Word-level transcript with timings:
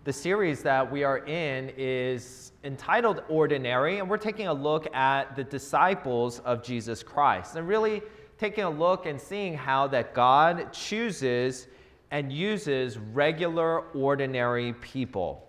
The 0.04 0.12
series 0.12 0.62
that 0.64 0.93
we 0.93 1.03
are 1.03 1.27
in 1.27 1.72
is 1.79 2.53
entitled 2.62 3.22
Ordinary, 3.30 4.01
and 4.01 4.11
we're 4.11 4.19
taking 4.19 4.48
a 4.48 4.53
look 4.53 4.95
at 4.95 5.35
the 5.35 5.44
disciples 5.44 6.40
of 6.40 6.63
Jesus 6.63 7.03
Christ 7.03 7.56
and 7.56 7.67
really 7.67 8.03
taking 8.37 8.65
a 8.65 8.71
look 8.71 9.06
and 9.06 9.19
seeing 9.19 9.54
how 9.54 9.87
that 9.87 10.13
God 10.13 10.74
chooses 10.74 11.69
and 12.10 12.31
uses 12.31 12.99
regular, 12.99 13.81
ordinary 13.94 14.74
people. 14.74 15.49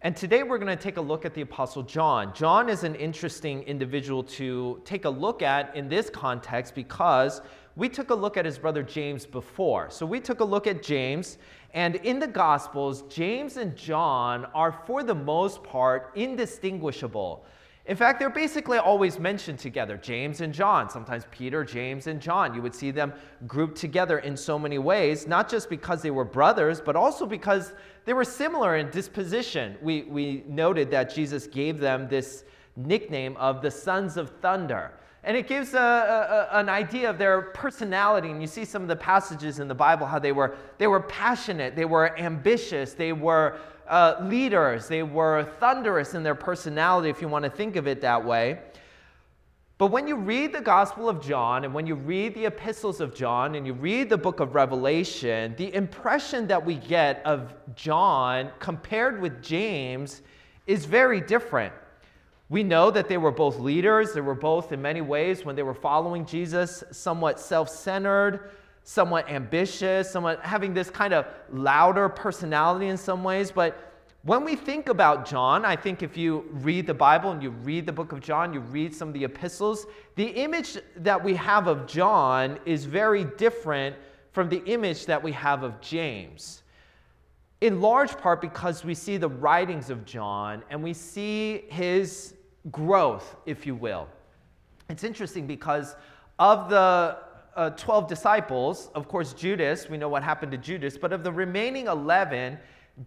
And 0.00 0.16
today 0.16 0.44
we're 0.44 0.58
going 0.58 0.76
to 0.76 0.80
take 0.80 0.96
a 0.96 1.00
look 1.00 1.24
at 1.24 1.34
the 1.34 1.40
Apostle 1.40 1.82
John. 1.82 2.32
John 2.32 2.68
is 2.68 2.84
an 2.84 2.94
interesting 2.94 3.64
individual 3.64 4.22
to 4.22 4.80
take 4.84 5.06
a 5.06 5.10
look 5.10 5.42
at 5.42 5.74
in 5.74 5.88
this 5.88 6.08
context 6.08 6.76
because 6.76 7.40
we 7.74 7.88
took 7.88 8.10
a 8.10 8.14
look 8.14 8.36
at 8.36 8.44
his 8.44 8.58
brother 8.58 8.84
James 8.84 9.26
before. 9.26 9.90
So 9.90 10.06
we 10.06 10.20
took 10.20 10.38
a 10.38 10.44
look 10.44 10.68
at 10.68 10.84
James, 10.84 11.38
and 11.74 11.96
in 11.96 12.20
the 12.20 12.28
Gospels, 12.28 13.02
James 13.08 13.56
and 13.56 13.74
John 13.74 14.44
are 14.54 14.70
for 14.86 15.02
the 15.02 15.16
most 15.16 15.64
part 15.64 16.12
indistinguishable. 16.14 17.44
In 17.88 17.96
fact, 17.96 18.18
they're 18.20 18.28
basically 18.28 18.76
always 18.76 19.18
mentioned 19.18 19.58
together 19.58 19.96
James 19.96 20.42
and 20.42 20.52
John, 20.52 20.90
sometimes 20.90 21.24
Peter, 21.30 21.64
James, 21.64 22.06
and 22.06 22.20
John. 22.20 22.54
You 22.54 22.60
would 22.60 22.74
see 22.74 22.90
them 22.90 23.14
grouped 23.46 23.78
together 23.78 24.18
in 24.18 24.36
so 24.36 24.58
many 24.58 24.78
ways, 24.78 25.26
not 25.26 25.48
just 25.48 25.70
because 25.70 26.02
they 26.02 26.10
were 26.10 26.26
brothers, 26.26 26.82
but 26.82 26.96
also 26.96 27.24
because 27.24 27.72
they 28.04 28.12
were 28.12 28.24
similar 28.24 28.76
in 28.76 28.90
disposition. 28.90 29.78
We, 29.80 30.02
we 30.02 30.44
noted 30.46 30.90
that 30.90 31.14
Jesus 31.14 31.46
gave 31.46 31.78
them 31.78 32.08
this 32.08 32.44
nickname 32.76 33.38
of 33.38 33.62
the 33.62 33.70
sons 33.70 34.18
of 34.18 34.38
thunder. 34.42 34.92
And 35.24 35.34
it 35.34 35.48
gives 35.48 35.72
a, 35.72 36.48
a, 36.52 36.58
an 36.58 36.68
idea 36.68 37.08
of 37.08 37.16
their 37.16 37.40
personality. 37.40 38.30
And 38.30 38.40
you 38.40 38.46
see 38.46 38.66
some 38.66 38.82
of 38.82 38.88
the 38.88 38.96
passages 38.96 39.60
in 39.60 39.68
the 39.68 39.74
Bible 39.74 40.06
how 40.06 40.18
they 40.18 40.32
were, 40.32 40.56
they 40.76 40.86
were 40.86 41.00
passionate, 41.00 41.74
they 41.74 41.86
were 41.86 42.18
ambitious, 42.18 42.92
they 42.92 43.14
were 43.14 43.58
uh, 43.88 44.16
leaders. 44.22 44.88
They 44.88 45.02
were 45.02 45.44
thunderous 45.58 46.14
in 46.14 46.22
their 46.22 46.34
personality, 46.34 47.08
if 47.08 47.20
you 47.22 47.28
want 47.28 47.44
to 47.44 47.50
think 47.50 47.76
of 47.76 47.86
it 47.86 48.00
that 48.02 48.24
way. 48.24 48.60
But 49.78 49.92
when 49.92 50.08
you 50.08 50.16
read 50.16 50.52
the 50.52 50.60
Gospel 50.60 51.08
of 51.08 51.22
John 51.22 51.64
and 51.64 51.72
when 51.72 51.86
you 51.86 51.94
read 51.94 52.34
the 52.34 52.46
epistles 52.46 53.00
of 53.00 53.14
John 53.14 53.54
and 53.54 53.64
you 53.64 53.72
read 53.72 54.10
the 54.10 54.18
book 54.18 54.40
of 54.40 54.56
Revelation, 54.56 55.54
the 55.56 55.72
impression 55.72 56.48
that 56.48 56.66
we 56.66 56.74
get 56.74 57.22
of 57.24 57.54
John 57.76 58.50
compared 58.58 59.20
with 59.20 59.40
James 59.40 60.22
is 60.66 60.84
very 60.84 61.20
different. 61.20 61.72
We 62.48 62.64
know 62.64 62.90
that 62.90 63.08
they 63.08 63.18
were 63.18 63.30
both 63.30 63.58
leaders. 63.60 64.12
They 64.14 64.20
were 64.20 64.34
both, 64.34 64.72
in 64.72 64.82
many 64.82 65.00
ways, 65.00 65.44
when 65.44 65.54
they 65.54 65.62
were 65.62 65.74
following 65.74 66.26
Jesus, 66.26 66.82
somewhat 66.90 67.38
self 67.38 67.68
centered, 67.68 68.50
somewhat 68.88 69.28
ambitious, 69.28 70.10
somewhat 70.10 70.40
having 70.42 70.72
this 70.72 70.88
kind 70.88 71.12
of 71.12 71.26
louder 71.52 72.08
personality 72.08 72.86
in 72.86 72.96
some 72.96 73.22
ways. 73.22 73.50
But 73.50 73.92
when 74.22 74.46
we 74.46 74.56
think 74.56 74.88
about 74.88 75.28
John, 75.28 75.66
I 75.66 75.76
think 75.76 76.02
if 76.02 76.16
you 76.16 76.46
read 76.52 76.86
the 76.86 76.94
Bible 76.94 77.30
and 77.32 77.42
you 77.42 77.50
read 77.50 77.84
the 77.84 77.92
book 77.92 78.12
of 78.12 78.20
John, 78.20 78.54
you 78.54 78.60
read 78.60 78.94
some 78.94 79.08
of 79.08 79.12
the 79.12 79.24
epistles, 79.24 79.84
the 80.14 80.28
image 80.28 80.78
that 80.96 81.22
we 81.22 81.34
have 81.34 81.66
of 81.66 81.86
John 81.86 82.58
is 82.64 82.86
very 82.86 83.24
different 83.24 83.94
from 84.32 84.48
the 84.48 84.64
image 84.64 85.04
that 85.04 85.22
we 85.22 85.32
have 85.32 85.64
of 85.64 85.78
James. 85.82 86.62
In 87.60 87.82
large 87.82 88.16
part 88.16 88.40
because 88.40 88.86
we 88.86 88.94
see 88.94 89.18
the 89.18 89.28
writings 89.28 89.90
of 89.90 90.06
John 90.06 90.62
and 90.70 90.82
we 90.82 90.94
see 90.94 91.64
his 91.68 92.32
growth, 92.72 93.36
if 93.44 93.66
you 93.66 93.74
will. 93.74 94.08
It's 94.88 95.04
interesting 95.04 95.46
because 95.46 95.94
of 96.38 96.70
the 96.70 97.18
uh, 97.58 97.70
12 97.70 98.06
disciples, 98.06 98.88
of 98.94 99.08
course, 99.08 99.32
Judas, 99.32 99.88
we 99.88 99.98
know 99.98 100.08
what 100.08 100.22
happened 100.22 100.52
to 100.52 100.58
Judas, 100.58 100.96
but 100.96 101.12
of 101.12 101.24
the 101.24 101.32
remaining 101.32 101.88
11, 101.88 102.56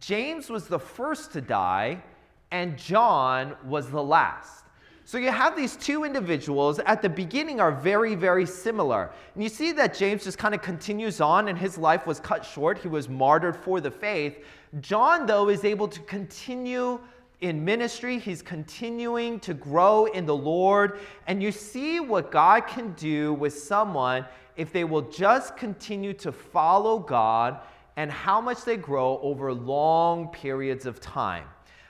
James 0.01 0.49
was 0.49 0.67
the 0.67 0.77
first 0.77 1.31
to 1.31 1.39
die, 1.39 2.03
and 2.51 2.77
John 2.77 3.55
was 3.65 3.89
the 3.89 4.03
last. 4.03 4.65
So 5.05 5.17
you 5.17 5.31
have 5.31 5.55
these 5.55 5.77
two 5.77 6.03
individuals 6.03 6.79
at 6.79 7.01
the 7.01 7.07
beginning 7.07 7.61
are 7.61 7.71
very, 7.71 8.13
very 8.13 8.45
similar. 8.45 9.11
And 9.35 9.41
you 9.43 9.47
see 9.47 9.71
that 9.71 9.95
James 9.95 10.25
just 10.25 10.37
kind 10.37 10.53
of 10.53 10.61
continues 10.61 11.21
on, 11.21 11.47
and 11.47 11.57
his 11.57 11.77
life 11.77 12.05
was 12.05 12.19
cut 12.19 12.43
short. 12.43 12.77
He 12.77 12.89
was 12.89 13.07
martyred 13.07 13.55
for 13.55 13.79
the 13.79 13.89
faith. 13.89 14.43
John, 14.81 15.25
though, 15.25 15.47
is 15.47 15.63
able 15.63 15.87
to 15.87 15.99
continue 16.01 16.99
in 17.41 17.65
ministry. 17.65 18.19
He's 18.19 18.41
continuing 18.41 19.39
to 19.41 19.53
grow 19.53 20.05
in 20.05 20.25
the 20.25 20.35
Lord. 20.35 20.99
And 21.27 21.41
you 21.41 21.51
see 21.51 21.99
what 21.99 22.31
God 22.31 22.67
can 22.67 22.93
do 22.93 23.33
with 23.33 23.57
someone 23.57 24.25
if 24.55 24.71
they 24.71 24.83
will 24.83 25.01
just 25.01 25.57
continue 25.57 26.13
to 26.13 26.31
follow 26.31 26.99
God 26.99 27.59
and 27.97 28.11
how 28.11 28.39
much 28.39 28.63
they 28.63 28.77
grow 28.77 29.19
over 29.21 29.53
long 29.53 30.29
periods 30.29 30.85
of 30.85 31.01
time. 31.01 31.45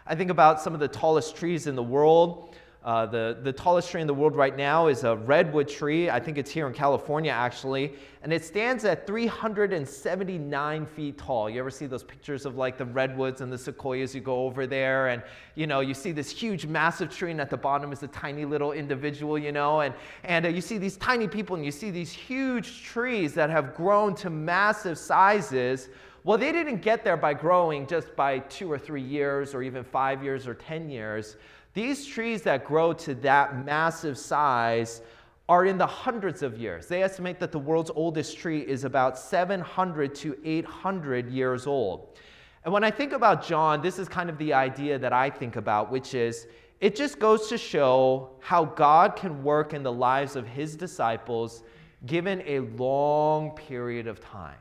I 0.07 0.15
think 0.15 0.31
about 0.31 0.61
some 0.61 0.73
of 0.73 0.79
the 0.79 0.87
tallest 0.87 1.35
trees 1.35 1.67
in 1.67 1.75
the 1.75 1.83
world. 1.83 2.55
Uh, 2.83 3.05
the, 3.05 3.37
the 3.43 3.53
tallest 3.53 3.91
tree 3.91 4.01
in 4.01 4.07
the 4.07 4.13
world 4.13 4.35
right 4.35 4.57
now 4.57 4.87
is 4.87 5.03
a 5.03 5.15
redwood 5.15 5.67
tree. 5.67 6.09
I 6.09 6.19
think 6.19 6.39
it's 6.39 6.49
here 6.49 6.65
in 6.65 6.73
California, 6.73 7.31
actually. 7.31 7.93
And 8.23 8.33
it 8.33 8.43
stands 8.43 8.85
at 8.85 9.05
379 9.05 10.85
feet 10.87 11.15
tall. 11.15 11.47
You 11.47 11.59
ever 11.59 11.69
see 11.69 11.85
those 11.85 12.03
pictures 12.03 12.43
of 12.43 12.57
like 12.57 12.79
the 12.79 12.85
redwoods 12.85 13.41
and 13.41 13.53
the 13.53 13.57
sequoias? 13.57 14.15
You 14.15 14.21
go 14.21 14.45
over 14.45 14.65
there 14.65 15.09
and, 15.09 15.21
you 15.53 15.67
know, 15.67 15.81
you 15.81 15.93
see 15.93 16.11
this 16.11 16.31
huge, 16.31 16.65
massive 16.65 17.15
tree, 17.15 17.29
and 17.29 17.39
at 17.39 17.51
the 17.51 17.57
bottom 17.57 17.91
is 17.93 18.01
a 18.01 18.07
tiny 18.07 18.45
little 18.45 18.71
individual, 18.71 19.37
you 19.37 19.51
know, 19.51 19.81
and, 19.81 19.93
and 20.23 20.47
uh, 20.47 20.49
you 20.49 20.61
see 20.61 20.79
these 20.79 20.97
tiny 20.97 21.27
people 21.27 21.55
and 21.55 21.63
you 21.63 21.71
see 21.71 21.91
these 21.91 22.11
huge 22.11 22.83
trees 22.83 23.35
that 23.35 23.51
have 23.51 23.75
grown 23.75 24.15
to 24.15 24.31
massive 24.31 24.97
sizes. 24.97 25.89
Well, 26.23 26.37
they 26.37 26.51
didn't 26.51 26.81
get 26.81 27.03
there 27.03 27.17
by 27.17 27.35
growing 27.35 27.85
just 27.85 28.15
by 28.15 28.39
two 28.39 28.71
or 28.71 28.79
three 28.79 29.01
years 29.01 29.53
or 29.53 29.61
even 29.61 29.83
five 29.83 30.23
years 30.23 30.47
or 30.47 30.55
10 30.55 30.89
years. 30.89 31.35
These 31.73 32.05
trees 32.05 32.41
that 32.43 32.65
grow 32.65 32.93
to 32.93 33.15
that 33.15 33.65
massive 33.65 34.17
size 34.17 35.01
are 35.47 35.65
in 35.65 35.77
the 35.77 35.87
hundreds 35.87 36.43
of 36.43 36.57
years. 36.57 36.87
They 36.87 37.03
estimate 37.03 37.39
that 37.39 37.51
the 37.51 37.59
world's 37.59 37.91
oldest 37.93 38.37
tree 38.37 38.61
is 38.61 38.83
about 38.83 39.17
700 39.17 40.15
to 40.15 40.37
800 40.43 41.29
years 41.29 41.67
old. 41.67 42.17
And 42.63 42.73
when 42.73 42.83
I 42.83 42.91
think 42.91 43.11
about 43.11 43.45
John, 43.45 43.81
this 43.81 43.99
is 43.99 44.07
kind 44.07 44.29
of 44.29 44.37
the 44.37 44.53
idea 44.53 44.99
that 44.99 45.13
I 45.13 45.29
think 45.29 45.55
about, 45.55 45.91
which 45.91 46.13
is 46.13 46.47
it 46.79 46.95
just 46.95 47.19
goes 47.19 47.47
to 47.49 47.57
show 47.57 48.31
how 48.39 48.65
God 48.65 49.15
can 49.15 49.43
work 49.43 49.73
in 49.73 49.83
the 49.83 49.91
lives 49.91 50.35
of 50.35 50.47
his 50.47 50.75
disciples 50.75 51.63
given 52.05 52.41
a 52.45 52.59
long 52.59 53.51
period 53.51 54.07
of 54.07 54.19
time. 54.19 54.57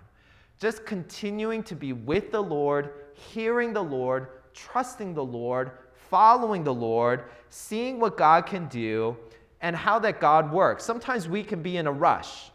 Just 0.59 0.84
continuing 0.84 1.62
to 1.62 1.75
be 1.75 1.92
with 1.94 2.31
the 2.31 2.42
Lord, 2.42 2.92
hearing 3.15 3.72
the 3.72 3.82
Lord, 3.82 4.28
trusting 4.53 5.15
the 5.15 5.25
Lord, 5.25 5.71
following 6.10 6.65
the 6.65 6.75
Lord, 6.75 7.25
seeing 7.48 8.00
what 8.00 8.16
God 8.16 8.47
can 8.47 8.66
do, 8.66 9.16
and 9.62 9.76
how 9.76 9.98
that 10.00 10.21
God 10.21 10.53
works. 10.53 10.84
Sometimes 10.84 11.28
we 11.28 11.43
can 11.43 11.62
be 11.62 11.76
in 11.76 11.87
a 11.87 11.93
rush. 11.93 12.50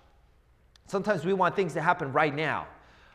Sometimes 0.88 1.26
we 1.26 1.34
want 1.34 1.56
things 1.56 1.74
to 1.74 1.82
happen 1.82 2.12
right 2.12 2.36
now. 2.36 2.68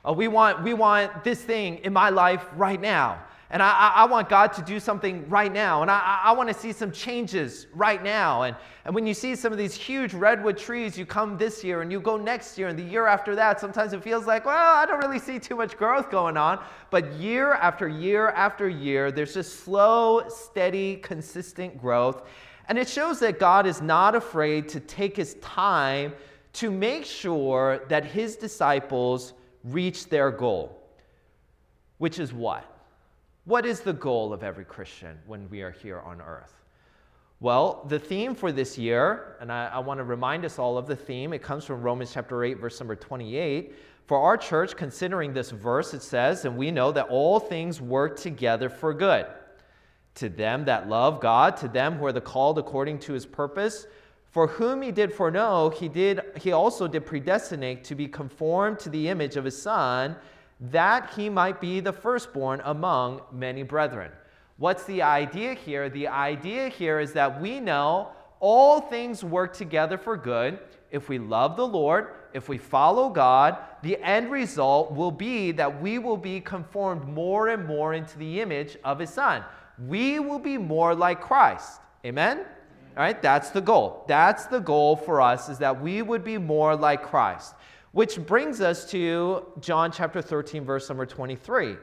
Uh, 0.07 0.13
we, 0.13 0.29
want, 0.29 0.63
we 0.63 0.75
want 0.75 1.25
this 1.25 1.41
thing 1.43 1.77
in 1.79 1.93
my 1.93 2.11
life 2.11 2.45
right 2.57 2.81
now. 2.81 3.23
And 3.53 3.61
I, 3.61 3.93
I, 3.97 4.05
want 4.05 4.29
God 4.29 4.53
to 4.53 4.63
do 4.63 4.79
something 4.79 5.29
right 5.29 5.53
now. 5.53 5.83
And 5.83 5.91
I, 5.91 6.21
I 6.25 6.33
want 6.33 6.49
to 6.49 6.55
see 6.55 6.71
some 6.71 6.93
changes 6.93 7.67
right 7.75 8.01
now. 8.01 8.43
And, 8.43 8.57
and 8.85 8.95
when 8.95 9.09
you 9.09 9.15
see 9.15 9.35
some 9.35 9.51
of 9.51 9.59
these 9.59 9.75
huge 9.75 10.15
redwood 10.15 10.57
trees, 10.57 10.97
you 10.97 11.05
come 11.05 11.37
this 11.37 11.65
year 11.65 11.83
and 11.83 11.91
you 11.91 12.01
go 12.01 12.17
next 12.17 12.57
year 12.57 12.69
and 12.69 12.79
the 12.79 12.85
year 12.85 13.09
after 13.09 13.35
that, 13.35 13.59
sometimes 13.59 13.93
it 13.93 14.05
feels 14.05 14.25
like, 14.25 14.45
well, 14.45 14.77
I 14.77 14.87
don't 14.87 15.03
really 15.03 15.19
see 15.19 15.41
too 15.41 15.57
much 15.57 15.77
growth 15.77 16.13
going 16.13 16.37
on. 16.37 16.63
But 16.91 17.13
year 17.15 17.55
after 17.55 17.89
year 17.89 18.29
after 18.29 18.69
year, 18.69 19.11
there's 19.11 19.35
just 19.35 19.65
slow, 19.65 20.29
steady, 20.29 20.97
consistent 20.99 21.77
growth. 21.77 22.23
And 22.69 22.79
it 22.79 22.89
shows 22.89 23.19
that 23.19 23.41
God 23.41 23.67
is 23.67 23.83
not 23.83 24.15
afraid 24.15 24.69
to 24.69 24.79
take 24.79 25.17
his 25.17 25.35
time 25.43 26.13
to 26.53 26.71
make 26.71 27.05
sure 27.05 27.81
that 27.89 28.05
his 28.05 28.37
disciples 28.37 29.33
reach 29.65 30.09
their 30.09 30.31
goal, 30.31 30.81
which 31.99 32.21
is 32.21 32.33
what? 32.33 32.80
What 33.51 33.67
is 33.67 33.81
the 33.81 33.93
goal 33.93 34.33
of 34.33 34.45
every 34.45 34.65
Christian 34.65 35.19
when 35.27 35.51
we 35.51 35.63
are 35.63 35.73
here 35.73 35.99
on 35.99 36.21
earth? 36.21 36.55
Well, 37.41 37.85
the 37.89 37.99
theme 37.99 38.33
for 38.33 38.53
this 38.53 38.79
year, 38.79 39.39
and 39.41 39.51
I, 39.51 39.67
I 39.67 39.81
want 39.81 39.99
to 39.99 40.05
remind 40.05 40.45
us 40.45 40.57
all 40.61 40.79
of 40.79 40.87
the 40.87 40.95
theme, 40.95 41.33
it 41.33 41.43
comes 41.43 41.65
from 41.65 41.83
Romans 41.83 42.13
chapter 42.15 42.45
8, 42.45 42.61
verse 42.61 42.79
number 42.79 42.95
28. 42.95 43.75
For 44.07 44.21
our 44.21 44.37
church, 44.37 44.77
considering 44.77 45.33
this 45.33 45.51
verse, 45.51 45.95
it 45.95 46.03
says, 46.05 46.45
And 46.45 46.57
we 46.57 46.71
know 46.71 46.93
that 46.93 47.09
all 47.09 47.41
things 47.41 47.81
work 47.81 48.17
together 48.17 48.69
for 48.69 48.95
good. 48.95 49.27
To 50.15 50.29
them 50.29 50.65
that 50.67 50.89
love 50.89 51.21
God, 51.21 51.57
to 51.57 51.67
them 51.67 51.97
who 51.97 52.07
are 52.07 52.13
the 52.13 52.21
called 52.21 52.57
according 52.57 53.01
to 53.01 53.15
his 53.15 53.27
purpose, 53.27 53.89
for 54.31 54.47
whom 54.47 54.81
he 54.81 54.93
did 54.93 55.13
foreknow, 55.13 55.71
he 55.71 55.89
did 55.89 56.21
he 56.41 56.53
also 56.53 56.87
did 56.87 57.05
predestinate 57.05 57.83
to 57.83 57.97
be 57.97 58.07
conformed 58.07 58.79
to 58.79 58.89
the 58.91 59.09
image 59.09 59.35
of 59.35 59.45
his 59.45 59.61
son 59.61 60.15
that 60.61 61.11
he 61.17 61.29
might 61.29 61.61
be 61.61 61.81
the 61.81 61.93
firstborn 61.93 62.61
among 62.65 63.23
many 63.33 63.63
brethren. 63.63 64.11
What's 64.59 64.85
the 64.85 65.03
idea 65.03 65.55
here? 65.55 65.89
The 65.89 66.09
idea 66.09 66.69
here 66.69 67.01
is 67.01 67.13
that 67.15 67.41
we 67.41 67.61
know 67.61 68.11
all 68.41 68.81
things 68.81 69.25
work 69.25 69.55
together 69.55 69.97
for 69.97 70.17
good 70.17 70.59
if 70.91 71.09
we 71.09 71.19
love 71.19 71.57
the 71.57 71.67
Lord, 71.67 72.09
if 72.35 72.49
we 72.49 72.59
follow 72.59 73.09
God, 73.09 73.57
the 73.83 73.97
end 74.03 74.31
result 74.31 74.93
will 74.93 75.11
be 75.11 75.53
that 75.53 75.81
we 75.81 75.99
will 75.99 76.17
be 76.17 76.41
conformed 76.41 77.07
more 77.09 77.49
and 77.49 77.67
more 77.67 77.95
into 77.95 78.19
the 78.19 78.41
image 78.41 78.77
of 78.85 78.99
His 78.99 79.11
Son. 79.11 79.45
We 79.87 80.19
will 80.19 80.39
be 80.39 80.59
more 80.59 80.95
like 80.95 81.21
Christ. 81.21 81.81
Amen? 82.05 82.39
All 82.97 83.03
right, 83.03 83.21
that's 83.23 83.51
the 83.51 83.61
goal. 83.61 84.05
That's 84.09 84.47
the 84.47 84.59
goal 84.59 84.97
for 84.97 85.21
us, 85.21 85.49
is 85.49 85.59
that 85.59 85.81
we 85.81 86.03
would 86.03 86.25
be 86.25 86.39
more 86.39 86.77
like 86.77 87.03
Christ. 87.03 87.55
Which 87.93 88.25
brings 88.25 88.61
us 88.61 88.89
to 88.93 89.47
John 89.61 89.91
chapter 89.91 90.23
13, 90.23 90.65
verse 90.65 90.89
number 90.89 91.07
23. 91.07 91.77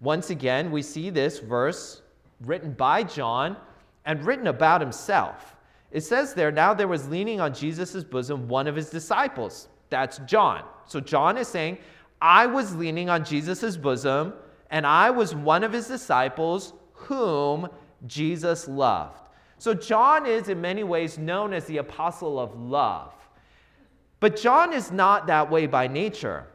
Once 0.00 0.28
again, 0.28 0.70
we 0.70 0.82
see 0.82 1.08
this 1.08 1.38
verse 1.38 2.02
written 2.42 2.72
by 2.72 3.02
John 3.02 3.56
and 4.04 4.24
written 4.26 4.48
about 4.48 4.82
himself. 4.82 5.56
It 5.90 6.02
says 6.02 6.34
there, 6.34 6.52
now 6.52 6.74
there 6.74 6.88
was 6.88 7.08
leaning 7.08 7.40
on 7.40 7.54
Jesus' 7.54 8.04
bosom 8.04 8.46
one 8.46 8.66
of 8.66 8.76
his 8.76 8.90
disciples. 8.90 9.68
That's 9.88 10.18
John. 10.26 10.64
So 10.86 11.00
John 11.00 11.38
is 11.38 11.48
saying, 11.48 11.78
I 12.20 12.44
was 12.44 12.76
leaning 12.76 13.08
on 13.08 13.24
Jesus' 13.24 13.76
bosom, 13.76 14.34
and 14.70 14.86
I 14.86 15.10
was 15.10 15.34
one 15.34 15.64
of 15.64 15.72
his 15.72 15.88
disciples 15.88 16.74
whom 16.92 17.68
Jesus 18.06 18.68
loved. 18.68 19.28
So 19.56 19.72
John 19.72 20.26
is 20.26 20.48
in 20.50 20.60
many 20.60 20.84
ways 20.84 21.16
known 21.16 21.54
as 21.54 21.64
the 21.64 21.78
apostle 21.78 22.38
of 22.38 22.54
love. 22.58 23.14
But 24.24 24.36
John 24.36 24.72
is 24.72 24.90
not 24.90 25.26
that 25.26 25.50
way 25.50 25.66
by 25.66 25.86
nature. 25.86 26.46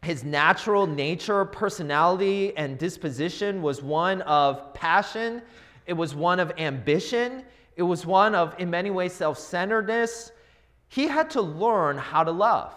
His 0.00 0.24
natural 0.24 0.86
nature, 0.86 1.44
personality, 1.44 2.56
and 2.56 2.78
disposition 2.78 3.60
was 3.60 3.82
one 3.82 4.22
of 4.22 4.72
passion, 4.72 5.42
it 5.84 5.92
was 5.92 6.14
one 6.14 6.40
of 6.40 6.54
ambition, 6.56 7.44
it 7.76 7.82
was 7.82 8.06
one 8.06 8.34
of, 8.34 8.58
in 8.58 8.70
many 8.70 8.88
ways, 8.88 9.12
self 9.12 9.38
centeredness. 9.38 10.32
He 10.88 11.06
had 11.06 11.28
to 11.32 11.42
learn 11.42 11.98
how 11.98 12.24
to 12.24 12.30
love. 12.30 12.72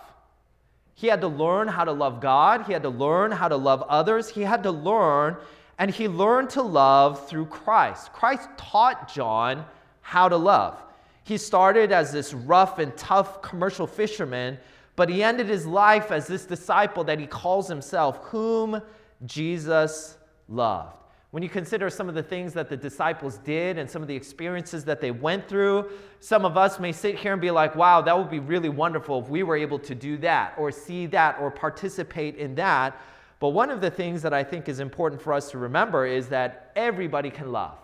He 0.96 1.08
had 1.08 1.22
to 1.22 1.30
learn 1.30 1.70
how 1.70 1.86
to 1.86 1.94
love 1.94 2.20
God. 2.20 2.66
He 2.66 2.74
had 2.74 2.84
to 2.84 2.90
learn 2.90 3.32
how 3.32 3.48
to 3.48 3.56
love 3.56 3.84
others. 3.84 4.28
He 4.28 4.42
had 4.42 4.64
to 4.64 4.72
learn, 4.72 5.38
and 5.78 5.90
he 5.90 6.10
learned 6.10 6.50
to 6.50 6.62
love 6.62 7.26
through 7.30 7.46
Christ. 7.46 8.12
Christ 8.12 8.50
taught 8.58 9.14
John 9.14 9.64
how 10.02 10.28
to 10.28 10.36
love. 10.36 10.84
He 11.30 11.38
started 11.38 11.92
as 11.92 12.12
this 12.12 12.34
rough 12.34 12.80
and 12.80 12.98
tough 12.98 13.44
commercial 13.44 13.86
fisherman, 13.86 14.58
but 14.96 15.10
he 15.10 15.22
ended 15.22 15.48
his 15.48 15.64
life 15.64 16.10
as 16.10 16.26
this 16.26 16.44
disciple 16.44 17.04
that 17.04 17.20
he 17.20 17.28
calls 17.28 17.68
himself, 17.68 18.18
whom 18.24 18.82
Jesus 19.28 20.18
loved. 20.48 20.96
When 21.30 21.44
you 21.44 21.50
consider 21.50 21.88
some 21.92 22.10
of 22.10 22.16
the 22.16 22.24
things 22.24 22.52
that 22.54 22.68
the 22.68 22.76
disciples 22.76 23.38
did 23.38 23.78
and 23.78 23.88
some 23.88 24.02
of 24.02 24.08
the 24.08 24.16
experiences 24.16 24.84
that 24.86 25.02
they 25.02 25.12
went 25.12 25.48
through, 25.48 25.92
some 26.20 26.46
of 26.46 26.58
us 26.58 26.80
may 26.80 26.92
sit 26.92 27.20
here 27.20 27.34
and 27.34 27.42
be 27.42 27.52
like, 27.52 27.76
wow, 27.76 28.02
that 28.02 28.18
would 28.18 28.32
be 28.32 28.40
really 28.40 28.70
wonderful 28.70 29.22
if 29.22 29.30
we 29.30 29.44
were 29.44 29.56
able 29.56 29.78
to 29.78 29.94
do 29.94 30.18
that 30.18 30.56
or 30.58 30.72
see 30.72 31.06
that 31.06 31.38
or 31.40 31.52
participate 31.52 32.38
in 32.38 32.56
that. 32.56 33.00
But 33.40 33.50
one 33.50 33.70
of 33.70 33.82
the 33.82 33.92
things 33.92 34.24
that 34.24 34.34
I 34.34 34.44
think 34.44 34.68
is 34.68 34.80
important 34.80 35.22
for 35.22 35.34
us 35.34 35.52
to 35.52 35.60
remember 35.60 36.08
is 36.08 36.28
that 36.30 36.72
everybody 36.76 37.30
can 37.30 37.52
love. 37.52 37.78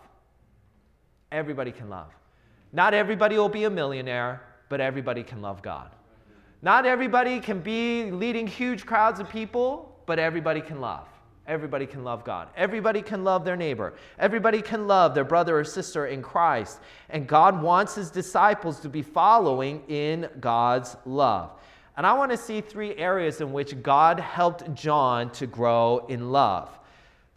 Everybody 1.32 1.72
can 1.72 1.92
love. 1.92 2.12
Not 2.76 2.94
everybody 2.94 3.38
will 3.38 3.48
be 3.48 3.64
a 3.64 3.70
millionaire, 3.70 4.42
but 4.68 4.82
everybody 4.82 5.24
can 5.24 5.42
love 5.42 5.62
God. 5.62 5.92
Not 6.62 6.86
everybody 6.86 7.40
can 7.40 7.62
be 7.62 8.12
leading 8.12 8.46
huge 8.46 8.86
crowds 8.86 9.22
of 9.22 9.30
people, 9.30 9.98
but 10.06 10.20
everybody 10.20 10.60
can 10.60 10.82
love. 10.82 11.08
Everybody 11.48 11.86
can 11.86 12.04
love 12.04 12.26
God. 12.26 12.50
Everybody 12.58 13.02
can 13.02 13.24
love 13.24 13.46
their 13.46 13.56
neighbor. 13.56 13.94
Everybody 14.20 14.62
can 14.62 14.88
love 14.88 15.16
their 15.16 15.24
brother 15.24 15.58
or 15.58 15.64
sister 15.64 16.08
in 16.08 16.22
Christ. 16.22 16.80
And 17.10 17.28
God 17.28 17.62
wants 17.62 17.96
his 17.96 18.12
disciples 18.12 18.82
to 18.82 18.90
be 18.90 19.02
following 19.02 19.82
in 19.88 20.28
God's 20.42 20.98
love. 21.06 21.52
And 21.96 22.06
I 22.06 22.12
want 22.12 22.32
to 22.32 22.38
see 22.38 22.60
three 22.60 22.94
areas 22.98 23.40
in 23.40 23.54
which 23.54 23.82
God 23.82 24.20
helped 24.20 24.74
John 24.74 25.30
to 25.32 25.48
grow 25.48 26.06
in 26.10 26.34
love. 26.34 26.78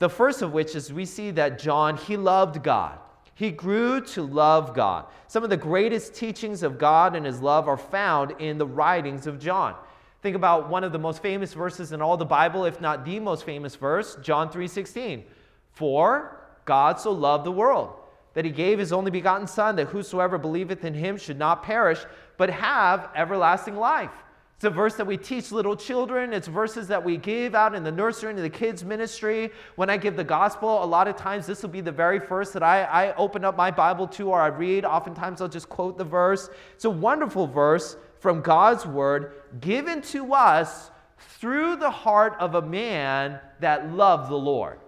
The 0.00 0.08
first 0.08 0.42
of 0.42 0.52
which 0.52 0.74
is 0.74 0.92
we 0.92 1.04
see 1.04 1.30
that 1.32 1.60
John, 1.60 1.96
he 1.96 2.16
loved 2.16 2.60
God. 2.64 2.98
He 3.38 3.52
grew 3.52 4.00
to 4.00 4.22
love 4.22 4.74
God. 4.74 5.04
Some 5.28 5.44
of 5.44 5.50
the 5.50 5.56
greatest 5.56 6.12
teachings 6.12 6.64
of 6.64 6.76
God 6.76 7.14
and 7.14 7.24
his 7.24 7.40
love 7.40 7.68
are 7.68 7.76
found 7.76 8.32
in 8.40 8.58
the 8.58 8.66
writings 8.66 9.28
of 9.28 9.38
John. 9.38 9.76
Think 10.22 10.34
about 10.34 10.68
one 10.68 10.82
of 10.82 10.90
the 10.90 10.98
most 10.98 11.22
famous 11.22 11.54
verses 11.54 11.92
in 11.92 12.02
all 12.02 12.16
the 12.16 12.24
Bible, 12.24 12.64
if 12.64 12.80
not 12.80 13.04
the 13.04 13.20
most 13.20 13.44
famous 13.44 13.76
verse, 13.76 14.16
John 14.22 14.50
3:16. 14.50 15.24
For 15.70 16.36
God 16.64 16.98
so 16.98 17.12
loved 17.12 17.44
the 17.44 17.52
world 17.52 17.92
that 18.34 18.44
he 18.44 18.50
gave 18.50 18.80
his 18.80 18.92
only 18.92 19.12
begotten 19.12 19.46
son 19.46 19.76
that 19.76 19.86
whosoever 19.86 20.36
believeth 20.36 20.84
in 20.84 20.94
him 20.94 21.16
should 21.16 21.38
not 21.38 21.62
perish 21.62 22.04
but 22.38 22.50
have 22.50 23.08
everlasting 23.14 23.76
life. 23.76 24.24
It's 24.58 24.64
a 24.64 24.70
verse 24.70 24.96
that 24.96 25.06
we 25.06 25.16
teach 25.16 25.52
little 25.52 25.76
children. 25.76 26.32
It's 26.32 26.48
verses 26.48 26.88
that 26.88 27.04
we 27.04 27.16
give 27.16 27.54
out 27.54 27.76
in 27.76 27.84
the 27.84 27.92
nursery 27.92 28.30
and 28.30 28.38
the 28.40 28.50
kids' 28.50 28.84
ministry. 28.84 29.52
When 29.76 29.88
I 29.88 29.96
give 29.96 30.16
the 30.16 30.24
gospel, 30.24 30.82
a 30.82 30.84
lot 30.84 31.06
of 31.06 31.14
times 31.14 31.46
this 31.46 31.62
will 31.62 31.70
be 31.70 31.80
the 31.80 31.92
very 31.92 32.18
first 32.18 32.54
that 32.54 32.62
I, 32.64 32.82
I 32.82 33.14
open 33.14 33.44
up 33.44 33.56
my 33.56 33.70
Bible 33.70 34.08
to 34.08 34.30
or 34.30 34.40
I 34.40 34.48
read. 34.48 34.84
Oftentimes 34.84 35.40
I'll 35.40 35.46
just 35.46 35.68
quote 35.68 35.96
the 35.96 36.02
verse. 36.02 36.50
It's 36.74 36.86
a 36.86 36.90
wonderful 36.90 37.46
verse 37.46 37.96
from 38.18 38.40
God's 38.40 38.84
word 38.84 39.34
given 39.60 40.02
to 40.02 40.34
us 40.34 40.90
through 41.18 41.76
the 41.76 41.92
heart 41.92 42.34
of 42.40 42.56
a 42.56 42.62
man 42.62 43.38
that 43.60 43.92
loved 43.92 44.28
the 44.28 44.36
Lord. 44.36 44.80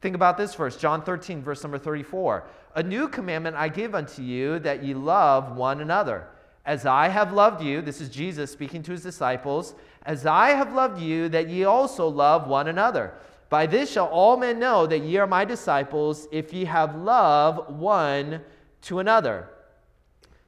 Think 0.00 0.16
about 0.16 0.36
this 0.36 0.56
verse, 0.56 0.76
John 0.76 1.04
13, 1.04 1.40
verse 1.40 1.62
number 1.62 1.78
34. 1.78 2.48
A 2.74 2.82
new 2.82 3.06
commandment 3.06 3.54
I 3.54 3.68
give 3.68 3.94
unto 3.94 4.22
you 4.22 4.58
that 4.58 4.82
ye 4.82 4.92
love 4.92 5.56
one 5.56 5.80
another. 5.80 6.26
As 6.66 6.86
I 6.86 7.08
have 7.08 7.32
loved 7.32 7.62
you, 7.62 7.82
this 7.82 8.00
is 8.00 8.08
Jesus 8.08 8.50
speaking 8.50 8.82
to 8.84 8.92
his 8.92 9.02
disciples, 9.02 9.74
as 10.06 10.24
I 10.24 10.50
have 10.50 10.72
loved 10.72 11.00
you, 11.00 11.28
that 11.28 11.48
ye 11.48 11.64
also 11.64 12.08
love 12.08 12.48
one 12.48 12.68
another. 12.68 13.14
By 13.50 13.66
this 13.66 13.90
shall 13.90 14.06
all 14.06 14.36
men 14.36 14.58
know 14.58 14.86
that 14.86 15.02
ye 15.02 15.18
are 15.18 15.26
my 15.26 15.44
disciples, 15.44 16.26
if 16.32 16.52
ye 16.52 16.64
have 16.64 16.96
love 16.96 17.68
one 17.78 18.40
to 18.82 18.98
another. 18.98 19.48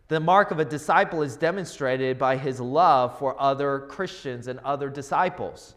The 0.08 0.20
mark 0.20 0.50
of 0.50 0.58
a 0.58 0.64
disciple 0.64 1.22
is 1.22 1.36
demonstrated 1.36 2.18
by 2.18 2.36
his 2.36 2.60
love 2.60 3.18
for 3.18 3.40
other 3.40 3.80
Christians 3.88 4.46
and 4.46 4.58
other 4.60 4.88
disciples. 4.88 5.74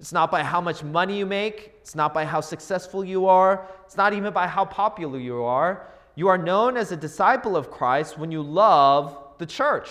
It's 0.00 0.12
not 0.12 0.30
by 0.30 0.42
how 0.42 0.60
much 0.60 0.82
money 0.82 1.18
you 1.18 1.26
make, 1.26 1.74
it's 1.80 1.94
not 1.94 2.14
by 2.14 2.24
how 2.24 2.40
successful 2.40 3.04
you 3.04 3.26
are, 3.26 3.68
it's 3.84 3.96
not 3.96 4.14
even 4.14 4.32
by 4.32 4.46
how 4.46 4.64
popular 4.64 5.18
you 5.18 5.44
are. 5.44 5.86
You 6.14 6.28
are 6.28 6.38
known 6.38 6.76
as 6.76 6.92
a 6.92 6.96
disciple 6.96 7.56
of 7.56 7.70
Christ 7.70 8.18
when 8.18 8.32
you 8.32 8.42
love 8.42 9.21
the 9.42 9.46
church. 9.46 9.90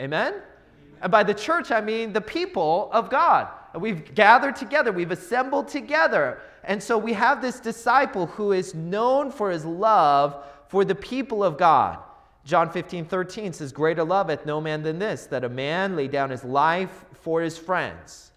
Amen? 0.00 0.34
And 1.00 1.10
by 1.10 1.24
the 1.24 1.34
church, 1.34 1.72
I 1.72 1.80
mean 1.80 2.12
the 2.12 2.20
people 2.20 2.88
of 2.92 3.10
God. 3.10 3.48
We've 3.74 4.14
gathered 4.14 4.54
together, 4.54 4.92
we've 4.92 5.10
assembled 5.10 5.66
together. 5.66 6.38
And 6.62 6.80
so 6.80 6.96
we 6.96 7.12
have 7.14 7.42
this 7.42 7.58
disciple 7.58 8.26
who 8.26 8.52
is 8.52 8.74
known 8.74 9.32
for 9.32 9.50
his 9.50 9.64
love 9.64 10.44
for 10.68 10.84
the 10.84 10.94
people 10.94 11.42
of 11.42 11.58
God. 11.58 11.98
John 12.44 12.70
15, 12.70 13.06
13 13.06 13.52
says, 13.52 13.72
Greater 13.72 14.04
love 14.04 14.28
hath 14.28 14.46
no 14.46 14.60
man 14.60 14.82
than 14.82 15.00
this, 15.00 15.26
that 15.26 15.42
a 15.42 15.48
man 15.48 15.96
lay 15.96 16.06
down 16.06 16.30
his 16.30 16.44
life 16.44 17.04
for 17.12 17.40
his 17.40 17.58
friends. 17.58 18.30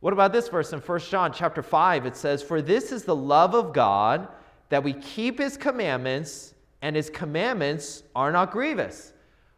What 0.00 0.12
about 0.12 0.32
this 0.32 0.48
verse 0.48 0.72
in 0.72 0.80
1 0.80 1.00
John 1.00 1.32
chapter 1.32 1.62
5? 1.62 2.06
It 2.06 2.16
says, 2.16 2.42
For 2.42 2.60
this 2.60 2.90
is 2.90 3.04
the 3.04 3.14
love 3.14 3.54
of 3.54 3.72
God, 3.72 4.26
that 4.68 4.82
we 4.82 4.94
keep 4.94 5.38
his 5.38 5.56
commandments, 5.56 6.54
and 6.82 6.96
his 6.96 7.08
commandments 7.08 8.02
are 8.16 8.32
not 8.32 8.50
grievous. 8.50 9.11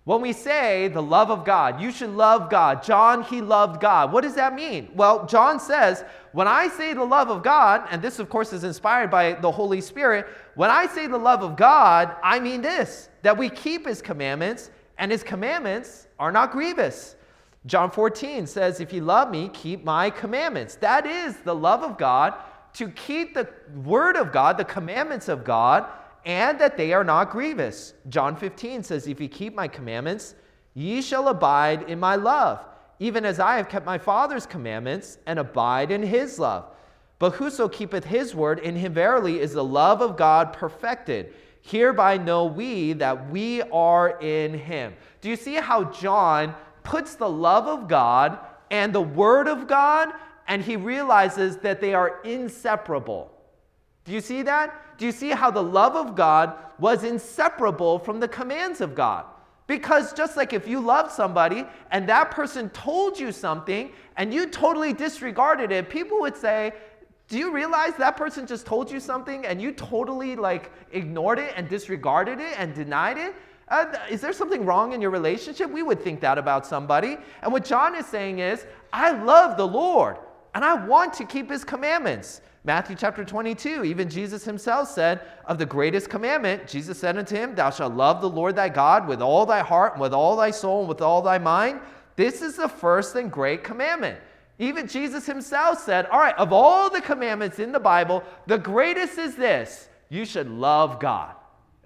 When 0.04 0.20
we 0.20 0.34
say 0.34 0.88
the 0.88 1.02
love 1.02 1.30
of 1.30 1.46
God, 1.46 1.80
you 1.80 1.90
should 1.90 2.10
love 2.10 2.50
God. 2.50 2.82
John, 2.82 3.22
he 3.22 3.40
loved 3.40 3.80
God. 3.80 4.12
What 4.12 4.20
does 4.20 4.34
that 4.34 4.54
mean? 4.54 4.90
Well, 4.94 5.24
John 5.24 5.58
says, 5.58 6.04
when 6.32 6.46
I 6.46 6.68
say 6.68 6.92
the 6.92 7.04
love 7.04 7.30
of 7.30 7.42
God, 7.42 7.86
and 7.90 8.02
this, 8.02 8.18
of 8.18 8.28
course, 8.28 8.52
is 8.52 8.64
inspired 8.64 9.10
by 9.10 9.32
the 9.32 9.50
Holy 9.50 9.80
Spirit, 9.80 10.26
when 10.56 10.70
I 10.70 10.86
say 10.86 11.06
the 11.06 11.16
love 11.16 11.42
of 11.42 11.56
God, 11.56 12.14
I 12.22 12.38
mean 12.38 12.60
this 12.60 13.08
that 13.22 13.38
we 13.38 13.48
keep 13.48 13.86
his 13.86 14.02
commandments, 14.02 14.70
and 14.98 15.10
his 15.10 15.22
commandments 15.22 16.06
are 16.18 16.30
not 16.30 16.52
grievous. 16.52 17.16
John 17.64 17.90
14 17.90 18.46
says, 18.46 18.80
If 18.80 18.92
you 18.92 19.00
love 19.00 19.30
me, 19.30 19.48
keep 19.54 19.84
my 19.84 20.10
commandments. 20.10 20.74
That 20.76 21.06
is 21.06 21.38
the 21.38 21.54
love 21.54 21.82
of 21.82 21.96
God, 21.96 22.34
to 22.74 22.88
keep 22.90 23.32
the 23.32 23.48
word 23.82 24.16
of 24.16 24.32
God, 24.32 24.58
the 24.58 24.64
commandments 24.66 25.28
of 25.28 25.44
God 25.44 25.86
and 26.24 26.58
that 26.58 26.76
they 26.76 26.92
are 26.92 27.04
not 27.04 27.30
grievous. 27.30 27.94
John 28.08 28.36
15 28.36 28.82
says, 28.82 29.06
If 29.06 29.20
ye 29.20 29.28
keep 29.28 29.54
my 29.54 29.68
commandments, 29.68 30.34
ye 30.74 31.02
shall 31.02 31.28
abide 31.28 31.82
in 31.88 32.00
my 32.00 32.16
love, 32.16 32.64
even 32.98 33.24
as 33.24 33.40
I 33.40 33.56
have 33.56 33.68
kept 33.68 33.84
my 33.84 33.98
Father's 33.98 34.46
commandments 34.46 35.18
and 35.26 35.38
abide 35.38 35.90
in 35.90 36.02
his 36.02 36.38
love. 36.38 36.66
But 37.18 37.34
whoso 37.34 37.68
keepeth 37.68 38.04
his 38.04 38.34
word, 38.34 38.58
in 38.58 38.76
him 38.76 38.92
verily 38.92 39.40
is 39.40 39.52
the 39.52 39.64
love 39.64 40.00
of 40.00 40.16
God 40.16 40.52
perfected. 40.52 41.32
Hereby 41.62 42.18
know 42.18 42.44
we 42.44 42.92
that 42.94 43.30
we 43.30 43.62
are 43.62 44.20
in 44.20 44.54
him. 44.54 44.94
Do 45.20 45.28
you 45.28 45.36
see 45.36 45.54
how 45.54 45.84
John 45.84 46.54
puts 46.82 47.14
the 47.14 47.28
love 47.28 47.66
of 47.66 47.88
God 47.88 48.38
and 48.70 48.92
the 48.92 49.00
word 49.00 49.48
of 49.48 49.66
God, 49.66 50.10
and 50.46 50.62
he 50.62 50.76
realizes 50.76 51.56
that 51.58 51.80
they 51.80 51.94
are 51.94 52.20
inseparable? 52.24 53.30
Do 54.04 54.12
you 54.12 54.20
see 54.20 54.42
that? 54.42 54.83
Do 54.98 55.06
you 55.06 55.12
see 55.12 55.30
how 55.30 55.50
the 55.50 55.62
love 55.62 55.96
of 55.96 56.14
God 56.14 56.54
was 56.78 57.04
inseparable 57.04 57.98
from 57.98 58.20
the 58.20 58.28
commands 58.28 58.80
of 58.80 58.94
God? 58.94 59.26
Because 59.66 60.12
just 60.12 60.36
like 60.36 60.52
if 60.52 60.68
you 60.68 60.78
love 60.78 61.10
somebody 61.10 61.64
and 61.90 62.08
that 62.08 62.30
person 62.30 62.68
told 62.70 63.18
you 63.18 63.32
something 63.32 63.90
and 64.16 64.32
you 64.32 64.46
totally 64.46 64.92
disregarded 64.92 65.72
it, 65.72 65.88
people 65.88 66.20
would 66.20 66.36
say, 66.36 66.72
do 67.28 67.38
you 67.38 67.50
realize 67.50 67.94
that 67.94 68.16
person 68.16 68.46
just 68.46 68.66
told 68.66 68.90
you 68.90 69.00
something 69.00 69.46
and 69.46 69.62
you 69.62 69.72
totally 69.72 70.36
like 70.36 70.70
ignored 70.92 71.38
it 71.38 71.54
and 71.56 71.68
disregarded 71.68 72.38
it 72.40 72.54
and 72.58 72.74
denied 72.74 73.16
it? 73.16 73.34
Uh, 73.68 73.86
is 74.10 74.20
there 74.20 74.34
something 74.34 74.66
wrong 74.66 74.92
in 74.92 75.00
your 75.00 75.10
relationship? 75.10 75.70
We 75.70 75.82
would 75.82 76.02
think 76.02 76.20
that 76.20 76.36
about 76.36 76.66
somebody. 76.66 77.16
And 77.40 77.50
what 77.50 77.64
John 77.64 77.94
is 77.94 78.04
saying 78.04 78.40
is, 78.40 78.66
I 78.92 79.12
love 79.12 79.56
the 79.56 79.66
Lord 79.66 80.18
and 80.54 80.64
I 80.64 80.74
want 80.74 81.12
to 81.14 81.24
keep 81.24 81.50
his 81.50 81.64
commandments. 81.64 82.40
Matthew 82.66 82.96
chapter 82.96 83.24
22, 83.24 83.84
even 83.84 84.08
Jesus 84.08 84.44
himself 84.44 84.88
said, 84.88 85.20
Of 85.44 85.58
the 85.58 85.66
greatest 85.66 86.08
commandment, 86.08 86.66
Jesus 86.66 86.98
said 86.98 87.18
unto 87.18 87.36
him, 87.36 87.54
Thou 87.54 87.70
shalt 87.70 87.94
love 87.94 88.20
the 88.20 88.30
Lord 88.30 88.56
thy 88.56 88.70
God 88.70 89.06
with 89.06 89.20
all 89.20 89.44
thy 89.44 89.60
heart, 89.60 89.92
and 89.92 90.00
with 90.00 90.14
all 90.14 90.36
thy 90.36 90.50
soul, 90.50 90.80
and 90.80 90.88
with 90.88 91.02
all 91.02 91.20
thy 91.20 91.36
mind. 91.38 91.80
This 92.16 92.40
is 92.40 92.56
the 92.56 92.68
first 92.68 93.16
and 93.16 93.30
great 93.30 93.64
commandment. 93.64 94.18
Even 94.58 94.86
Jesus 94.86 95.26
himself 95.26 95.80
said, 95.80 96.06
All 96.06 96.20
right, 96.20 96.36
of 96.36 96.52
all 96.52 96.88
the 96.88 97.00
commandments 97.00 97.58
in 97.58 97.72
the 97.72 97.80
Bible, 97.80 98.22
the 98.46 98.58
greatest 98.58 99.18
is 99.18 99.36
this 99.36 99.88
you 100.08 100.24
should 100.24 100.48
love 100.48 101.00
God. 101.00 101.34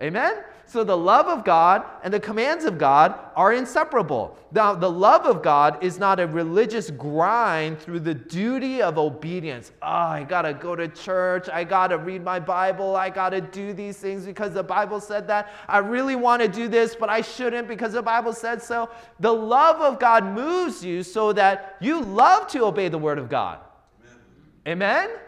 Amen? 0.03 0.45
So 0.69 0.85
the 0.85 0.97
love 0.97 1.29
of 1.29 1.47
God 1.47 1.83
and 2.05 2.13
the 2.13 2.21
commands 2.21 2.67
of 2.67 2.77
God 2.77 3.19
are 3.35 3.55
inseparable. 3.55 4.37
Now, 4.53 4.75
the 4.75 4.91
love 4.91 5.25
of 5.25 5.43
God 5.43 5.83
is 5.83 5.99
not 5.99 6.21
a 6.21 6.27
religious 6.27 6.91
grind 6.91 7.81
through 7.81 8.01
the 8.01 8.13
duty 8.13 8.83
of 8.83 8.99
obedience. 8.99 9.73
Oh, 9.81 9.87
I 9.87 10.27
gotta 10.29 10.53
go 10.53 10.77
to 10.77 10.87
church. 10.87 11.49
I 11.51 11.65
gotta 11.65 11.97
read 11.97 12.23
my 12.23 12.39
Bible. 12.39 12.97
I 12.97 13.09
gotta 13.09 13.41
do 13.41 13.73
these 13.73 13.97
things 13.97 14.27
because 14.27 14.53
the 14.53 14.63
Bible 14.63 15.01
said 15.01 15.27
that. 15.29 15.55
I 15.69 15.79
really 15.79 16.17
wanna 16.17 16.49
do 16.49 16.69
this, 16.69 16.95
but 16.95 17.09
I 17.09 17.23
shouldn't 17.23 17.67
because 17.67 17.95
the 17.95 18.03
Bible 18.03 18.35
said 18.35 18.63
so. 18.63 18.91
The 19.21 19.33
love 19.33 19.81
of 19.81 19.99
God 19.99 20.23
moves 20.23 20.85
you 20.85 21.03
so 21.03 21.33
that 21.33 21.79
you 21.81 22.03
love 22.03 22.47
to 22.49 22.67
obey 22.67 22.89
the 22.89 22.99
Word 22.99 23.17
of 23.17 23.31
God. 23.31 23.61
Amen? 24.67 25.07
Amen? 25.07 25.09
Amen. 25.09 25.19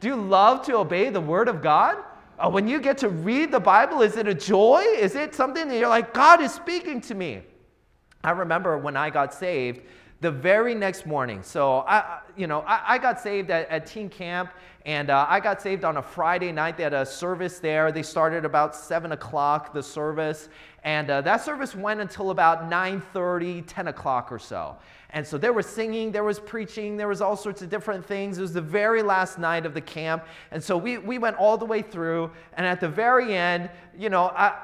Do 0.00 0.08
you 0.08 0.16
love 0.16 0.66
to 0.66 0.76
obey 0.76 1.08
the 1.08 1.20
Word 1.22 1.48
of 1.48 1.62
God? 1.62 1.96
Uh, 2.38 2.50
when 2.50 2.68
you 2.68 2.80
get 2.80 2.98
to 2.98 3.08
read 3.08 3.50
the 3.50 3.60
Bible, 3.60 4.02
is 4.02 4.16
it 4.16 4.28
a 4.28 4.34
joy? 4.34 4.84
Is 4.98 5.14
it 5.14 5.34
something 5.34 5.68
that 5.68 5.78
you're 5.78 5.88
like, 5.88 6.12
God 6.12 6.42
is 6.42 6.52
speaking 6.52 7.00
to 7.02 7.14
me? 7.14 7.40
I 8.22 8.30
remember 8.30 8.76
when 8.76 8.96
I 8.96 9.08
got 9.08 9.32
saved, 9.32 9.80
the 10.20 10.30
very 10.30 10.74
next 10.74 11.06
morning. 11.06 11.42
So 11.42 11.84
I, 11.86 12.20
you 12.36 12.46
know, 12.46 12.60
I, 12.62 12.94
I 12.94 12.98
got 12.98 13.20
saved 13.20 13.50
at, 13.50 13.68
at, 13.68 13.86
teen 13.86 14.08
camp, 14.08 14.50
and 14.84 15.10
uh, 15.10 15.26
I 15.28 15.40
got 15.40 15.62
saved 15.62 15.84
on 15.84 15.98
a 15.98 16.02
Friday 16.02 16.52
night. 16.52 16.76
They 16.76 16.82
had 16.82 16.94
a 16.94 17.06
service 17.06 17.58
there. 17.58 17.92
They 17.92 18.02
started 18.02 18.44
about 18.44 18.74
seven 18.74 19.12
o'clock. 19.12 19.72
The 19.72 19.82
service, 19.82 20.48
and 20.86 21.10
uh, 21.10 21.20
that 21.22 21.44
service 21.44 21.74
went 21.74 22.00
until 22.00 22.30
about 22.30 22.70
9:30, 22.70 23.64
10 23.66 23.88
o'clock 23.88 24.30
or 24.30 24.38
so. 24.38 24.76
And 25.10 25.26
so 25.26 25.36
there 25.36 25.52
was 25.52 25.66
singing, 25.66 26.12
there 26.12 26.22
was 26.22 26.38
preaching, 26.38 26.96
there 26.96 27.08
was 27.08 27.20
all 27.20 27.36
sorts 27.36 27.60
of 27.60 27.68
different 27.68 28.06
things. 28.06 28.38
It 28.38 28.42
was 28.42 28.52
the 28.52 28.60
very 28.60 29.02
last 29.02 29.36
night 29.36 29.66
of 29.66 29.74
the 29.74 29.80
camp. 29.80 30.24
And 30.52 30.62
so 30.62 30.76
we, 30.76 30.98
we 30.98 31.18
went 31.18 31.38
all 31.38 31.58
the 31.58 31.64
way 31.64 31.82
through. 31.82 32.30
And 32.56 32.64
at 32.64 32.80
the 32.80 32.88
very 32.88 33.34
end, 33.34 33.68
you 33.98 34.10
know, 34.10 34.26
I, 34.26 34.54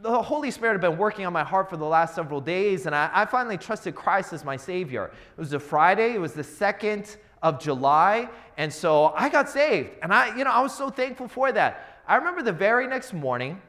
the 0.00 0.22
Holy 0.22 0.50
Spirit 0.50 0.72
had 0.72 0.80
been 0.80 0.96
working 0.96 1.26
on 1.26 1.34
my 1.34 1.44
heart 1.44 1.68
for 1.68 1.76
the 1.76 1.84
last 1.84 2.14
several 2.14 2.40
days. 2.40 2.86
And 2.86 2.94
I, 2.94 3.10
I 3.12 3.26
finally 3.26 3.58
trusted 3.58 3.94
Christ 3.94 4.32
as 4.32 4.46
my 4.46 4.56
Savior. 4.56 5.10
It 5.36 5.40
was 5.40 5.52
a 5.52 5.60
Friday, 5.60 6.14
it 6.14 6.20
was 6.20 6.32
the 6.32 6.44
second 6.44 7.18
of 7.42 7.60
July. 7.60 8.30
And 8.56 8.72
so 8.72 9.12
I 9.14 9.28
got 9.28 9.50
saved. 9.50 9.90
And 10.02 10.14
I, 10.14 10.36
you 10.38 10.44
know, 10.44 10.50
I 10.50 10.60
was 10.60 10.74
so 10.74 10.88
thankful 10.88 11.28
for 11.28 11.52
that. 11.52 12.00
I 12.08 12.16
remember 12.16 12.42
the 12.42 12.52
very 12.52 12.86
next 12.86 13.12
morning, 13.12 13.60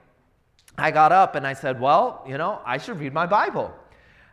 I 0.78 0.92
got 0.92 1.12
up 1.12 1.36
and 1.36 1.48
I 1.48 1.54
said, 1.54 1.80
Well, 1.80 2.24
you 2.28 2.38
know, 2.38 2.62
I 2.66 2.78
should 2.78 3.00
read 3.00 3.14
my 3.14 3.26
Bible. 3.26 3.74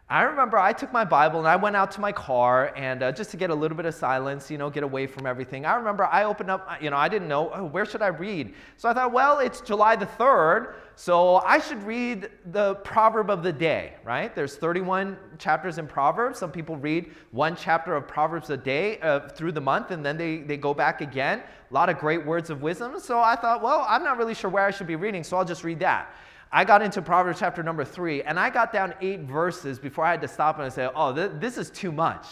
I 0.06 0.24
remember 0.24 0.58
I 0.58 0.74
took 0.74 0.92
my 0.92 1.06
Bible 1.06 1.38
and 1.38 1.48
I 1.48 1.56
went 1.56 1.76
out 1.76 1.90
to 1.92 2.00
my 2.00 2.12
car 2.12 2.74
and 2.76 3.02
uh, 3.02 3.10
just 3.10 3.30
to 3.30 3.38
get 3.38 3.48
a 3.48 3.54
little 3.54 3.74
bit 3.74 3.86
of 3.86 3.94
silence, 3.94 4.50
you 4.50 4.58
know, 4.58 4.68
get 4.68 4.82
away 4.82 5.06
from 5.06 5.26
everything. 5.26 5.64
I 5.64 5.76
remember 5.76 6.04
I 6.04 6.24
opened 6.24 6.50
up, 6.50 6.68
you 6.82 6.90
know, 6.90 6.98
I 6.98 7.08
didn't 7.08 7.26
know, 7.26 7.50
oh, 7.54 7.64
where 7.64 7.86
should 7.86 8.02
I 8.02 8.08
read? 8.08 8.52
So 8.76 8.86
I 8.90 8.92
thought, 8.92 9.12
well, 9.12 9.38
it's 9.38 9.62
July 9.62 9.96
the 9.96 10.04
3rd, 10.04 10.74
so 10.94 11.36
I 11.36 11.58
should 11.58 11.82
read 11.84 12.28
the 12.52 12.74
proverb 12.76 13.30
of 13.30 13.42
the 13.42 13.52
day, 13.52 13.94
right? 14.04 14.34
There's 14.34 14.56
31 14.56 15.16
chapters 15.38 15.78
in 15.78 15.86
Proverbs. 15.86 16.38
Some 16.38 16.52
people 16.52 16.76
read 16.76 17.10
one 17.30 17.56
chapter 17.56 17.96
of 17.96 18.06
Proverbs 18.06 18.50
a 18.50 18.58
day 18.58 19.00
uh, 19.00 19.28
through 19.30 19.52
the 19.52 19.62
month 19.62 19.90
and 19.90 20.04
then 20.04 20.18
they, 20.18 20.38
they 20.42 20.58
go 20.58 20.74
back 20.74 21.00
again. 21.00 21.42
A 21.70 21.74
lot 21.74 21.88
of 21.88 21.98
great 21.98 22.26
words 22.26 22.50
of 22.50 22.60
wisdom. 22.60 23.00
So 23.00 23.20
I 23.20 23.36
thought, 23.36 23.62
well, 23.62 23.86
I'm 23.88 24.04
not 24.04 24.18
really 24.18 24.34
sure 24.34 24.50
where 24.50 24.66
I 24.66 24.70
should 24.70 24.86
be 24.86 24.96
reading, 24.96 25.24
so 25.24 25.38
I'll 25.38 25.46
just 25.46 25.64
read 25.64 25.78
that. 25.78 26.14
I 26.56 26.64
got 26.64 26.82
into 26.82 27.02
Proverbs 27.02 27.40
chapter 27.40 27.64
number 27.64 27.84
three, 27.84 28.22
and 28.22 28.38
I 28.38 28.48
got 28.48 28.72
down 28.72 28.94
eight 29.00 29.22
verses 29.22 29.80
before 29.80 30.04
I 30.04 30.12
had 30.12 30.20
to 30.20 30.28
stop 30.28 30.60
and 30.60 30.72
say, 30.72 30.88
oh, 30.94 31.12
th- 31.12 31.32
this 31.40 31.58
is 31.58 31.68
too 31.68 31.90
much. 31.90 32.24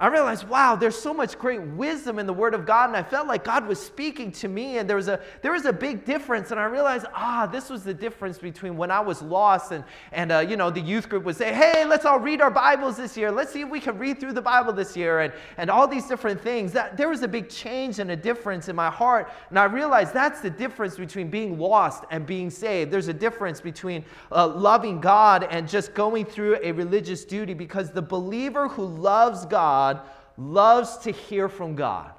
I 0.00 0.06
realized, 0.06 0.48
wow, 0.48 0.76
there's 0.76 0.96
so 0.96 1.12
much 1.12 1.38
great 1.38 1.60
wisdom 1.60 2.18
in 2.18 2.24
the 2.24 2.32
Word 2.32 2.54
of 2.54 2.64
God, 2.64 2.88
and 2.88 2.96
I 2.96 3.02
felt 3.02 3.28
like 3.28 3.44
God 3.44 3.66
was 3.66 3.78
speaking 3.78 4.32
to 4.32 4.48
me, 4.48 4.78
and 4.78 4.88
there 4.88 4.96
was 4.96 5.08
a 5.08 5.20
there 5.42 5.52
was 5.52 5.66
a 5.66 5.74
big 5.74 6.06
difference, 6.06 6.52
and 6.52 6.58
I 6.58 6.64
realized, 6.64 7.04
ah, 7.14 7.46
this 7.46 7.68
was 7.68 7.84
the 7.84 7.92
difference 7.92 8.38
between 8.38 8.78
when 8.78 8.90
I 8.90 9.00
was 9.00 9.20
lost, 9.20 9.72
and 9.72 9.84
and 10.12 10.32
uh, 10.32 10.38
you 10.38 10.56
know 10.56 10.70
the 10.70 10.80
youth 10.80 11.10
group 11.10 11.24
would 11.24 11.36
say, 11.36 11.52
hey, 11.52 11.84
let's 11.84 12.06
all 12.06 12.18
read 12.18 12.40
our 12.40 12.50
Bibles 12.50 12.96
this 12.96 13.14
year. 13.14 13.30
Let's 13.30 13.52
see 13.52 13.60
if 13.60 13.68
we 13.68 13.78
can 13.78 13.98
read 13.98 14.18
through 14.18 14.32
the 14.32 14.40
Bible 14.40 14.72
this 14.72 14.96
year, 14.96 15.20
and 15.20 15.34
and 15.58 15.68
all 15.68 15.86
these 15.86 16.06
different 16.06 16.40
things. 16.40 16.72
That 16.72 16.96
there 16.96 17.10
was 17.10 17.22
a 17.22 17.28
big 17.28 17.50
change 17.50 17.98
and 17.98 18.10
a 18.10 18.16
difference 18.16 18.70
in 18.70 18.76
my 18.76 18.88
heart, 18.88 19.30
and 19.50 19.58
I 19.58 19.64
realized 19.64 20.14
that's 20.14 20.40
the 20.40 20.48
difference 20.48 20.96
between 20.96 21.28
being 21.28 21.58
lost 21.58 22.04
and 22.10 22.24
being 22.24 22.48
saved. 22.48 22.90
There's 22.90 23.08
a 23.08 23.12
difference 23.12 23.60
between 23.60 24.06
uh, 24.32 24.46
loving 24.48 24.98
God 24.98 25.46
and 25.50 25.68
just 25.68 25.92
going 25.92 26.24
through 26.24 26.58
a 26.62 26.72
religious 26.72 27.26
duty, 27.26 27.52
because 27.52 27.90
the 27.90 28.00
believer 28.00 28.66
who 28.66 28.86
loves 28.86 29.44
God 29.44 29.89
God 29.94 30.02
loves 30.36 30.96
to 30.98 31.10
hear 31.10 31.48
from 31.48 31.74
God. 31.74 32.12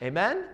Amen? 0.00 0.44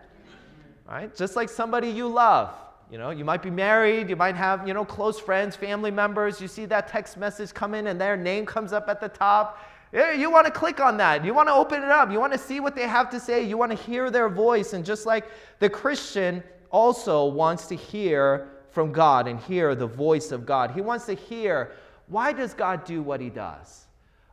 Right? 0.88 1.14
Just 1.14 1.36
like 1.36 1.48
somebody 1.48 1.88
you 1.88 2.08
love. 2.08 2.54
You 2.90 2.96
know, 2.96 3.10
you 3.10 3.24
might 3.24 3.42
be 3.42 3.50
married, 3.50 4.08
you 4.08 4.16
might 4.16 4.34
have, 4.34 4.66
you 4.66 4.72
know, 4.72 4.84
close 4.84 5.20
friends, 5.20 5.54
family 5.54 5.90
members. 5.90 6.40
You 6.40 6.48
see 6.48 6.64
that 6.66 6.88
text 6.88 7.18
message 7.18 7.52
come 7.52 7.74
in 7.74 7.88
and 7.88 8.00
their 8.00 8.16
name 8.16 8.46
comes 8.46 8.72
up 8.72 8.88
at 8.88 8.98
the 8.98 9.08
top. 9.08 9.58
You 9.92 10.30
want 10.30 10.46
to 10.46 10.52
click 10.52 10.80
on 10.80 10.96
that. 10.98 11.24
You 11.24 11.34
want 11.34 11.48
to 11.48 11.54
open 11.54 11.82
it 11.82 11.90
up. 11.90 12.10
You 12.10 12.18
want 12.18 12.32
to 12.32 12.38
see 12.38 12.60
what 12.60 12.74
they 12.74 12.86
have 12.86 13.10
to 13.10 13.20
say. 13.20 13.44
You 13.44 13.58
want 13.58 13.72
to 13.72 13.76
hear 13.76 14.10
their 14.10 14.28
voice. 14.28 14.72
And 14.72 14.84
just 14.84 15.04
like 15.06 15.26
the 15.58 15.68
Christian 15.68 16.42
also 16.70 17.26
wants 17.26 17.66
to 17.66 17.74
hear 17.74 18.48
from 18.70 18.92
God 18.92 19.28
and 19.28 19.38
hear 19.40 19.74
the 19.74 19.86
voice 19.86 20.30
of 20.32 20.46
God, 20.46 20.70
he 20.70 20.80
wants 20.80 21.06
to 21.06 21.14
hear 21.14 21.72
why 22.06 22.32
does 22.32 22.54
God 22.54 22.84
do 22.84 23.02
what 23.02 23.20
he 23.20 23.28
does? 23.28 23.87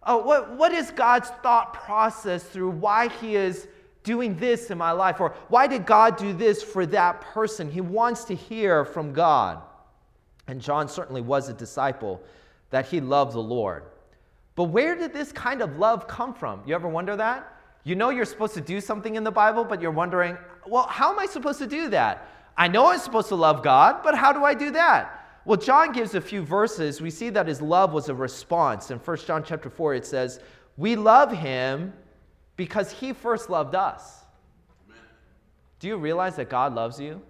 Oh, 0.05 0.17
what, 0.17 0.55
what 0.55 0.71
is 0.71 0.91
God's 0.91 1.29
thought 1.43 1.74
process 1.74 2.43
through 2.43 2.71
why 2.71 3.09
He 3.09 3.35
is 3.35 3.67
doing 4.03 4.38
this 4.38 4.69
in 4.69 4.77
my 4.77 4.91
life? 4.91 5.19
Or 5.19 5.33
why 5.50 5.67
did 5.67 5.85
God 5.85 6.15
do 6.15 6.31
this 6.31 6.63
for 6.63 6.85
that 6.88 7.21
person? 7.21 7.69
He 7.69 7.81
wants 7.81 8.24
to 8.25 8.35
hear 8.35 8.85
from 8.85 9.12
God. 9.12 9.62
And 10.47 10.62
John 10.62 10.88
certainly 10.88 11.21
was 11.21 11.50
a 11.50 11.53
disciple 11.53 12.21
that 12.69 12.85
he 12.85 13.01
loved 13.01 13.33
the 13.33 13.39
Lord. 13.39 13.83
But 14.55 14.65
where 14.65 14.95
did 14.95 15.12
this 15.12 15.31
kind 15.31 15.62
of 15.62 15.77
love 15.77 16.07
come 16.07 16.33
from? 16.33 16.62
You 16.65 16.75
ever 16.75 16.88
wonder 16.88 17.15
that? 17.15 17.51
You 17.83 17.95
know 17.95 18.09
you're 18.09 18.25
supposed 18.25 18.53
to 18.53 18.62
do 18.62 18.79
something 18.79 19.15
in 19.15 19.24
the 19.24 19.31
Bible, 19.31 19.63
but 19.63 19.81
you're 19.81 19.91
wondering, 19.91 20.38
well, 20.65 20.88
how 20.88 21.12
am 21.12 21.19
I 21.19 21.25
supposed 21.25 21.59
to 21.59 21.67
do 21.67 21.89
that? 21.89 22.27
I 22.57 22.67
know 22.67 22.91
I'm 22.91 23.00
supposed 23.00 23.27
to 23.29 23.35
love 23.35 23.63
God, 23.63 24.01
but 24.01 24.15
how 24.15 24.31
do 24.31 24.43
I 24.43 24.53
do 24.53 24.71
that? 24.71 25.25
Well, 25.45 25.57
John 25.57 25.91
gives 25.91 26.15
a 26.15 26.21
few 26.21 26.41
verses. 26.41 27.01
We 27.01 27.11
see 27.11 27.29
that 27.29 27.47
his 27.47 27.61
love 27.61 27.93
was 27.93 28.09
a 28.09 28.15
response. 28.15 28.89
In 28.89 28.97
1 28.97 29.17
John 29.17 29.43
chapter 29.43 29.69
4, 29.69 29.93
it 29.93 30.05
says, 30.05 30.39
We 30.75 30.95
love 30.95 31.31
him 31.31 31.93
because 32.55 32.91
he 32.91 33.13
first 33.13 33.49
loved 33.49 33.75
us. 33.75 34.23
Amen. 34.87 34.99
Do 35.79 35.87
you 35.87 35.97
realize 35.97 36.35
that 36.37 36.49
God 36.49 36.73
loves 36.73 36.99
you? 36.99 37.11
Amen. 37.11 37.21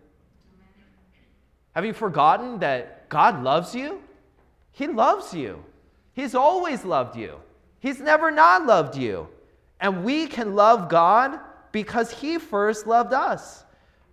Have 1.74 1.86
you 1.86 1.94
forgotten 1.94 2.60
that 2.60 3.10
God 3.10 3.44
loves 3.44 3.76
you? 3.76 4.02
He 4.72 4.88
loves 4.88 5.34
you. 5.34 5.64
He's 6.14 6.36
always 6.36 6.86
loved 6.86 7.18
you. 7.18 7.42
He's 7.80 8.00
never 8.00 8.32
not 8.32 8.66
loved 8.66 8.96
you. 8.96 9.28
And 9.82 10.06
we 10.06 10.28
can 10.28 10.56
love 10.56 10.88
God 10.88 11.40
because 11.74 12.12
he 12.12 12.40
first 12.40 12.88
loved 12.88 13.14
us. 13.14 13.66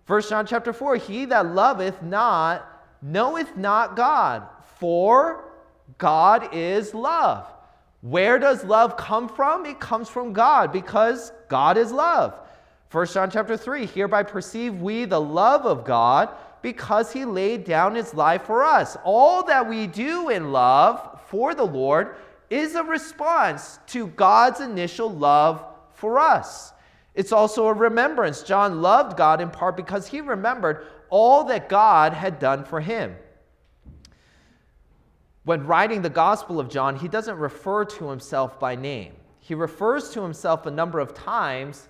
1 0.07 0.21
John 0.23 0.45
chapter 0.45 0.73
4, 0.73 0.97
he 0.97 1.25
that 1.25 1.53
loveth 1.53 2.01
not 2.01 2.72
knoweth 3.03 3.55
not 3.57 3.95
God, 3.95 4.47
for 4.79 5.45
God 5.97 6.49
is 6.53 6.93
love. 6.93 7.45
Where 8.01 8.39
does 8.39 8.63
love 8.63 8.97
come 8.97 9.29
from? 9.29 9.65
It 9.65 9.79
comes 9.79 10.09
from 10.09 10.33
God 10.33 10.71
because 10.71 11.31
God 11.47 11.77
is 11.77 11.91
love. 11.91 12.33
1 12.91 13.07
John 13.07 13.31
chapter 13.31 13.57
3 13.57 13.85
Hereby 13.85 14.23
perceive 14.23 14.81
we 14.81 15.05
the 15.05 15.21
love 15.21 15.65
of 15.65 15.85
God 15.85 16.29
because 16.61 17.11
he 17.11 17.25
laid 17.25 17.65
down 17.65 17.95
his 17.95 18.13
life 18.13 18.43
for 18.43 18.63
us. 18.63 18.97
All 19.03 19.43
that 19.45 19.67
we 19.67 19.87
do 19.87 20.29
in 20.29 20.51
love 20.51 21.21
for 21.27 21.53
the 21.55 21.65
Lord 21.65 22.15
is 22.49 22.75
a 22.75 22.83
response 22.83 23.79
to 23.87 24.07
God's 24.07 24.59
initial 24.59 25.09
love 25.09 25.63
for 25.93 26.19
us. 26.19 26.73
It's 27.15 27.31
also 27.31 27.67
a 27.67 27.73
remembrance. 27.73 28.43
John 28.43 28.81
loved 28.81 29.17
God 29.17 29.41
in 29.41 29.49
part 29.49 29.75
because 29.77 30.07
he 30.07 30.21
remembered 30.21 30.85
all 31.13 31.43
that 31.43 31.69
God 31.69 32.11
had 32.11 32.39
done 32.39 32.65
for 32.65 32.81
him. 32.81 33.15
when 35.43 35.67
writing 35.67 36.01
the 36.01 36.09
Gospel 36.09 36.59
of 36.59 36.69
John, 36.69 36.95
he 36.95 37.07
doesn't 37.07 37.37
refer 37.37 37.85
to 37.85 38.09
himself 38.09 38.59
by 38.59 38.75
name. 38.75 39.13
He 39.39 39.53
refers 39.53 40.09
to 40.11 40.23
himself 40.23 40.65
a 40.65 40.71
number 40.71 40.99
of 40.99 41.13
times 41.13 41.87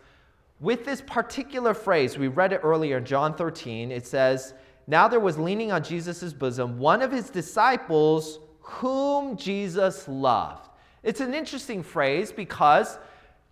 with 0.60 0.84
this 0.84 1.01
particular 1.01 1.74
phrase. 1.74 2.18
We 2.18 2.27
read 2.27 2.51
it 2.51 2.62
earlier 2.63 2.98
in 2.98 3.06
John 3.06 3.34
13. 3.34 3.94
It 3.94 4.06
says, 4.06 4.56
Now 4.88 5.08
there 5.08 5.22
was 5.22 5.38
leaning 5.38 5.72
on 5.72 5.84
Jesus' 5.84 6.34
bosom 6.34 6.77
one 6.77 7.01
of 7.01 7.12
his 7.12 7.30
disciples 7.30 8.39
whom 8.60 9.38
Jesus 9.38 10.06
loved. 10.10 10.68
It's 11.01 11.22
an 11.22 11.34
interesting 11.34 11.82
phrase 11.82 12.34
because 12.34 12.98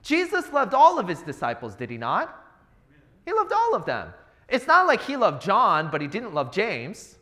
Jesus 0.04 0.52
loved 0.52 0.74
all 0.74 1.00
of 1.00 1.08
his 1.08 1.22
disciples, 1.22 1.76
did 1.76 1.90
he 1.90 1.98
not? 1.98 2.44
He 3.26 3.32
loved 3.32 3.54
all 3.54 3.74
of 3.74 3.86
them. 3.86 4.14
It's 4.52 4.68
not 4.68 4.86
like 4.86 5.02
he 5.02 5.16
loved 5.16 5.42
John, 5.42 5.90
but 5.90 6.02
he 6.02 6.08
didn't 6.08 6.34
love 6.34 6.52
James, 6.52 7.18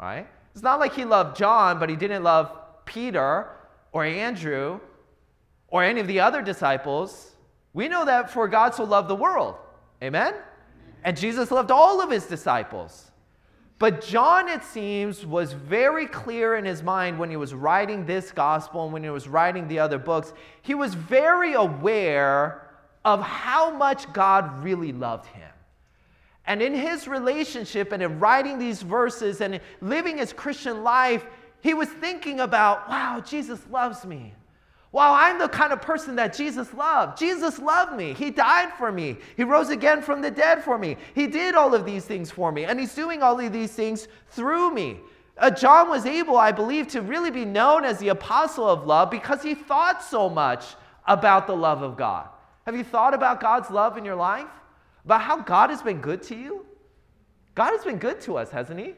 right? 0.00 0.26
It's 0.54 0.62
not 0.62 0.78
like 0.78 0.94
he 0.94 1.04
loved 1.04 1.36
John, 1.36 1.78
but 1.80 1.90
he 1.90 1.96
didn't 1.96 2.22
love 2.22 2.52
Peter 2.84 3.48
or 3.90 4.04
Andrew 4.04 4.78
or 5.68 5.82
any 5.82 6.00
of 6.00 6.06
the 6.06 6.20
other 6.20 6.40
disciples. 6.40 7.32
We 7.74 7.88
know 7.88 8.04
that 8.04 8.30
for 8.30 8.46
God 8.46 8.74
so 8.74 8.84
loved 8.84 9.08
the 9.08 9.16
world. 9.16 9.56
Amen? 10.02 10.34
And 11.02 11.16
Jesus 11.16 11.50
loved 11.50 11.72
all 11.72 12.00
of 12.00 12.10
his 12.10 12.26
disciples. 12.26 13.10
But 13.78 14.04
John, 14.04 14.48
it 14.48 14.64
seems, 14.64 15.26
was 15.26 15.52
very 15.52 16.06
clear 16.06 16.56
in 16.56 16.64
his 16.64 16.82
mind 16.82 17.18
when 17.18 17.30
he 17.30 17.36
was 17.36 17.54
writing 17.54 18.06
this 18.06 18.32
gospel 18.32 18.84
and 18.84 18.92
when 18.92 19.02
he 19.04 19.10
was 19.10 19.28
writing 19.28 19.68
the 19.68 19.78
other 19.80 19.98
books. 19.98 20.32
He 20.62 20.74
was 20.74 20.94
very 20.94 21.54
aware 21.54 22.68
of 23.04 23.20
how 23.20 23.70
much 23.70 24.12
God 24.12 24.62
really 24.64 24.92
loved 24.92 25.26
him. 25.26 25.50
And 26.48 26.62
in 26.62 26.74
his 26.74 27.06
relationship 27.06 27.92
and 27.92 28.02
in 28.02 28.18
writing 28.18 28.58
these 28.58 28.80
verses 28.80 29.42
and 29.42 29.60
living 29.82 30.16
his 30.16 30.32
Christian 30.32 30.82
life, 30.82 31.26
he 31.60 31.74
was 31.74 31.90
thinking 31.90 32.40
about, 32.40 32.88
wow, 32.88 33.20
Jesus 33.20 33.60
loves 33.70 34.06
me. 34.06 34.32
Wow, 34.90 35.14
I'm 35.14 35.38
the 35.38 35.50
kind 35.50 35.74
of 35.74 35.82
person 35.82 36.16
that 36.16 36.34
Jesus 36.34 36.72
loved. 36.72 37.18
Jesus 37.18 37.58
loved 37.58 37.94
me. 37.94 38.14
He 38.14 38.30
died 38.30 38.72
for 38.78 38.90
me. 38.90 39.18
He 39.36 39.44
rose 39.44 39.68
again 39.68 40.00
from 40.00 40.22
the 40.22 40.30
dead 40.30 40.64
for 40.64 40.78
me. 40.78 40.96
He 41.14 41.26
did 41.26 41.54
all 41.54 41.74
of 41.74 41.84
these 41.84 42.06
things 42.06 42.30
for 42.30 42.50
me. 42.50 42.64
And 42.64 42.80
he's 42.80 42.94
doing 42.94 43.22
all 43.22 43.38
of 43.38 43.52
these 43.52 43.72
things 43.72 44.08
through 44.30 44.72
me. 44.72 45.00
Uh, 45.36 45.50
John 45.50 45.90
was 45.90 46.06
able, 46.06 46.38
I 46.38 46.52
believe, 46.52 46.88
to 46.88 47.02
really 47.02 47.30
be 47.30 47.44
known 47.44 47.84
as 47.84 47.98
the 47.98 48.08
apostle 48.08 48.66
of 48.66 48.86
love 48.86 49.10
because 49.10 49.42
he 49.42 49.54
thought 49.54 50.02
so 50.02 50.30
much 50.30 50.64
about 51.06 51.46
the 51.46 51.54
love 51.54 51.82
of 51.82 51.98
God. 51.98 52.26
Have 52.64 52.74
you 52.74 52.84
thought 52.84 53.12
about 53.12 53.38
God's 53.38 53.70
love 53.70 53.98
in 53.98 54.04
your 54.06 54.16
life? 54.16 54.48
About 55.04 55.22
how 55.22 55.40
God 55.40 55.70
has 55.70 55.82
been 55.82 56.00
good 56.00 56.22
to 56.24 56.36
you? 56.36 56.66
God 57.54 57.70
has 57.70 57.84
been 57.84 57.98
good 57.98 58.20
to 58.22 58.36
us, 58.36 58.50
hasn't 58.50 58.78
He? 58.78 58.94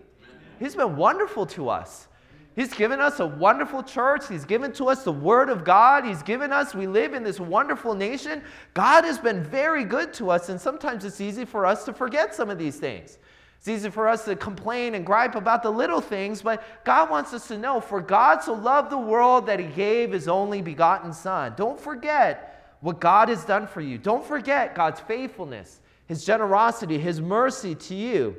He's 0.59 0.76
been 0.76 0.97
wonderful 0.97 1.47
to 1.47 1.69
us. 1.69 2.09
He's 2.57 2.75
given 2.75 3.00
us 3.00 3.21
a 3.21 3.26
wonderful 3.26 3.83
church. 3.83 4.28
He's 4.28 4.45
given 4.45 4.73
to 4.73 4.87
us 4.87 5.04
the 5.04 5.12
Word 5.12 5.49
of 5.49 5.64
God. 5.64 6.04
He's 6.04 6.23
given 6.23 6.52
us, 6.52 6.75
we 6.75 6.87
live 6.87 7.14
in 7.14 7.23
this 7.23 7.40
wonderful 7.40 7.95
nation. 7.95 8.42
God 8.75 9.04
has 9.04 9.19
been 9.19 9.42
very 9.42 9.85
good 9.85 10.12
to 10.14 10.30
us, 10.30 10.49
and 10.49 10.61
sometimes 10.61 11.04
it's 11.04 11.21
easy 11.21 11.45
for 11.45 11.64
us 11.64 11.85
to 11.85 11.92
forget 11.92 12.35
some 12.35 12.50
of 12.50 12.59
these 12.59 12.76
things. 12.76 13.19
It's 13.59 13.69
easy 13.69 13.90
for 13.90 14.09
us 14.09 14.25
to 14.25 14.37
complain 14.37 14.95
and 14.95 15.07
gripe 15.07 15.35
about 15.35 15.62
the 15.62 15.71
little 15.71 16.00
things, 16.00 16.42
but 16.42 16.62
God 16.85 17.11
wants 17.11 17.33
us 17.35 17.47
to 17.49 17.59
know 17.59 17.80
for 17.80 18.00
God 18.00 18.42
so 18.42 18.54
loved 18.54 18.90
the 18.90 18.99
world 18.99 19.47
that 19.47 19.61
He 19.61 19.66
gave 19.66 20.12
His 20.12 20.28
only 20.28 20.61
begotten 20.61 21.12
Son. 21.12 21.52
Don't 21.57 21.78
forget 21.78 22.76
what 22.80 23.00
God 23.00 23.28
has 23.28 23.45
done 23.45 23.66
for 23.66 23.83
you. 23.83 23.99
Don't 23.99 24.25
forget 24.25 24.75
God's 24.75 25.00
faithfulness, 25.00 25.80
His 26.11 26.25
generosity, 26.25 26.99
His 26.99 27.21
mercy 27.21 27.76
to 27.76 27.95
you. 27.95 28.35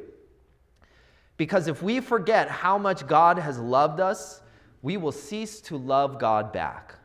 Because 1.37 1.69
if 1.69 1.81
we 1.81 2.01
forget 2.01 2.49
how 2.49 2.77
much 2.77 3.07
God 3.07 3.39
has 3.39 3.57
loved 3.59 4.01
us, 4.01 4.41
we 4.81 4.97
will 4.97 5.13
cease 5.13 5.61
to 5.61 5.77
love 5.77 6.19
God 6.19 6.51
back. 6.51 6.95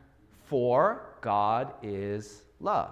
For 0.43 1.03
God 1.21 1.73
is 1.81 2.41
love. 2.59 2.91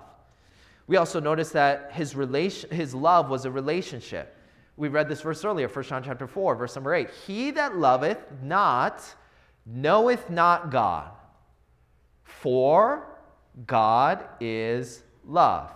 We 0.88 0.96
also 0.96 1.20
notice 1.20 1.50
that 1.50 1.92
his, 1.92 2.16
relation, 2.16 2.70
his 2.70 2.96
love 2.96 3.30
was 3.30 3.44
a 3.44 3.52
relationship. 3.52 4.38
We 4.78 4.88
read 4.88 5.10
this 5.10 5.20
verse 5.20 5.44
earlier, 5.44 5.68
1 5.68 5.84
John 5.84 6.02
chapter 6.02 6.28
4, 6.28 6.56
verse 6.56 6.76
number 6.76 6.94
8. 6.94 7.10
He 7.28 7.52
that 7.52 7.76
loveth 7.76 8.20
not 8.42 9.04
knoweth 9.66 10.30
not 10.30 10.72
God, 10.72 11.12
for 12.24 13.06
God 13.68 14.24
is 14.40 15.04
love. 15.26 15.72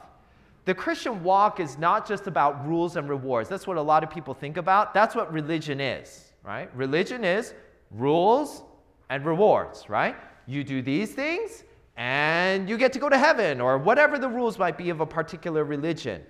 The 0.70 0.76
Christian 0.76 1.24
walk 1.24 1.60
is 1.60 1.80
not 1.80 2.08
just 2.08 2.28
about 2.28 2.64
rules 2.68 2.96
and 2.96 3.10
rewards. 3.10 3.50
That's 3.50 3.66
what 3.66 3.78
a 3.78 3.82
lot 3.82 4.04
of 4.04 4.12
people 4.12 4.36
think 4.36 4.56
about. 4.56 4.94
That's 4.94 5.16
what 5.16 5.34
religion 5.34 5.82
is, 5.82 6.32
right? 6.44 6.70
Religion 6.76 7.24
is 7.24 7.56
rules 7.90 8.62
and 9.10 9.26
rewards, 9.26 9.90
right? 9.90 10.16
You 10.46 10.64
do 10.64 10.84
these 10.84 11.12
things 11.12 11.64
and 11.98 12.70
you 12.70 12.78
get 12.78 12.94
to 12.94 13.00
go 13.00 13.10
to 13.10 13.18
heaven 13.18 13.60
or 13.62 13.80
whatever 13.80 14.20
the 14.20 14.30
rules 14.30 14.60
might 14.60 14.78
be 14.78 14.92
of 14.92 15.00
a 15.00 15.08
particular 15.08 15.64
religion. 15.64 16.22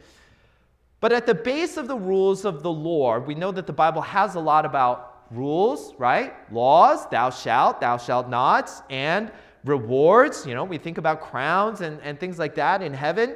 But 1.02 1.12
at 1.12 1.25
the 1.25 1.36
base 1.36 1.75
of 1.75 1.89
the 1.89 1.97
rules 1.97 2.45
of 2.45 2.63
the 2.63 2.71
Lord, 2.71 3.28
we 3.28 3.36
know 3.36 3.52
that 3.52 3.67
the 3.67 3.73
Bible 3.73 4.04
has 4.04 4.36
a 4.36 4.39
lot 4.39 4.65
about 4.65 5.25
rules, 5.32 5.95
right? 5.97 6.34
Laws, 6.49 7.10
thou 7.10 7.30
shalt, 7.30 7.82
thou 7.82 7.97
shalt 7.97 8.30
not, 8.30 8.71
and 8.89 9.34
rewards. 9.65 10.45
You 10.45 10.56
know, 10.56 10.63
we 10.63 10.78
think 10.78 10.97
about 10.97 11.19
crowns 11.19 11.82
and, 11.82 11.99
and 12.04 12.17
things 12.17 12.39
like 12.39 12.56
that 12.56 12.82
in 12.82 12.93
heaven. 12.93 13.36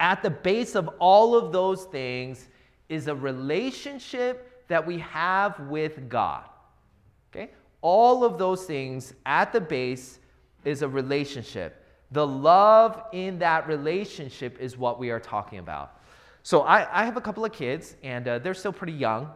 At 0.00 0.22
the 0.22 0.30
base 0.30 0.74
of 0.74 0.88
all 0.98 1.36
of 1.36 1.52
those 1.52 1.84
things 1.84 2.48
is 2.88 3.06
a 3.06 3.14
relationship 3.14 4.66
that 4.68 4.84
we 4.84 4.98
have 4.98 5.60
with 5.60 6.08
God. 6.08 6.44
Okay? 7.30 7.50
All 7.82 8.24
of 8.24 8.38
those 8.38 8.64
things 8.64 9.14
at 9.26 9.52
the 9.52 9.60
base 9.60 10.18
is 10.64 10.82
a 10.82 10.88
relationship. 10.88 11.84
The 12.12 12.26
love 12.26 13.02
in 13.12 13.38
that 13.38 13.68
relationship 13.68 14.58
is 14.58 14.76
what 14.76 14.98
we 14.98 15.10
are 15.10 15.20
talking 15.20 15.58
about. 15.58 16.00
So 16.42 16.62
I, 16.62 17.02
I 17.02 17.04
have 17.04 17.16
a 17.16 17.20
couple 17.20 17.44
of 17.44 17.52
kids, 17.52 17.96
and 18.02 18.26
uh, 18.26 18.38
they're 18.38 18.54
still 18.54 18.72
pretty 18.72 18.94
young. 18.94 19.30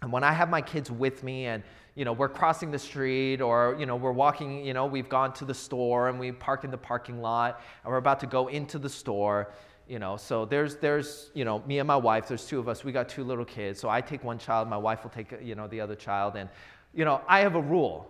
And 0.00 0.10
when 0.12 0.24
I 0.24 0.32
have 0.32 0.48
my 0.48 0.62
kids 0.62 0.90
with 0.90 1.22
me, 1.22 1.46
and 1.46 1.62
you 1.94 2.04
know 2.04 2.12
we're 2.12 2.28
crossing 2.28 2.70
the 2.70 2.78
street, 2.78 3.40
or 3.40 3.76
you 3.78 3.86
know 3.86 3.96
we're 3.96 4.12
walking, 4.12 4.64
you 4.64 4.72
know 4.72 4.86
we've 4.86 5.08
gone 5.08 5.32
to 5.34 5.44
the 5.44 5.54
store, 5.54 6.08
and 6.08 6.18
we 6.18 6.32
park 6.32 6.64
in 6.64 6.70
the 6.70 6.78
parking 6.78 7.20
lot, 7.20 7.60
and 7.84 7.90
we're 7.90 7.98
about 7.98 8.20
to 8.20 8.26
go 8.26 8.48
into 8.48 8.78
the 8.78 8.88
store 8.88 9.52
you 9.88 9.98
know 9.98 10.16
so 10.16 10.44
there's 10.44 10.76
there's 10.76 11.30
you 11.34 11.44
know 11.44 11.62
me 11.66 11.78
and 11.78 11.86
my 11.86 11.96
wife 11.96 12.28
there's 12.28 12.46
two 12.46 12.58
of 12.58 12.68
us 12.68 12.84
we 12.84 12.92
got 12.92 13.08
two 13.08 13.24
little 13.24 13.44
kids 13.44 13.80
so 13.80 13.88
i 13.88 14.00
take 14.00 14.22
one 14.22 14.38
child 14.38 14.68
my 14.68 14.76
wife 14.76 15.02
will 15.02 15.10
take 15.10 15.34
you 15.42 15.54
know 15.54 15.66
the 15.66 15.80
other 15.80 15.94
child 15.94 16.36
and 16.36 16.48
you 16.94 17.04
know 17.04 17.20
i 17.28 17.40
have 17.40 17.54
a 17.54 17.60
rule. 17.60 18.08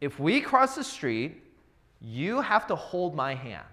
If 0.00 0.18
we 0.18 0.40
cross 0.40 0.74
the 0.74 0.84
street 0.84 1.42
you 2.00 2.40
have 2.40 2.66
to 2.68 2.74
hold 2.74 3.14
my 3.14 3.34
hand. 3.34 3.66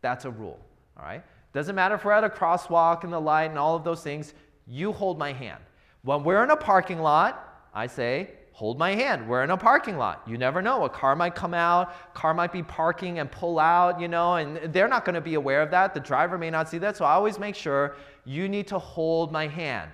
That's 0.00 0.24
a 0.24 0.30
rule 0.30 0.60
all 0.96 1.04
right? 1.04 1.22
Doesn't 1.52 1.74
matter 1.74 1.94
if 1.96 2.04
we're 2.04 2.12
at 2.12 2.24
a 2.24 2.28
crosswalk 2.28 3.04
and 3.04 3.12
the 3.12 3.20
light 3.20 3.50
and 3.50 3.58
all 3.58 3.74
of 3.76 3.84
those 3.84 4.02
things 4.02 4.34
you 4.66 4.92
hold 4.92 5.18
my 5.18 5.32
hand. 5.32 5.62
When 6.02 6.22
we're 6.22 6.42
in 6.44 6.50
a 6.50 6.56
parking 6.56 7.00
lot 7.00 7.42
i 7.74 7.86
say 7.86 8.30
hold 8.56 8.78
my 8.78 8.94
hand. 8.94 9.28
We're 9.28 9.44
in 9.44 9.50
a 9.50 9.56
parking 9.58 9.98
lot. 9.98 10.22
You 10.26 10.38
never 10.38 10.62
know. 10.62 10.86
A 10.86 10.88
car 10.88 11.14
might 11.14 11.34
come 11.34 11.52
out, 11.52 12.14
car 12.14 12.32
might 12.32 12.52
be 12.52 12.62
parking 12.62 13.18
and 13.18 13.30
pull 13.30 13.58
out, 13.58 14.00
you 14.00 14.08
know, 14.08 14.36
and 14.36 14.72
they're 14.72 14.88
not 14.88 15.04
going 15.04 15.14
to 15.14 15.20
be 15.20 15.34
aware 15.34 15.60
of 15.60 15.70
that. 15.72 15.92
The 15.92 16.00
driver 16.00 16.38
may 16.38 16.48
not 16.48 16.70
see 16.70 16.78
that. 16.78 16.96
So 16.96 17.04
I 17.04 17.12
always 17.12 17.38
make 17.38 17.54
sure 17.54 17.96
you 18.24 18.48
need 18.48 18.66
to 18.68 18.78
hold 18.78 19.30
my 19.30 19.46
hand. 19.46 19.90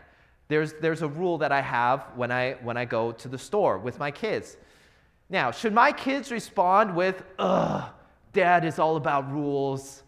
There's, 0.46 0.74
there's 0.74 1.02
a 1.02 1.08
rule 1.08 1.38
that 1.38 1.50
I 1.50 1.60
have 1.60 2.04
when 2.14 2.30
I, 2.30 2.52
when 2.62 2.76
I 2.76 2.84
go 2.84 3.10
to 3.10 3.26
the 3.26 3.36
store 3.36 3.78
with 3.78 3.98
my 3.98 4.12
kids. 4.12 4.56
Now, 5.28 5.50
should 5.50 5.74
my 5.74 5.90
kids 5.90 6.30
respond 6.30 6.94
with, 6.94 7.24
ugh, 7.40 7.90
dad 8.32 8.64
is 8.64 8.78
all 8.78 8.94
about 8.94 9.28
rules. 9.32 10.04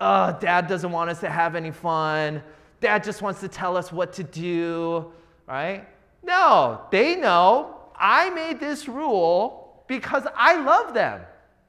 Ugh, 0.00 0.40
dad 0.40 0.68
doesn't 0.68 0.90
want 0.90 1.10
us 1.10 1.20
to 1.20 1.28
have 1.28 1.54
any 1.54 1.70
fun. 1.70 2.42
Dad 2.80 3.04
just 3.04 3.20
wants 3.20 3.40
to 3.40 3.48
tell 3.48 3.76
us 3.76 3.92
what 3.92 4.14
to 4.14 4.22
do, 4.22 5.12
right? 5.46 5.86
No, 6.22 6.80
they 6.90 7.14
know 7.14 7.73
I 7.96 8.30
made 8.30 8.60
this 8.60 8.88
rule 8.88 9.84
because 9.86 10.24
I 10.34 10.60
love 10.60 10.94
them. 10.94 11.22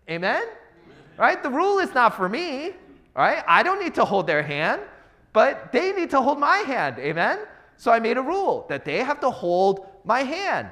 Amen? 0.09 0.43
Right? 1.17 1.41
The 1.41 1.49
rule 1.49 1.79
is 1.79 1.93
not 1.93 2.15
for 2.15 2.27
me, 2.29 2.71
right? 3.15 3.43
I 3.47 3.63
don't 3.63 3.81
need 3.81 3.95
to 3.95 4.05
hold 4.05 4.27
their 4.27 4.43
hand, 4.43 4.81
but 5.33 5.71
they 5.71 5.91
need 5.91 6.09
to 6.11 6.21
hold 6.21 6.39
my 6.39 6.57
hand. 6.59 6.99
Amen? 6.99 7.39
So 7.77 7.91
I 7.91 7.99
made 7.99 8.17
a 8.17 8.21
rule 8.21 8.65
that 8.69 8.85
they 8.85 8.97
have 8.97 9.19
to 9.21 9.29
hold 9.29 9.87
my 10.03 10.21
hand. 10.21 10.69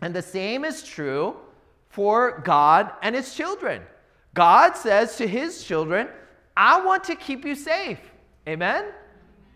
And 0.00 0.14
the 0.14 0.22
same 0.22 0.64
is 0.64 0.82
true 0.82 1.36
for 1.88 2.40
God 2.44 2.92
and 3.02 3.14
his 3.14 3.34
children. 3.34 3.82
God 4.34 4.76
says 4.76 5.16
to 5.16 5.26
his 5.26 5.64
children, 5.64 6.08
I 6.56 6.80
want 6.84 7.04
to 7.04 7.16
keep 7.16 7.44
you 7.44 7.54
safe. 7.54 8.00
Amen? 8.46 8.86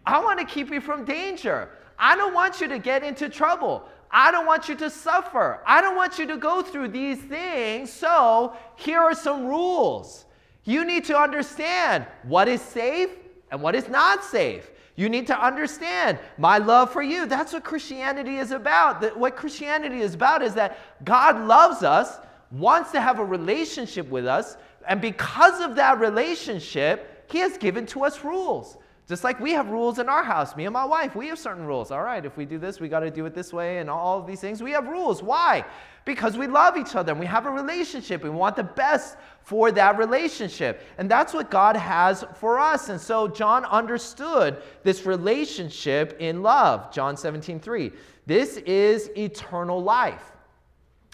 I 0.04 0.20
want 0.22 0.38
to 0.40 0.44
keep 0.44 0.70
you 0.70 0.80
from 0.80 1.04
danger. 1.04 1.68
I 1.98 2.16
don't 2.16 2.34
want 2.34 2.60
you 2.60 2.68
to 2.68 2.78
get 2.78 3.04
into 3.04 3.28
trouble. 3.28 3.84
I 4.12 4.30
don't 4.30 4.46
want 4.46 4.68
you 4.68 4.74
to 4.76 4.90
suffer. 4.90 5.60
I 5.66 5.80
don't 5.80 5.96
want 5.96 6.18
you 6.18 6.26
to 6.26 6.36
go 6.36 6.62
through 6.62 6.88
these 6.88 7.18
things. 7.18 7.90
So, 7.90 8.54
here 8.76 9.00
are 9.00 9.14
some 9.14 9.46
rules. 9.46 10.26
You 10.64 10.84
need 10.84 11.04
to 11.06 11.18
understand 11.18 12.06
what 12.24 12.46
is 12.46 12.60
safe 12.60 13.10
and 13.50 13.62
what 13.62 13.74
is 13.74 13.88
not 13.88 14.22
safe. 14.22 14.70
You 14.96 15.08
need 15.08 15.26
to 15.28 15.44
understand 15.44 16.18
my 16.36 16.58
love 16.58 16.92
for 16.92 17.02
you. 17.02 17.26
That's 17.26 17.54
what 17.54 17.64
Christianity 17.64 18.36
is 18.36 18.50
about. 18.50 19.16
What 19.16 19.36
Christianity 19.36 20.00
is 20.00 20.14
about 20.14 20.42
is 20.42 20.54
that 20.54 20.78
God 21.04 21.46
loves 21.46 21.82
us, 21.82 22.18
wants 22.50 22.92
to 22.92 23.00
have 23.00 23.18
a 23.18 23.24
relationship 23.24 24.08
with 24.10 24.26
us, 24.26 24.58
and 24.86 25.00
because 25.00 25.60
of 25.60 25.76
that 25.76 25.98
relationship, 25.98 27.26
He 27.30 27.38
has 27.38 27.56
given 27.56 27.86
to 27.86 28.04
us 28.04 28.22
rules. 28.22 28.76
Just 29.08 29.24
like 29.24 29.40
we 29.40 29.52
have 29.52 29.68
rules 29.68 29.98
in 29.98 30.08
our 30.08 30.22
house, 30.22 30.54
me 30.54 30.64
and 30.64 30.72
my 30.72 30.84
wife, 30.84 31.16
we 31.16 31.26
have 31.26 31.38
certain 31.38 31.66
rules. 31.66 31.90
All 31.90 32.02
right, 32.02 32.24
if 32.24 32.36
we 32.36 32.44
do 32.44 32.56
this, 32.56 32.78
we 32.78 32.88
got 32.88 33.00
to 33.00 33.10
do 33.10 33.26
it 33.26 33.34
this 33.34 33.52
way, 33.52 33.78
and 33.78 33.90
all 33.90 34.18
of 34.18 34.26
these 34.26 34.40
things. 34.40 34.62
We 34.62 34.70
have 34.72 34.86
rules. 34.86 35.22
Why? 35.22 35.64
Because 36.04 36.38
we 36.38 36.46
love 36.46 36.76
each 36.76 36.94
other 36.94 37.12
and 37.12 37.20
we 37.20 37.26
have 37.26 37.46
a 37.46 37.50
relationship. 37.50 38.22
We 38.22 38.30
want 38.30 38.56
the 38.56 38.64
best 38.64 39.16
for 39.42 39.70
that 39.72 39.98
relationship. 39.98 40.82
And 40.98 41.10
that's 41.10 41.34
what 41.34 41.50
God 41.50 41.76
has 41.76 42.24
for 42.36 42.58
us. 42.58 42.88
And 42.88 43.00
so 43.00 43.28
John 43.28 43.64
understood 43.66 44.62
this 44.82 45.04
relationship 45.04 46.16
in 46.18 46.42
love. 46.42 46.92
John 46.92 47.16
17, 47.16 47.60
3. 47.60 47.92
This 48.26 48.56
is 48.58 49.10
eternal 49.16 49.82
life. 49.82 50.32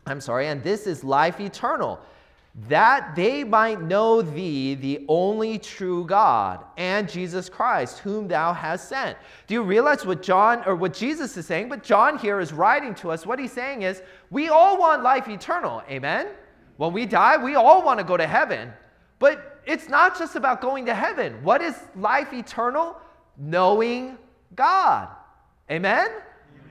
I'm 0.07 0.20
sorry, 0.20 0.48
and 0.48 0.62
this 0.62 0.87
is 0.87 1.05
life 1.05 1.40
eternal 1.40 2.01
that 2.66 3.14
they 3.14 3.44
might 3.44 3.80
know 3.80 4.20
thee, 4.20 4.74
the 4.74 5.04
only 5.08 5.58
true 5.58 6.04
God, 6.04 6.64
and 6.76 7.08
Jesus 7.08 7.48
Christ, 7.48 8.00
whom 8.00 8.26
thou 8.26 8.52
hast 8.52 8.88
sent. 8.88 9.16
Do 9.46 9.54
you 9.54 9.62
realize 9.62 10.04
what 10.04 10.22
John 10.22 10.62
or 10.66 10.74
what 10.74 10.92
Jesus 10.92 11.36
is 11.36 11.46
saying? 11.46 11.68
But 11.68 11.84
John 11.84 12.18
here 12.18 12.40
is 12.40 12.52
writing 12.52 12.94
to 12.96 13.10
us. 13.10 13.24
What 13.24 13.38
he's 13.38 13.52
saying 13.52 13.82
is, 13.82 14.02
we 14.30 14.48
all 14.48 14.78
want 14.78 15.02
life 15.02 15.28
eternal. 15.28 15.82
Amen? 15.88 16.28
When 16.78 16.92
we 16.92 17.06
die, 17.06 17.36
we 17.36 17.54
all 17.54 17.82
want 17.82 17.98
to 17.98 18.04
go 18.04 18.16
to 18.16 18.26
heaven. 18.26 18.72
But 19.18 19.60
it's 19.64 19.88
not 19.88 20.18
just 20.18 20.34
about 20.34 20.60
going 20.60 20.86
to 20.86 20.94
heaven. 20.94 21.42
What 21.42 21.62
is 21.62 21.76
life 21.94 22.32
eternal? 22.32 22.96
Knowing 23.36 24.18
God. 24.54 25.08
Amen? 25.70 26.08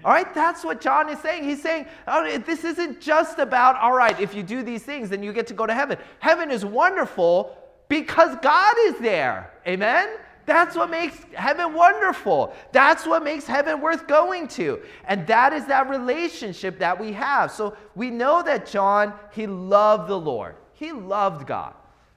All 0.06 0.12
right, 0.12 0.32
that's 0.34 0.64
what 0.64 0.80
John 0.80 1.10
is 1.10 1.20
saying. 1.20 1.44
He's 1.44 1.62
saying, 1.62 1.88
oh, 2.08 2.38
this 2.40 2.64
isn't 2.64 3.02
just 3.02 3.40
about, 3.40 3.76
all 3.78 3.94
right, 3.94 4.20
if 4.20 4.34
you 4.34 4.44
do 4.44 4.64
these 4.64 4.84
things, 4.84 5.10
then 5.10 5.24
you 5.24 5.34
get 5.34 5.48
to 5.48 5.54
go 5.54 5.66
to 5.66 5.74
heaven. 5.74 5.98
Heaven 6.20 6.52
is 6.52 6.64
wonderful 6.64 7.58
because 7.90 8.36
God 8.42 8.76
is 8.86 9.00
there. 9.00 9.52
Amen? 9.68 10.10
That's 10.46 10.78
what 10.78 10.90
makes 10.90 11.18
heaven 11.34 11.74
wonderful. 11.74 12.56
That's 12.72 13.06
what 13.06 13.22
makes 13.22 13.46
heaven 13.46 13.82
worth 13.82 14.08
going 14.08 14.48
to. 14.50 14.80
And 15.06 15.28
that 15.28 15.52
is 15.52 15.66
that 15.66 15.90
relationship 15.90 16.80
that 16.80 16.98
we 16.98 17.12
have. 17.12 17.52
So 17.52 17.76
we 17.96 18.10
know 18.10 18.42
that 18.44 18.66
John, 18.66 19.14
he 19.34 19.46
loved 19.46 20.10
the 20.10 20.18
Lord, 20.18 20.56
he 20.74 20.94
loved 20.94 21.48
God. 21.48 21.74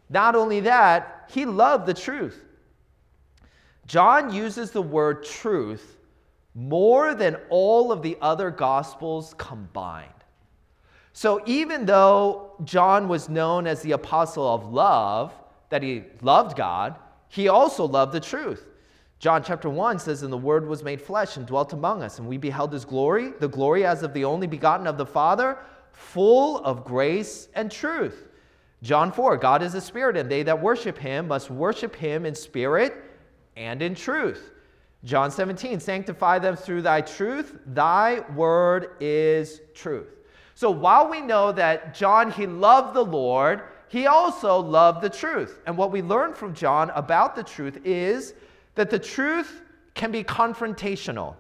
Not 0.09 0.37
only 0.37 0.61
that, 0.61 1.29
he 1.31 1.45
loved 1.45 1.87
the 1.87 1.95
truth. 1.95 2.45
John 3.87 4.33
uses 4.33 4.71
the 4.71 4.83
word 4.83 5.25
truth 5.25 5.97
more 6.55 7.15
than 7.15 7.37
all 7.49 7.93
of 7.93 8.03
the 8.03 8.17
other 8.21 8.51
gospels 8.51 9.35
combined. 9.39 10.09
So 11.13 11.43
even 11.47 11.87
though 11.87 12.53
John 12.65 13.09
was 13.09 13.29
known 13.29 13.67
as 13.67 13.83
the 13.83 13.93
apostle 13.93 14.53
of 14.53 14.73
love, 14.73 15.33
that 15.69 15.83
he 15.83 16.05
loved 16.23 16.57
God, 16.57 16.97
he 17.29 17.49
also 17.49 17.87
loved 17.87 18.13
the 18.13 18.21
truth. 18.21 18.67
John 19.19 19.43
chapter 19.45 19.69
1 19.69 19.99
says, 19.99 20.23
And 20.23 20.33
the 20.33 20.39
Word 20.39 20.67
was 20.67 20.83
made 20.83 21.01
flesh 21.01 21.37
and 21.37 21.47
dwelt 21.47 21.73
among 21.73 22.03
us, 22.03 22.19
and 22.19 22.27
we 22.27 22.39
beheld 22.39 22.73
his 22.73 22.85
glory, 22.85 23.33
the 23.39 23.49
glory 23.49 23.85
as 23.85 24.03
of 24.03 24.15
the 24.15 24.25
only 24.25 24.47
begotten 24.47 24.87
of 24.87 24.97
the 24.97 25.07
Father, 25.07 25.59
full 25.93 26.59
of 26.65 26.85
grace 26.85 27.49
and 27.55 27.71
truth. 27.71 28.29
John 28.83 29.13
4, 29.13 29.37
God 29.37 29.63
is 29.63 29.75
a 29.75 29.81
spirit, 29.81 30.17
and 30.17 30.31
they 30.31 30.43
that 30.45 30.61
worship 30.61 30.97
him 30.97 31.29
must 31.29 31.51
worship 31.51 31.95
him 31.95 32.25
in 32.25 32.35
spirit 32.35 32.95
and 33.57 33.83
in 33.83 33.95
truth. 33.95 34.53
John 35.05 35.31
17, 35.31 35.81
sanctify 35.81 36.39
them 36.39 36.57
through 36.57 36.83
thy 36.83 37.01
truth. 37.01 37.59
Thy 37.67 38.21
word 38.35 38.97
is 39.01 39.61
truth. 39.75 40.09
So 40.55 40.71
while 40.71 41.09
we 41.09 41.23
know 41.23 41.53
that 41.53 41.95
John, 41.95 42.31
he 42.31 42.47
loved 42.47 42.95
the 42.95 43.05
Lord, 43.05 43.63
he 43.89 44.07
also 44.07 44.59
loved 44.61 45.01
the 45.01 45.09
truth. 45.09 45.61
And 45.67 45.77
what 45.77 45.91
we 45.91 46.03
learn 46.03 46.35
from 46.35 46.55
John 46.55 46.91
about 46.91 47.35
the 47.35 47.43
truth 47.43 47.81
is 47.85 48.35
that 48.75 48.91
the 48.91 48.99
truth 48.99 49.63
can 49.95 50.13
be 50.13 50.23
confrontational. 50.23 51.35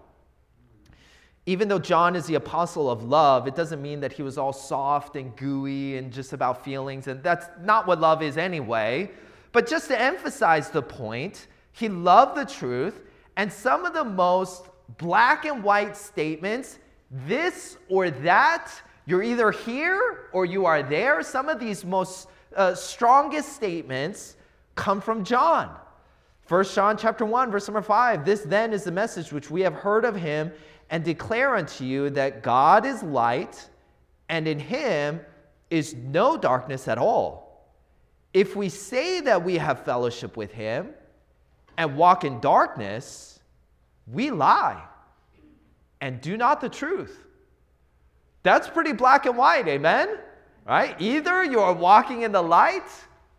Even 1.46 1.68
though 1.68 1.79
John 1.79 2.16
is 2.16 2.27
the 2.27 2.37
apostle 2.37 2.90
of 2.90 3.05
love, 3.05 3.46
it 3.46 3.55
doesn't 3.55 3.83
mean 3.83 4.01
that 4.01 4.12
he 4.12 4.23
was 4.23 4.38
all 4.38 4.53
soft 4.53 5.16
and 5.16 5.37
gooey 5.37 5.99
and 5.99 6.12
just 6.12 6.33
about 6.33 6.64
feelings. 6.64 7.07
And 7.07 7.23
that's 7.23 7.46
not 7.61 7.87
what 7.87 8.01
love 8.01 8.23
is 8.23 8.37
anyway. 8.37 9.11
But 9.53 9.68
just 9.68 9.88
to 9.88 10.01
emphasize 10.01 10.70
the 10.70 10.83
point, 10.83 11.46
he 11.73 11.88
loved 11.88 12.37
the 12.37 12.44
truth 12.44 13.03
and 13.36 13.52
some 13.52 13.84
of 13.84 13.94
the 13.94 14.04
most 14.04 14.66
black 14.98 15.44
and 15.44 15.62
white 15.62 15.96
statements, 15.96 16.78
this 17.10 17.78
or 17.88 18.10
that, 18.10 18.70
you're 19.06 19.22
either 19.22 19.50
here 19.50 20.28
or 20.32 20.44
you 20.44 20.66
are 20.66 20.82
there. 20.82 21.22
Some 21.22 21.48
of 21.48 21.58
these 21.58 21.84
most 21.84 22.28
uh, 22.54 22.74
strongest 22.74 23.52
statements 23.52 24.36
come 24.74 25.00
from 25.00 25.24
John. 25.24 25.74
1 26.48 26.64
John 26.64 26.96
chapter 26.96 27.24
1 27.24 27.50
verse 27.50 27.68
number 27.68 27.82
5 27.82 28.24
This 28.24 28.42
then 28.42 28.72
is 28.72 28.84
the 28.84 28.90
message 28.90 29.32
which 29.32 29.50
we 29.50 29.60
have 29.60 29.74
heard 29.74 30.04
of 30.04 30.16
him 30.16 30.52
and 30.90 31.04
declare 31.04 31.54
unto 31.54 31.84
you 31.84 32.10
that 32.10 32.42
God 32.42 32.84
is 32.84 33.02
light 33.02 33.68
and 34.28 34.48
in 34.48 34.58
him 34.58 35.20
is 35.70 35.94
no 35.94 36.36
darkness 36.36 36.88
at 36.88 36.98
all. 36.98 37.70
If 38.34 38.56
we 38.56 38.68
say 38.68 39.20
that 39.20 39.44
we 39.44 39.58
have 39.58 39.84
fellowship 39.84 40.36
with 40.36 40.52
him 40.52 40.94
and 41.80 41.96
walk 41.96 42.24
in 42.24 42.38
darkness, 42.40 43.40
we 44.06 44.30
lie 44.30 44.82
and 46.02 46.20
do 46.20 46.36
not 46.36 46.60
the 46.60 46.68
truth. 46.68 47.24
That's 48.42 48.68
pretty 48.68 48.92
black 48.92 49.24
and 49.24 49.34
white, 49.34 49.66
amen? 49.66 50.18
Right? 50.66 50.94
Either 51.00 51.42
you 51.42 51.58
are 51.58 51.72
walking 51.72 52.20
in 52.20 52.32
the 52.32 52.42
light 52.42 52.86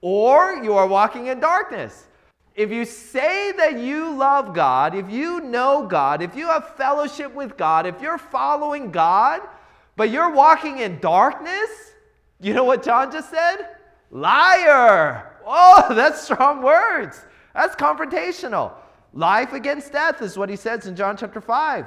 or 0.02 0.54
you 0.64 0.74
are 0.74 0.88
walking 0.88 1.28
in 1.28 1.40
darkness. 1.40 2.08
If 2.56 2.72
you 2.72 2.84
say 2.84 3.52
that 3.52 3.78
you 3.78 4.10
love 4.10 4.56
God, 4.56 4.96
if 4.96 5.12
you 5.12 5.42
know 5.42 5.86
God, 5.86 6.24
if 6.24 6.36
you 6.36 6.48
have 6.48 6.76
fellowship 6.76 7.32
with 7.36 7.56
God, 7.58 7.86
if 7.86 8.02
you're 8.02 8.18
following 8.18 8.90
God, 8.90 9.42
but 9.96 10.10
you're 10.10 10.32
walking 10.32 10.80
in 10.80 11.00
darkness, 11.00 11.70
you 12.40 12.56
know 12.56 12.64
what 12.64 12.82
John 12.82 13.12
just 13.12 13.30
said? 13.30 13.68
Liar. 14.10 15.38
Oh, 15.46 15.86
that's 15.94 16.24
strong 16.24 16.64
words. 16.64 17.24
That's 17.54 17.76
confrontational. 17.76 18.74
Life 19.14 19.54
against 19.54 19.92
death 19.92 20.22
is 20.22 20.38
what 20.38 20.50
he 20.50 20.56
says 20.56 20.88
in 20.88 20.96
John 20.96 21.18
chapter 21.18 21.42
5. 21.42 21.86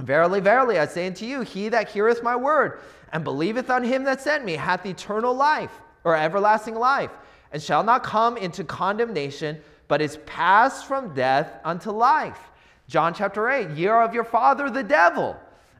Verily, 0.00 0.40
verily, 0.40 0.78
I 0.78 0.86
say 0.86 1.06
unto 1.06 1.24
you, 1.24 1.40
he 1.40 1.68
that 1.70 1.88
heareth 1.88 2.22
my 2.22 2.36
word 2.36 2.80
and 3.12 3.24
believeth 3.24 3.70
on 3.70 3.82
him 3.82 4.04
that 4.04 4.20
sent 4.20 4.44
me 4.44 4.54
hath 4.54 4.86
eternal 4.86 5.34
life, 5.34 5.72
or 6.04 6.14
everlasting 6.14 6.74
life, 6.74 7.10
and 7.52 7.62
shall 7.62 7.82
not 7.82 8.02
come 8.02 8.36
into 8.36 8.62
condemnation, 8.62 9.58
but 9.88 10.00
is 10.00 10.18
passed 10.26 10.86
from 10.86 11.14
death 11.14 11.58
unto 11.64 11.90
life. 11.90 12.38
John 12.86 13.14
chapter 13.14 13.50
8, 13.50 13.70
ye 13.70 13.86
are 13.86 14.02
of 14.02 14.14
your 14.14 14.24
father 14.24 14.70
the 14.70 14.82
devil, 14.82 15.36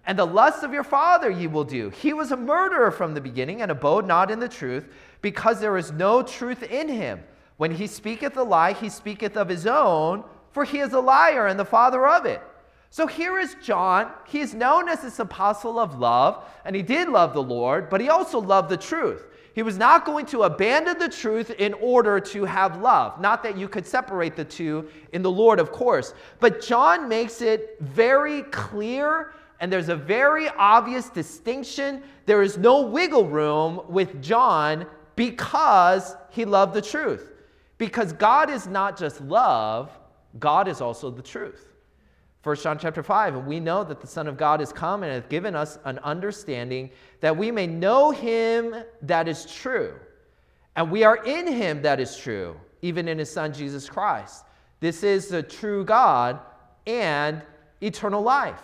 and 0.06 0.18
the 0.18 0.26
lust 0.26 0.64
of 0.64 0.72
your 0.72 0.84
father 0.84 1.30
ye 1.30 1.46
will 1.46 1.64
do. 1.64 1.90
He 1.90 2.12
was 2.12 2.32
a 2.32 2.36
murderer 2.36 2.90
from 2.90 3.14
the 3.14 3.20
beginning, 3.20 3.62
and 3.62 3.70
abode 3.70 4.06
not 4.06 4.30
in 4.30 4.40
the 4.40 4.48
truth, 4.48 4.88
because 5.20 5.60
there 5.60 5.76
is 5.76 5.92
no 5.92 6.22
truth 6.22 6.62
in 6.62 6.88
him. 6.88 7.22
When 7.58 7.72
he 7.72 7.86
speaketh 7.86 8.36
a 8.36 8.42
lie, 8.42 8.72
he 8.72 8.88
speaketh 8.88 9.36
of 9.36 9.48
his 9.48 9.66
own, 9.66 10.24
for 10.52 10.64
he 10.64 10.78
is 10.78 10.92
a 10.92 11.00
liar 11.00 11.48
and 11.48 11.58
the 11.58 11.64
father 11.64 12.06
of 12.06 12.24
it. 12.24 12.40
So 12.90 13.06
here 13.06 13.38
is 13.38 13.56
John. 13.62 14.10
He 14.26 14.40
is 14.40 14.54
known 14.54 14.88
as 14.88 15.02
this 15.02 15.18
apostle 15.18 15.78
of 15.78 15.98
love, 15.98 16.44
and 16.64 16.74
he 16.74 16.82
did 16.82 17.08
love 17.08 17.34
the 17.34 17.42
Lord, 17.42 17.90
but 17.90 18.00
he 18.00 18.08
also 18.08 18.40
loved 18.40 18.70
the 18.70 18.76
truth. 18.76 19.26
He 19.54 19.62
was 19.62 19.76
not 19.76 20.04
going 20.04 20.24
to 20.26 20.44
abandon 20.44 20.98
the 20.98 21.08
truth 21.08 21.50
in 21.50 21.74
order 21.74 22.20
to 22.20 22.44
have 22.44 22.80
love. 22.80 23.20
Not 23.20 23.42
that 23.42 23.58
you 23.58 23.68
could 23.68 23.86
separate 23.86 24.36
the 24.36 24.44
two 24.44 24.88
in 25.12 25.20
the 25.20 25.30
Lord, 25.30 25.58
of 25.58 25.72
course. 25.72 26.14
But 26.38 26.62
John 26.62 27.08
makes 27.08 27.42
it 27.42 27.76
very 27.80 28.42
clear, 28.42 29.34
and 29.58 29.70
there's 29.70 29.88
a 29.88 29.96
very 29.96 30.48
obvious 30.48 31.10
distinction. 31.10 32.02
There 32.24 32.42
is 32.42 32.56
no 32.56 32.82
wiggle 32.82 33.26
room 33.26 33.80
with 33.88 34.22
John 34.22 34.86
because 35.16 36.14
he 36.30 36.44
loved 36.44 36.72
the 36.72 36.82
truth. 36.82 37.32
Because 37.78 38.12
God 38.12 38.50
is 38.50 38.66
not 38.66 38.98
just 38.98 39.20
love, 39.20 39.90
God 40.38 40.68
is 40.68 40.80
also 40.80 41.10
the 41.10 41.22
truth. 41.22 41.64
1 42.42 42.56
John 42.56 42.78
chapter 42.78 43.02
5, 43.02 43.36
and 43.36 43.46
we 43.46 43.60
know 43.60 43.84
that 43.84 44.00
the 44.00 44.06
Son 44.06 44.26
of 44.26 44.36
God 44.36 44.60
is 44.60 44.72
come 44.72 45.02
and 45.02 45.12
hath 45.12 45.28
given 45.28 45.54
us 45.54 45.78
an 45.84 45.98
understanding 46.00 46.90
that 47.20 47.36
we 47.36 47.50
may 47.50 47.66
know 47.66 48.10
him 48.10 48.74
that 49.02 49.28
is 49.28 49.44
true. 49.46 49.94
And 50.76 50.90
we 50.90 51.02
are 51.02 51.24
in 51.24 51.46
him 51.46 51.82
that 51.82 51.98
is 51.98 52.16
true, 52.16 52.56
even 52.82 53.08
in 53.08 53.18
his 53.18 53.30
Son 53.30 53.52
Jesus 53.52 53.88
Christ. 53.88 54.44
This 54.80 55.02
is 55.02 55.28
the 55.28 55.42
true 55.42 55.84
God 55.84 56.38
and 56.86 57.42
eternal 57.80 58.22
life. 58.22 58.62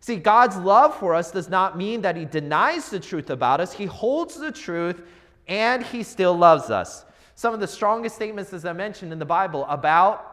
See, 0.00 0.16
God's 0.16 0.56
love 0.56 0.94
for 0.94 1.14
us 1.14 1.30
does 1.30 1.48
not 1.48 1.76
mean 1.76 2.02
that 2.02 2.16
he 2.16 2.26
denies 2.26 2.90
the 2.90 3.00
truth 3.00 3.30
about 3.30 3.60
us, 3.60 3.72
he 3.72 3.86
holds 3.86 4.36
the 4.36 4.52
truth 4.52 5.02
and 5.48 5.82
he 5.82 6.02
still 6.02 6.36
loves 6.36 6.70
us 6.70 7.05
some 7.36 7.54
of 7.54 7.60
the 7.60 7.66
strongest 7.68 8.16
statements, 8.16 8.52
as 8.52 8.64
I 8.64 8.72
mentioned 8.72 9.12
in 9.12 9.18
the 9.18 9.26
Bible, 9.26 9.66
about 9.66 10.32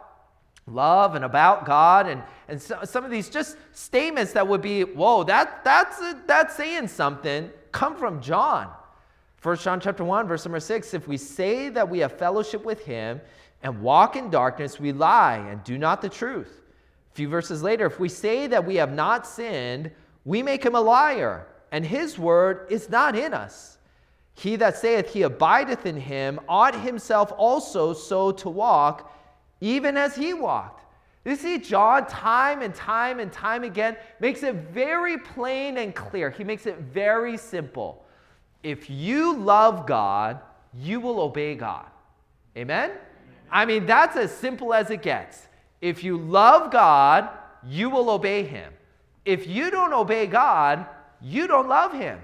love 0.66 1.16
and 1.16 1.26
about 1.26 1.66
God 1.66 2.08
and, 2.08 2.24
and 2.48 2.62
so, 2.62 2.80
some 2.86 3.04
of 3.04 3.12
these 3.12 3.30
just 3.30 3.58
statements 3.74 4.32
that 4.32 4.48
would 4.48 4.62
be, 4.62 4.84
whoa, 4.84 5.26
that, 5.26 5.66
that's, 5.66 6.00
a, 6.00 6.18
that's 6.26 6.56
saying 6.56 6.88
something, 6.88 7.52
come 7.74 7.98
from 7.98 8.22
John. 8.22 8.72
1 9.42 9.58
John 9.58 9.82
chapter 9.82 10.06
1, 10.06 10.26
verse 10.26 10.46
number 10.46 10.62
6, 10.62 10.94
if 10.94 11.06
we 11.06 11.18
say 11.18 11.68
that 11.68 11.90
we 11.90 12.00
have 12.00 12.18
fellowship 12.18 12.64
with 12.64 12.86
him 12.86 13.20
and 13.62 13.82
walk 13.82 14.16
in 14.16 14.30
darkness, 14.30 14.80
we 14.80 14.94
lie 14.94 15.38
and 15.38 15.62
do 15.66 15.78
not 15.78 16.02
the 16.02 16.08
truth. 16.08 16.62
A 17.12 17.16
few 17.16 17.28
verses 17.28 17.62
later, 17.62 17.86
if 17.86 18.00
we 18.00 18.08
say 18.08 18.48
that 18.48 18.66
we 18.66 18.76
have 18.76 18.94
not 18.94 19.28
sinned, 19.28 19.92
we 20.24 20.42
make 20.42 20.64
him 20.64 20.76
a 20.76 20.82
liar, 20.82 21.48
and 21.74 21.86
his 21.86 22.18
word 22.18 22.68
is 22.70 22.90
not 22.90 23.18
in 23.18 23.34
us. 23.34 23.73
He 24.34 24.56
that 24.58 24.78
saith 24.78 25.14
he 25.14 25.22
abideth 25.22 25.86
in 25.86 25.98
him 25.98 26.40
ought 26.48 26.80
himself 26.80 27.32
also 27.38 27.94
so 27.94 28.32
to 28.32 28.50
walk, 28.50 29.14
even 29.62 29.96
as 29.96 30.16
he 30.16 30.34
walked. 30.34 30.86
You 31.26 31.36
see, 31.36 31.58
John, 31.58 32.06
time 32.08 32.62
and 32.62 32.76
time 32.76 33.20
and 33.20 33.32
time 33.32 33.64
again, 33.64 33.96
makes 34.20 34.44
it 34.44 34.56
very 34.74 35.18
plain 35.18 35.78
and 35.78 35.96
clear. 35.96 36.30
He 36.30 36.44
makes 36.44 36.66
it 36.66 36.78
very 36.80 37.38
simple 37.38 38.04
if 38.64 38.90
you 38.90 39.38
love 39.38 39.86
God, 39.86 40.40
you 40.74 41.00
will 41.02 41.20
obey 41.20 41.56
God. 41.56 41.86
Amen? 42.58 42.92
I 43.52 43.66
mean, 43.66 43.86
that's 43.86 44.16
as 44.16 44.36
simple 44.36 44.74
as 44.74 44.90
it 44.90 45.02
gets. 45.02 45.48
If 45.82 46.04
you 46.04 46.18
love 46.18 46.72
God, 46.72 47.30
you 47.66 47.90
will 47.90 48.10
obey 48.10 48.44
Him. 48.44 48.72
If 49.26 49.48
you 49.48 49.70
don't 49.70 49.94
obey 49.94 50.28
God, 50.28 50.86
you 51.22 51.46
don't 51.46 51.68
love 51.68 51.94
Him. 51.94 52.20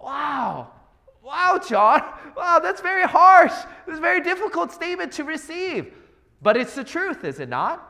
Wow. 0.00 0.70
Wow, 1.30 1.60
John. 1.64 2.02
Wow, 2.36 2.58
that's 2.58 2.80
very 2.80 3.04
harsh. 3.04 3.52
It's 3.86 3.98
a 3.98 4.00
very 4.00 4.20
difficult 4.20 4.72
statement 4.72 5.12
to 5.12 5.22
receive. 5.22 5.92
But 6.42 6.56
it's 6.56 6.74
the 6.74 6.82
truth, 6.82 7.22
is 7.22 7.38
it 7.38 7.48
not? 7.48 7.86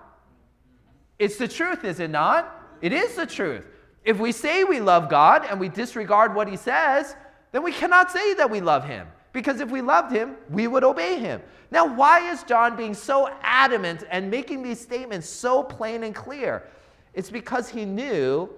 It's 1.18 1.38
the 1.38 1.48
truth, 1.48 1.84
is 1.84 2.00
it 2.00 2.10
not? 2.10 2.54
It 2.82 2.92
is 2.92 3.14
the 3.14 3.24
truth. 3.24 3.66
If 4.04 4.18
we 4.18 4.32
say 4.32 4.64
we 4.64 4.80
love 4.80 5.08
God 5.08 5.46
and 5.48 5.58
we 5.58 5.70
disregard 5.70 6.34
what 6.34 6.48
He 6.48 6.56
says, 6.58 7.16
then 7.52 7.62
we 7.62 7.72
cannot 7.72 8.10
say 8.10 8.34
that 8.34 8.50
we 8.50 8.60
love 8.60 8.84
him. 8.84 9.06
Because 9.32 9.60
if 9.60 9.70
we 9.70 9.80
loved 9.80 10.12
him, 10.12 10.36
we 10.50 10.66
would 10.66 10.84
obey 10.84 11.18
him. 11.18 11.40
Now, 11.70 11.86
why 11.86 12.30
is 12.30 12.42
John 12.42 12.76
being 12.76 12.94
so 12.94 13.30
adamant 13.42 14.04
and 14.10 14.30
making 14.30 14.62
these 14.62 14.80
statements 14.80 15.28
so 15.28 15.62
plain 15.62 16.02
and 16.02 16.14
clear? 16.14 16.68
It's 17.14 17.30
because 17.30 17.70
he 17.70 17.86
knew, 17.86 18.50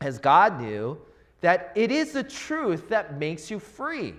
as 0.00 0.18
God 0.18 0.60
knew, 0.60 0.98
that 1.42 1.72
it 1.74 1.92
is 1.92 2.12
the 2.12 2.22
truth 2.22 2.88
that 2.88 3.18
makes 3.18 3.50
you 3.50 3.58
free. 3.58 4.14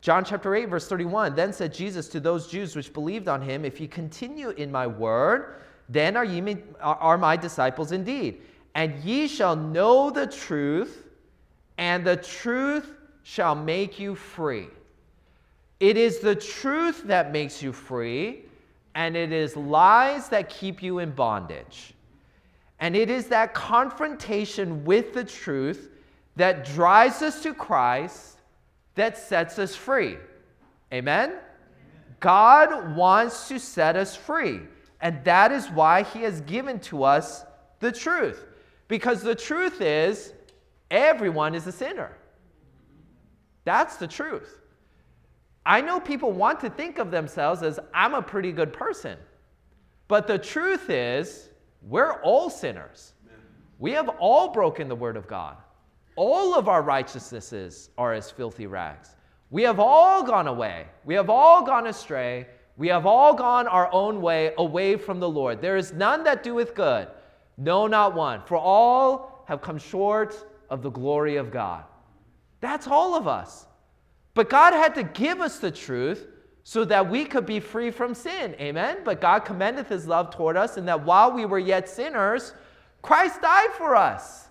John 0.00 0.24
chapter 0.24 0.54
8, 0.54 0.66
verse 0.66 0.86
31 0.88 1.34
Then 1.34 1.52
said 1.52 1.72
Jesus 1.72 2.08
to 2.08 2.20
those 2.20 2.48
Jews 2.48 2.76
which 2.76 2.92
believed 2.92 3.28
on 3.28 3.40
him, 3.40 3.64
If 3.64 3.80
ye 3.80 3.86
continue 3.86 4.50
in 4.50 4.70
my 4.70 4.86
word, 4.86 5.56
then 5.88 6.16
are 6.16 6.24
ye 6.24 6.56
are 6.80 7.16
my 7.16 7.36
disciples 7.36 7.92
indeed. 7.92 8.42
And 8.74 9.02
ye 9.02 9.26
shall 9.26 9.56
know 9.56 10.10
the 10.10 10.26
truth, 10.26 11.06
and 11.78 12.06
the 12.06 12.16
truth 12.16 12.92
shall 13.22 13.54
make 13.54 13.98
you 13.98 14.14
free. 14.14 14.68
It 15.80 15.96
is 15.96 16.18
the 16.18 16.34
truth 16.34 17.04
that 17.04 17.32
makes 17.32 17.62
you 17.62 17.72
free, 17.72 18.42
and 18.94 19.16
it 19.16 19.32
is 19.32 19.56
lies 19.56 20.28
that 20.28 20.48
keep 20.48 20.82
you 20.82 20.98
in 20.98 21.12
bondage. 21.12 21.94
And 22.80 22.96
it 22.96 23.10
is 23.10 23.26
that 23.28 23.54
confrontation 23.54 24.84
with 24.84 25.14
the 25.14 25.24
truth 25.24 25.90
that 26.38 26.64
drives 26.64 27.20
us 27.20 27.42
to 27.42 27.52
Christ 27.52 28.38
that 28.94 29.18
sets 29.18 29.58
us 29.58 29.74
free. 29.74 30.16
Amen? 30.92 31.30
Amen? 31.30 31.40
God 32.20 32.96
wants 32.96 33.48
to 33.48 33.58
set 33.58 33.96
us 33.96 34.14
free. 34.14 34.60
And 35.00 35.22
that 35.24 35.52
is 35.52 35.68
why 35.68 36.04
He 36.04 36.22
has 36.22 36.40
given 36.42 36.78
to 36.80 37.02
us 37.02 37.44
the 37.80 37.92
truth. 37.92 38.44
Because 38.86 39.20
the 39.22 39.34
truth 39.34 39.80
is, 39.80 40.32
everyone 40.90 41.54
is 41.54 41.66
a 41.66 41.72
sinner. 41.72 42.16
That's 43.64 43.96
the 43.96 44.08
truth. 44.08 44.60
I 45.66 45.80
know 45.80 46.00
people 46.00 46.30
want 46.30 46.60
to 46.60 46.70
think 46.70 46.98
of 46.98 47.10
themselves 47.10 47.62
as, 47.62 47.80
I'm 47.92 48.14
a 48.14 48.22
pretty 48.22 48.52
good 48.52 48.72
person. 48.72 49.18
But 50.06 50.26
the 50.26 50.38
truth 50.38 50.88
is, 50.88 51.50
we're 51.82 52.14
all 52.22 52.48
sinners. 52.48 53.12
We 53.78 53.92
have 53.92 54.08
all 54.08 54.48
broken 54.48 54.88
the 54.88 54.96
word 54.96 55.16
of 55.16 55.26
God. 55.26 55.56
All 56.18 56.56
of 56.56 56.68
our 56.68 56.82
righteousnesses 56.82 57.90
are 57.96 58.12
as 58.12 58.28
filthy 58.28 58.66
rags. 58.66 59.14
We 59.50 59.62
have 59.62 59.78
all 59.78 60.24
gone 60.24 60.48
away. 60.48 60.86
We 61.04 61.14
have 61.14 61.30
all 61.30 61.64
gone 61.64 61.86
astray. 61.86 62.48
We 62.76 62.88
have 62.88 63.06
all 63.06 63.34
gone 63.34 63.68
our 63.68 63.88
own 63.92 64.20
way 64.20 64.52
away 64.58 64.96
from 64.96 65.20
the 65.20 65.28
Lord. 65.28 65.62
There 65.62 65.76
is 65.76 65.92
none 65.92 66.24
that 66.24 66.42
doeth 66.42 66.74
good, 66.74 67.06
no, 67.56 67.86
not 67.86 68.16
one. 68.16 68.42
For 68.46 68.56
all 68.56 69.44
have 69.46 69.62
come 69.62 69.78
short 69.78 70.34
of 70.68 70.82
the 70.82 70.90
glory 70.90 71.36
of 71.36 71.52
God. 71.52 71.84
That's 72.60 72.88
all 72.88 73.14
of 73.14 73.28
us. 73.28 73.68
But 74.34 74.50
God 74.50 74.72
had 74.72 74.96
to 74.96 75.04
give 75.04 75.40
us 75.40 75.60
the 75.60 75.70
truth 75.70 76.26
so 76.64 76.84
that 76.86 77.08
we 77.08 77.26
could 77.26 77.46
be 77.46 77.60
free 77.60 77.92
from 77.92 78.12
sin. 78.12 78.56
Amen? 78.58 79.02
But 79.04 79.20
God 79.20 79.44
commendeth 79.44 79.88
his 79.88 80.08
love 80.08 80.34
toward 80.34 80.56
us, 80.56 80.78
and 80.78 80.88
that 80.88 81.04
while 81.04 81.30
we 81.30 81.44
were 81.44 81.60
yet 81.60 81.88
sinners, 81.88 82.54
Christ 83.02 83.40
died 83.40 83.70
for 83.74 83.94
us. 83.94 84.47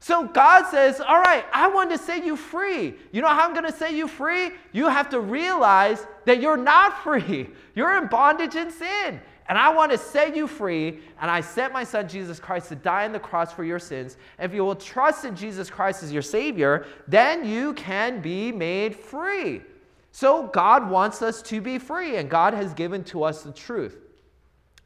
So 0.00 0.26
God 0.26 0.66
says, 0.70 1.00
All 1.00 1.20
right, 1.20 1.44
I 1.52 1.68
want 1.68 1.90
to 1.90 1.98
set 1.98 2.24
you 2.24 2.36
free. 2.36 2.94
You 3.12 3.22
know 3.22 3.28
how 3.28 3.46
I'm 3.46 3.52
going 3.52 3.66
to 3.66 3.76
set 3.76 3.94
you 3.94 4.06
free? 4.06 4.50
You 4.72 4.88
have 4.88 5.10
to 5.10 5.20
realize 5.20 6.06
that 6.24 6.40
you're 6.40 6.56
not 6.56 6.98
free, 7.02 7.48
you're 7.74 7.96
in 7.98 8.08
bondage 8.08 8.54
and 8.54 8.72
sin. 8.72 9.20
And 9.48 9.56
I 9.56 9.72
want 9.72 9.90
to 9.92 9.98
set 9.98 10.36
you 10.36 10.46
free. 10.46 11.00
And 11.20 11.30
I 11.30 11.40
sent 11.40 11.72
my 11.72 11.82
son 11.82 12.06
Jesus 12.06 12.38
Christ 12.38 12.68
to 12.68 12.74
die 12.74 13.06
on 13.06 13.12
the 13.12 13.18
cross 13.18 13.50
for 13.50 13.64
your 13.64 13.78
sins. 13.78 14.18
If 14.38 14.52
you 14.52 14.62
will 14.62 14.76
trust 14.76 15.24
in 15.24 15.34
Jesus 15.34 15.70
Christ 15.70 16.02
as 16.02 16.12
your 16.12 16.20
Savior, 16.20 16.86
then 17.06 17.46
you 17.46 17.72
can 17.72 18.20
be 18.20 18.52
made 18.52 18.94
free. 18.94 19.62
So 20.12 20.48
God 20.48 20.90
wants 20.90 21.22
us 21.22 21.40
to 21.42 21.60
be 21.60 21.78
free, 21.78 22.16
and 22.16 22.28
God 22.28 22.52
has 22.52 22.74
given 22.74 23.04
to 23.04 23.22
us 23.22 23.42
the 23.42 23.52
truth. 23.52 23.96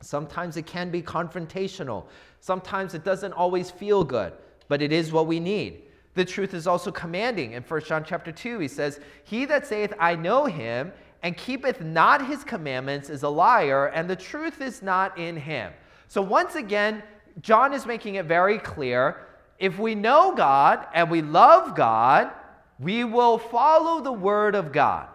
Sometimes 0.00 0.56
it 0.56 0.66
can 0.66 0.90
be 0.90 1.00
confrontational, 1.00 2.06
sometimes 2.40 2.94
it 2.94 3.04
doesn't 3.04 3.32
always 3.32 3.70
feel 3.70 4.04
good, 4.04 4.32
but 4.72 4.80
it 4.80 4.90
is 4.90 5.12
what 5.12 5.26
we 5.26 5.38
need. 5.38 5.82
The 6.14 6.24
truth 6.24 6.54
is 6.54 6.66
also 6.66 6.90
commanding. 6.90 7.52
In 7.52 7.62
1 7.62 7.84
John 7.84 8.04
chapter 8.08 8.32
2, 8.32 8.58
he 8.58 8.68
says, 8.68 9.00
He 9.22 9.44
that 9.44 9.66
saith, 9.66 9.92
I 10.00 10.16
know 10.16 10.46
him, 10.46 10.94
and 11.22 11.36
keepeth 11.36 11.82
not 11.82 12.26
his 12.26 12.42
commandments 12.42 13.10
is 13.10 13.22
a 13.22 13.28
liar, 13.28 13.88
and 13.88 14.08
the 14.08 14.16
truth 14.16 14.62
is 14.62 14.80
not 14.80 15.18
in 15.18 15.36
him. 15.36 15.74
So, 16.08 16.22
once 16.22 16.54
again, 16.54 17.02
John 17.42 17.74
is 17.74 17.84
making 17.84 18.14
it 18.14 18.24
very 18.24 18.58
clear 18.58 19.26
if 19.58 19.78
we 19.78 19.94
know 19.94 20.34
God 20.34 20.86
and 20.94 21.10
we 21.10 21.20
love 21.20 21.76
God, 21.76 22.30
we 22.78 23.04
will 23.04 23.36
follow 23.36 24.00
the 24.00 24.10
word 24.10 24.54
of 24.54 24.72
God. 24.72 25.06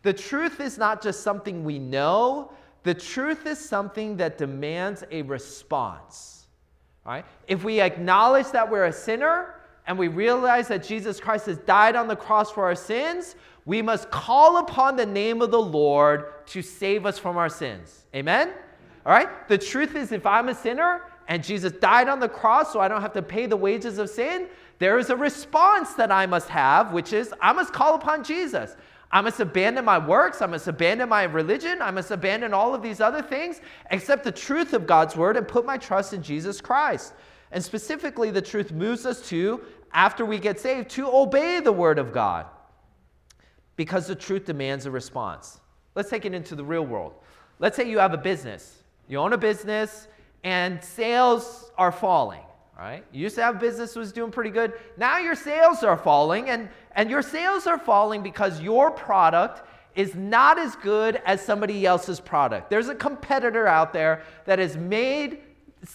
The 0.00 0.14
truth 0.14 0.58
is 0.58 0.78
not 0.78 1.02
just 1.02 1.22
something 1.22 1.64
we 1.64 1.78
know, 1.78 2.50
the 2.82 2.94
truth 2.94 3.46
is 3.46 3.58
something 3.58 4.16
that 4.16 4.38
demands 4.38 5.04
a 5.10 5.20
response. 5.20 6.39
Right? 7.04 7.24
If 7.48 7.64
we 7.64 7.80
acknowledge 7.80 8.50
that 8.50 8.70
we're 8.70 8.86
a 8.86 8.92
sinner 8.92 9.54
and 9.86 9.98
we 9.98 10.08
realize 10.08 10.68
that 10.68 10.84
Jesus 10.84 11.18
Christ 11.18 11.46
has 11.46 11.58
died 11.58 11.96
on 11.96 12.08
the 12.08 12.16
cross 12.16 12.50
for 12.50 12.64
our 12.64 12.74
sins, 12.74 13.36
we 13.64 13.82
must 13.82 14.10
call 14.10 14.58
upon 14.58 14.96
the 14.96 15.06
name 15.06 15.42
of 15.42 15.50
the 15.50 15.60
Lord 15.60 16.46
to 16.46 16.62
save 16.62 17.06
us 17.06 17.18
from 17.18 17.36
our 17.36 17.48
sins. 17.48 18.04
Amen? 18.14 18.52
All 19.06 19.12
right? 19.12 19.48
The 19.48 19.58
truth 19.58 19.96
is, 19.96 20.12
if 20.12 20.26
I'm 20.26 20.48
a 20.48 20.54
sinner 20.54 21.02
and 21.28 21.42
Jesus 21.42 21.72
died 21.72 22.08
on 22.08 22.20
the 22.20 22.28
cross 22.28 22.72
so 22.72 22.80
I 22.80 22.88
don't 22.88 23.00
have 23.00 23.12
to 23.14 23.22
pay 23.22 23.46
the 23.46 23.56
wages 23.56 23.98
of 23.98 24.10
sin, 24.10 24.48
there 24.78 24.98
is 24.98 25.10
a 25.10 25.16
response 25.16 25.94
that 25.94 26.10
I 26.10 26.26
must 26.26 26.48
have, 26.48 26.92
which 26.92 27.12
is 27.12 27.32
I 27.40 27.52
must 27.52 27.72
call 27.72 27.94
upon 27.94 28.24
Jesus. 28.24 28.76
I 29.12 29.20
must 29.20 29.40
abandon 29.40 29.84
my 29.84 29.98
works. 29.98 30.40
I 30.40 30.46
must 30.46 30.68
abandon 30.68 31.08
my 31.08 31.24
religion. 31.24 31.82
I 31.82 31.90
must 31.90 32.10
abandon 32.10 32.54
all 32.54 32.74
of 32.74 32.82
these 32.82 33.00
other 33.00 33.22
things, 33.22 33.60
accept 33.90 34.24
the 34.24 34.32
truth 34.32 34.72
of 34.72 34.86
God's 34.86 35.16
word, 35.16 35.36
and 35.36 35.46
put 35.48 35.66
my 35.66 35.76
trust 35.76 36.12
in 36.12 36.22
Jesus 36.22 36.60
Christ. 36.60 37.12
And 37.50 37.62
specifically, 37.64 38.30
the 38.30 38.42
truth 38.42 38.70
moves 38.70 39.04
us 39.04 39.28
to, 39.28 39.62
after 39.92 40.24
we 40.24 40.38
get 40.38 40.60
saved, 40.60 40.90
to 40.90 41.08
obey 41.12 41.60
the 41.60 41.72
word 41.72 41.98
of 41.98 42.12
God 42.12 42.46
because 43.76 44.06
the 44.06 44.14
truth 44.14 44.44
demands 44.44 44.86
a 44.86 44.90
response. 44.90 45.58
Let's 45.94 46.10
take 46.10 46.24
it 46.24 46.34
into 46.34 46.54
the 46.54 46.62
real 46.62 46.84
world. 46.84 47.14
Let's 47.58 47.76
say 47.76 47.88
you 47.88 47.98
have 47.98 48.12
a 48.12 48.18
business. 48.18 48.82
You 49.08 49.18
own 49.18 49.32
a 49.32 49.38
business 49.38 50.06
and 50.44 50.82
sales 50.84 51.72
are 51.76 51.90
falling, 51.90 52.42
right? 52.78 53.04
You 53.12 53.22
used 53.22 53.36
to 53.36 53.42
have 53.42 53.58
business 53.58 53.96
was 53.96 54.12
doing 54.12 54.30
pretty 54.30 54.50
good. 54.50 54.74
Now 54.96 55.18
your 55.18 55.34
sales 55.34 55.82
are 55.82 55.96
falling 55.96 56.50
and 56.50 56.68
and 56.92 57.10
your 57.10 57.22
sales 57.22 57.66
are 57.66 57.78
falling 57.78 58.22
because 58.22 58.60
your 58.60 58.90
product 58.90 59.62
is 59.94 60.14
not 60.14 60.58
as 60.58 60.76
good 60.76 61.20
as 61.26 61.44
somebody 61.44 61.84
else's 61.84 62.20
product. 62.20 62.70
There's 62.70 62.88
a 62.88 62.94
competitor 62.94 63.66
out 63.66 63.92
there 63.92 64.22
that 64.46 64.58
has 64.58 64.76
made 64.76 65.40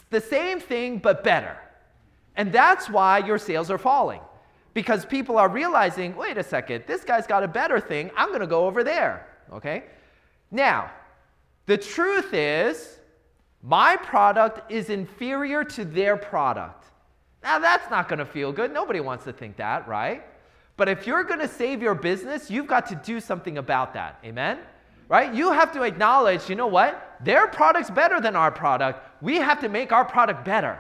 the 0.10 0.22
same 0.22 0.60
thing 0.60 0.98
but 0.98 1.24
better. 1.24 1.58
And 2.36 2.52
that's 2.52 2.90
why 2.90 3.20
your 3.20 3.38
sales 3.38 3.72
are 3.72 3.78
falling 3.78 4.22
because 4.74 5.06
people 5.06 5.38
are 5.38 5.50
realizing 5.50 6.16
wait 6.16 6.38
a 6.38 6.44
second, 6.44 6.84
this 6.86 7.04
guy's 7.04 7.26
got 7.26 7.44
a 7.44 7.48
better 7.48 7.80
thing. 7.80 8.12
I'm 8.16 8.30
going 8.30 8.42
to 8.42 8.48
go 8.48 8.68
over 8.68 8.84
there. 8.84 9.28
Okay? 9.52 9.86
Now, 10.52 10.92
the 11.66 11.78
truth 11.78 12.34
is, 12.34 13.00
my 13.64 13.96
product 13.96 14.72
is 14.72 14.90
inferior 14.90 15.64
to 15.64 15.86
their 15.86 16.18
product. 16.18 16.86
Now, 17.42 17.60
that's 17.60 17.90
not 17.90 18.08
going 18.08 18.20
to 18.20 18.26
feel 18.26 18.52
good. 18.52 18.72
Nobody 18.72 19.00
wants 19.00 19.24
to 19.26 19.34
think 19.34 19.58
that, 19.58 19.88
right? 19.88 20.24
But 20.78 20.90
if 20.90 21.08
you're 21.08 21.24
going 21.24 21.40
to 21.40 21.48
save 21.48 21.82
your 21.82 21.96
business, 21.96 22.52
you've 22.52 22.68
got 22.68 22.88
to 22.88 22.96
do 22.96 23.20
something 23.20 23.58
about 23.58 23.94
that. 23.94 24.20
Amen? 24.26 24.60
Right? 25.08 25.34
You 25.34 25.52
have 25.52 25.72
to 25.74 25.84
acknowledge, 25.84 26.50
you 26.50 26.56
know 26.56 26.68
what? 26.68 27.18
Their 27.24 27.48
product's 27.48 27.90
better 27.90 28.20
than 28.20 28.36
our 28.36 28.52
product. 28.52 29.08
We 29.22 29.38
have 29.38 29.62
to 29.62 29.70
make 29.70 29.92
our 29.92 30.04
product 30.04 30.44
better. 30.44 30.80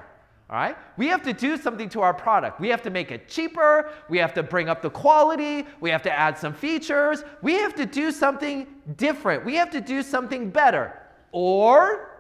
All 0.49 0.57
right? 0.57 0.77
We 0.97 1.07
have 1.07 1.23
to 1.23 1.33
do 1.33 1.57
something 1.57 1.89
to 1.89 2.01
our 2.01 2.13
product. 2.13 2.59
We 2.59 2.69
have 2.69 2.81
to 2.83 2.89
make 2.89 3.11
it 3.11 3.29
cheaper. 3.29 3.91
We 4.09 4.17
have 4.17 4.33
to 4.33 4.43
bring 4.43 4.67
up 4.67 4.81
the 4.81 4.89
quality. 4.89 5.65
We 5.79 5.89
have 5.91 6.01
to 6.03 6.11
add 6.11 6.37
some 6.37 6.53
features. 6.53 7.23
We 7.41 7.53
have 7.53 7.73
to 7.75 7.85
do 7.85 8.11
something 8.11 8.67
different. 8.97 9.45
We 9.45 9.55
have 9.55 9.71
to 9.71 9.81
do 9.81 10.03
something 10.03 10.49
better. 10.49 10.99
Or 11.31 12.19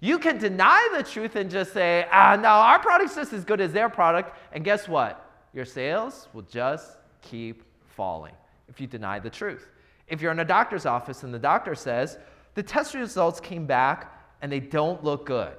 you 0.00 0.18
can 0.18 0.38
deny 0.38 0.88
the 0.96 1.02
truth 1.02 1.36
and 1.36 1.50
just 1.50 1.72
say, 1.72 2.06
ah, 2.12 2.36
no, 2.36 2.48
our 2.48 2.78
product's 2.78 3.16
just 3.16 3.32
as 3.32 3.44
good 3.44 3.60
as 3.60 3.72
their 3.72 3.88
product. 3.88 4.36
And 4.52 4.64
guess 4.64 4.88
what? 4.88 5.22
Your 5.52 5.64
sales 5.64 6.28
will 6.32 6.42
just 6.42 6.95
keep 7.26 7.62
falling 7.96 8.34
if 8.68 8.80
you 8.80 8.86
deny 8.86 9.18
the 9.18 9.30
truth. 9.30 9.68
If 10.08 10.20
you're 10.20 10.32
in 10.32 10.40
a 10.40 10.44
doctor's 10.44 10.86
office 10.86 11.22
and 11.22 11.34
the 11.34 11.38
doctor 11.38 11.74
says, 11.74 12.18
the 12.54 12.62
test 12.62 12.94
results 12.94 13.40
came 13.40 13.66
back 13.66 14.12
and 14.40 14.50
they 14.50 14.60
don't 14.60 15.02
look 15.02 15.26
good. 15.26 15.54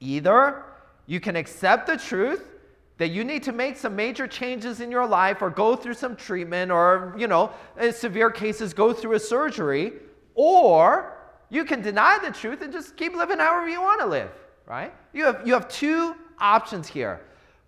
Either 0.00 0.64
you 1.06 1.20
can 1.20 1.36
accept 1.36 1.86
the 1.86 1.96
truth 1.96 2.54
that 2.98 3.08
you 3.08 3.24
need 3.24 3.42
to 3.44 3.52
make 3.52 3.76
some 3.76 3.94
major 3.94 4.26
changes 4.26 4.80
in 4.80 4.90
your 4.90 5.06
life 5.06 5.40
or 5.40 5.50
go 5.50 5.76
through 5.76 5.94
some 5.94 6.16
treatment 6.16 6.72
or, 6.72 7.14
you 7.16 7.28
know, 7.28 7.50
in 7.80 7.92
severe 7.92 8.30
cases, 8.30 8.74
go 8.74 8.92
through 8.92 9.14
a 9.14 9.20
surgery, 9.20 9.92
or 10.34 11.16
you 11.48 11.64
can 11.64 11.80
deny 11.80 12.18
the 12.22 12.30
truth 12.30 12.60
and 12.60 12.72
just 12.72 12.96
keep 12.96 13.14
living 13.14 13.38
however 13.38 13.68
you 13.68 13.80
want 13.80 14.00
to 14.00 14.06
live, 14.06 14.30
right? 14.66 14.92
You 15.12 15.24
have, 15.24 15.46
you 15.46 15.52
have 15.54 15.68
two 15.68 16.14
options 16.40 16.88
here. 16.88 17.20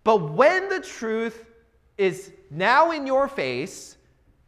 But 0.03 0.33
when 0.33 0.69
the 0.69 0.81
truth 0.81 1.47
is 2.01 2.33
now 2.51 2.93
in 2.93 3.07
your 3.07 3.29
face, 3.29 3.99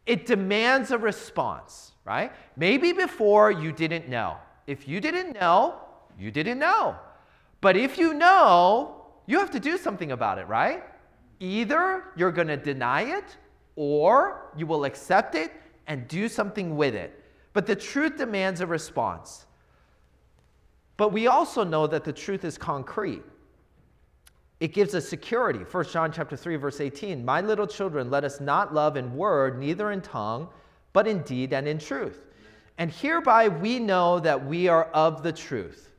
it 0.07 0.25
demands 0.25 0.89
a 0.89 0.97
response, 0.97 1.91
right? 2.03 2.31
Maybe 2.57 2.91
before 2.93 3.51
you 3.51 3.71
didn't 3.71 4.09
know. 4.09 4.37
If 4.65 4.87
you 4.87 4.99
didn't 4.99 5.33
know, 5.39 5.75
you 6.17 6.31
didn't 6.31 6.57
know. 6.57 6.95
But 7.61 7.77
if 7.77 7.99
you 7.99 8.15
know, 8.15 9.05
you 9.27 9.37
have 9.37 9.51
to 9.51 9.59
do 9.59 9.77
something 9.77 10.11
about 10.11 10.39
it, 10.39 10.47
right? 10.47 10.83
Either 11.39 12.05
you're 12.15 12.31
going 12.31 12.47
to 12.47 12.57
deny 12.57 13.03
it 13.03 13.37
or 13.75 14.49
you 14.57 14.65
will 14.65 14.85
accept 14.85 15.35
it 15.35 15.51
and 15.85 16.07
do 16.07 16.27
something 16.27 16.75
with 16.75 16.95
it. 16.95 17.23
But 17.53 17.67
the 17.67 17.75
truth 17.75 18.17
demands 18.17 18.61
a 18.61 18.67
response. 18.67 19.45
But 20.97 21.13
we 21.13 21.27
also 21.27 21.63
know 21.63 21.85
that 21.85 22.03
the 22.03 22.13
truth 22.13 22.45
is 22.45 22.57
concrete. 22.57 23.23
It 24.63 24.71
gives 24.71 24.95
us 24.95 25.05
security. 25.09 25.59
1 25.59 25.83
John 25.91 26.13
chapter 26.13 26.37
3 26.37 26.55
verse 26.55 26.79
18, 26.79 27.25
"My 27.25 27.41
little 27.41 27.67
children, 27.67 28.09
let 28.09 28.23
us 28.23 28.39
not 28.39 28.73
love 28.73 28.95
in 28.95 29.13
word, 29.13 29.59
neither 29.59 29.91
in 29.91 29.99
tongue, 29.99 30.47
but 30.93 31.05
in 31.05 31.21
deed 31.23 31.51
and 31.51 31.67
in 31.67 31.79
truth." 31.79 32.21
And 32.77 32.89
hereby 32.89 33.49
we 33.49 33.77
know 33.77 34.21
that 34.21 34.45
we 34.45 34.69
are 34.69 34.85
of 34.93 35.21
the 35.21 35.33
truth 35.33 35.91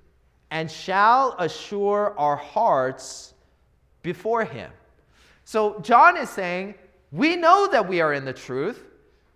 and 0.50 0.70
shall 0.70 1.36
assure 1.38 2.14
our 2.18 2.36
hearts 2.36 3.34
before 4.00 4.44
him. 4.44 4.72
So 5.44 5.78
John 5.80 6.16
is 6.16 6.30
saying, 6.30 6.74
we 7.12 7.36
know 7.36 7.66
that 7.66 7.86
we 7.86 8.00
are 8.00 8.14
in 8.14 8.24
the 8.24 8.32
truth. 8.32 8.82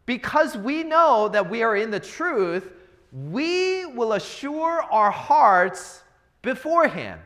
Because 0.06 0.56
we 0.56 0.84
know 0.84 1.28
that 1.28 1.50
we 1.50 1.62
are 1.62 1.76
in 1.76 1.90
the 1.90 2.00
truth, 2.00 2.72
we 3.12 3.84
will 3.84 4.14
assure 4.14 4.82
our 4.84 5.10
hearts 5.10 6.02
before 6.40 6.88
him. 6.88 7.18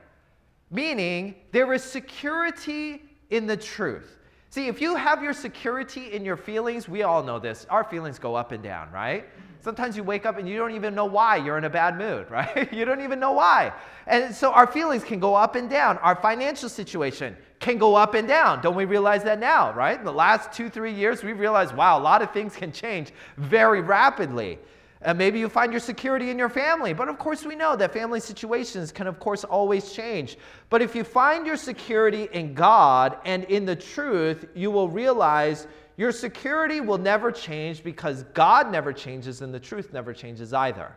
Meaning, 0.73 1.35
there 1.53 1.73
is 1.75 1.85
security 1.85 3.03
in 3.29 3.47
the 3.47 3.57
truth. 3.57 4.17
See, 4.49 4.69
if 4.69 4.81
you 4.81 4.97
have 4.97 5.23
your 5.23 5.35
security 5.35 6.13
in 6.13 6.25
your 6.25 6.37
feelings, 6.37 6.89
we 6.89 7.03
all 7.03 7.23
know 7.23 7.39
this. 7.39 7.67
Our 7.71 7.85
feelings 7.85 8.19
go 8.19 8.35
up 8.35 8.53
and 8.53 8.63
down, 8.63 8.91
right? 8.91 9.27
Sometimes 9.61 9.97
you 9.97 10.03
wake 10.03 10.27
up 10.27 10.39
and 10.39 10.49
you 10.49 10.57
don't 10.57 10.75
even 10.75 10.95
know 10.95 11.05
why 11.05 11.37
you're 11.37 11.57
in 11.57 11.65
a 11.65 11.71
bad 11.71 11.97
mood, 11.97 12.31
right? 12.31 12.73
you 12.73 12.85
don't 12.85 13.03
even 13.03 13.21
know 13.21 13.33
why. 13.33 13.73
And 14.07 14.35
so 14.35 14.51
our 14.53 14.67
feelings 14.67 15.05
can 15.05 15.21
go 15.21 15.35
up 15.35 15.57
and 15.57 15.71
down. 15.71 15.99
Our 15.99 16.17
financial 16.17 16.69
situation 16.69 17.37
can 17.61 17.79
go 17.79 17.95
up 17.95 18.15
and 18.15 18.27
down. 18.27 18.61
Don't 18.61 18.75
we 18.75 18.87
realize 18.87 19.23
that 19.25 19.39
now, 19.39 19.73
right? 19.73 19.99
In 19.99 20.05
the 20.05 20.13
last 20.13 20.53
two, 20.53 20.69
three 20.69 20.93
years, 20.93 21.23
we've 21.23 21.39
realized, 21.39 21.75
wow, 21.75 21.99
a 21.99 22.03
lot 22.03 22.23
of 22.23 22.33
things 22.33 22.57
can 22.57 22.73
change 22.73 23.13
very 23.37 23.81
rapidly. 23.83 24.59
And 25.05 25.19
maybe 25.19 25.39
you 25.39 25.49
find 25.49 25.73
your 25.73 25.81
security 25.81 26.31
in 26.31 26.39
your 26.39 26.49
family. 26.49 26.93
But 26.93 27.09
of 27.09 27.19
course, 27.19 27.45
we 27.45 27.57
know 27.57 27.75
that 27.77 27.93
family 27.93 28.21
situations 28.21 28.93
can, 28.93 29.07
of 29.07 29.19
course, 29.19 29.43
always 29.43 29.93
change. 29.93 30.39
But 30.71 30.81
if 30.81 30.95
you 30.95 31.03
find 31.03 31.47
your 31.47 31.57
security 31.57 32.29
in 32.33 32.55
God 32.55 33.19
and 33.25 33.45
in 33.45 33.65
the 33.65 33.75
truth, 33.75 34.47
you 34.55 34.71
will 34.71 34.89
realize 34.89 35.67
your 35.97 36.13
security 36.13 36.81
will 36.81 36.99
never 36.99 37.33
change 37.33 37.83
because 37.83 38.23
God 38.35 38.71
never 38.71 38.93
changes 38.93 39.43
and 39.43 39.53
the 39.53 39.61
truth 39.61 39.93
never 39.93 40.13
changes 40.13 40.53
either. 40.53 40.95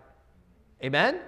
Amen? 0.83 1.19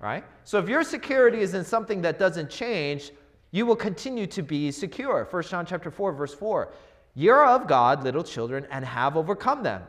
Right? 0.00 0.24
So 0.44 0.58
if 0.58 0.68
your 0.68 0.84
security 0.84 1.40
is 1.40 1.54
in 1.54 1.64
something 1.64 2.02
that 2.02 2.18
doesn't 2.18 2.50
change, 2.50 3.10
you 3.50 3.66
will 3.66 3.76
continue 3.76 4.26
to 4.28 4.42
be 4.42 4.70
secure. 4.70 5.26
1 5.30 5.42
John 5.44 5.66
chapter 5.66 5.90
4 5.90 6.12
verse 6.12 6.34
4. 6.34 6.72
You're 7.14 7.46
of 7.46 7.66
God, 7.66 8.04
little 8.04 8.22
children, 8.22 8.66
and 8.70 8.84
have 8.84 9.16
overcome 9.16 9.62
them. 9.62 9.82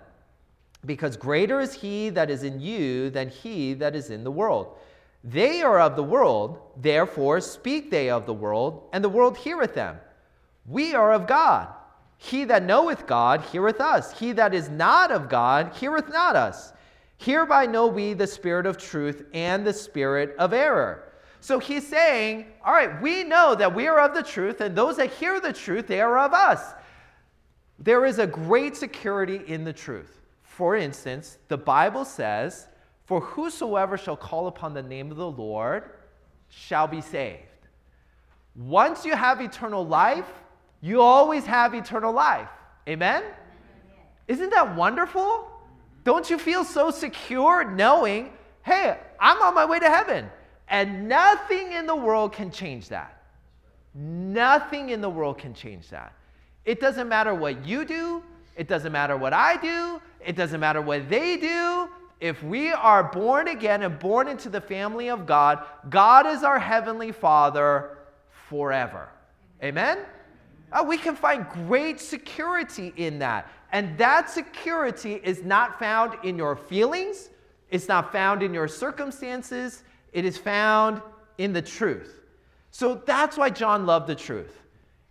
Because 0.88 1.16
greater 1.16 1.60
is 1.60 1.76
he 1.76 2.10
that 2.10 2.32
is 2.32 2.42
in 2.42 2.60
you 2.60 3.12
than 3.12 3.30
he 3.30 3.76
that 3.76 3.96
is 3.96 4.10
in 4.10 4.24
the 4.24 4.32
world. 4.32 4.78
They 5.24 5.62
are 5.62 5.80
of 5.80 5.96
the 5.96 6.04
world, 6.04 6.60
therefore 6.78 7.42
speak 7.42 7.92
they 7.92 8.10
of 8.10 8.26
the 8.26 8.34
world, 8.34 8.90
and 8.94 9.04
the 9.04 9.10
world 9.10 9.38
heareth 9.38 9.76
them. 9.76 9.98
We 10.66 10.96
are 10.96 11.14
of 11.14 11.28
God. 11.28 11.68
He 12.18 12.46
that 12.46 12.64
knoweth 12.64 13.06
God 13.06 13.42
heareth 13.42 13.80
us. 13.80 14.18
He 14.18 14.32
that 14.34 14.54
is 14.54 14.70
not 14.70 15.12
of 15.12 15.30
God 15.30 15.74
heareth 15.76 16.10
not 16.10 16.36
us. 16.36 16.74
Hereby 17.18 17.66
know 17.66 17.88
we 17.88 18.14
the 18.14 18.28
spirit 18.28 18.66
of 18.66 18.78
truth 18.78 19.26
and 19.34 19.66
the 19.66 19.74
spirit 19.74 20.36
of 20.40 20.54
error. 20.54 21.14
So 21.42 21.60
he's 21.60 21.86
saying, 21.86 22.46
all 22.66 22.74
right, 22.74 23.02
we 23.02 23.24
know 23.24 23.56
that 23.56 23.74
we 23.74 23.88
are 23.88 24.00
of 24.00 24.14
the 24.14 24.24
truth, 24.24 24.62
and 24.62 24.76
those 24.76 24.98
that 24.98 25.12
hear 25.12 25.40
the 25.40 25.54
truth, 25.54 25.88
they 25.88 26.02
are 26.02 26.18
of 26.18 26.34
us. 26.34 26.74
There 27.80 28.06
is 28.06 28.20
a 28.20 28.28
great 28.28 28.76
security 28.76 29.42
in 29.48 29.64
the 29.64 29.74
truth. 29.74 30.17
For 30.58 30.76
instance, 30.76 31.38
the 31.50 31.58
Bible 31.58 32.04
says, 32.04 32.66
For 33.06 33.22
whosoever 33.22 33.96
shall 33.96 34.18
call 34.18 34.48
upon 34.48 34.74
the 34.74 34.82
name 34.82 35.12
of 35.12 35.18
the 35.18 35.30
Lord 35.30 35.84
shall 36.50 36.88
be 36.88 37.00
saved. 37.00 37.44
Once 38.56 39.06
you 39.06 39.16
have 39.16 39.40
eternal 39.40 39.86
life, 39.86 40.26
you 40.82 41.00
always 41.00 41.46
have 41.46 41.76
eternal 41.76 42.12
life. 42.12 42.50
Amen? 42.90 43.22
Isn't 44.28 44.50
that 44.50 44.76
wonderful? 44.76 45.48
Don't 46.04 46.28
you 46.28 46.40
feel 46.40 46.64
so 46.64 46.90
secure 46.90 47.64
knowing, 47.64 48.32
hey, 48.64 48.98
I'm 49.20 49.40
on 49.44 49.54
my 49.54 49.66
way 49.66 49.78
to 49.78 49.88
heaven? 49.92 50.28
And 50.70 51.08
nothing 51.08 51.74
in 51.74 51.86
the 51.86 51.96
world 51.96 52.34
can 52.34 52.50
change 52.50 52.90
that. 52.90 53.22
Nothing 53.94 54.90
in 54.90 55.02
the 55.02 55.10
world 55.10 55.38
can 55.38 55.54
change 55.54 55.90
that. 55.90 56.14
It 56.66 56.80
doesn't 56.80 57.08
matter 57.08 57.36
what 57.36 57.64
you 57.64 57.86
do, 57.86 58.24
it 58.56 58.68
doesn't 58.68 58.92
matter 58.92 59.18
what 59.18 59.34
I 59.34 59.58
do, 59.58 60.02
it 60.26 60.36
doesn't 60.36 60.60
matter 60.60 60.82
what 60.82 61.10
they 61.10 61.38
do. 61.38 61.90
If 62.20 62.42
we 62.42 62.72
are 62.72 63.04
born 63.04 63.48
again 63.48 63.84
and 63.84 64.00
born 64.00 64.28
into 64.28 64.50
the 64.50 64.62
family 64.62 65.10
of 65.10 65.26
God, 65.26 65.64
God 65.90 66.26
is 66.26 66.44
our 66.44 66.60
heavenly 66.60 67.12
Father 67.12 67.98
forever. 68.50 69.10
Amen? 69.64 70.00
Uh, 70.72 70.84
we 70.86 70.98
can 70.98 71.16
find 71.16 71.48
great 71.50 72.00
security 72.00 72.94
in 72.98 73.20
that. 73.20 73.50
And 73.72 73.98
that 73.98 74.30
security 74.30 75.20
is 75.24 75.44
not 75.44 75.80
found 75.80 76.16
in 76.24 76.38
your 76.38 76.56
feelings, 76.56 77.30
it's 77.70 77.88
not 77.88 78.12
found 78.12 78.42
in 78.42 78.54
your 78.54 78.68
circumstances, 78.68 79.84
it 80.14 80.26
is 80.26 80.38
found 80.38 81.02
in 81.38 81.54
the 81.54 81.62
truth. 81.62 82.22
So 82.72 83.02
that's 83.06 83.38
why 83.38 83.50
John 83.50 83.86
loved 83.86 84.08
the 84.08 84.16
truth. 84.16 84.62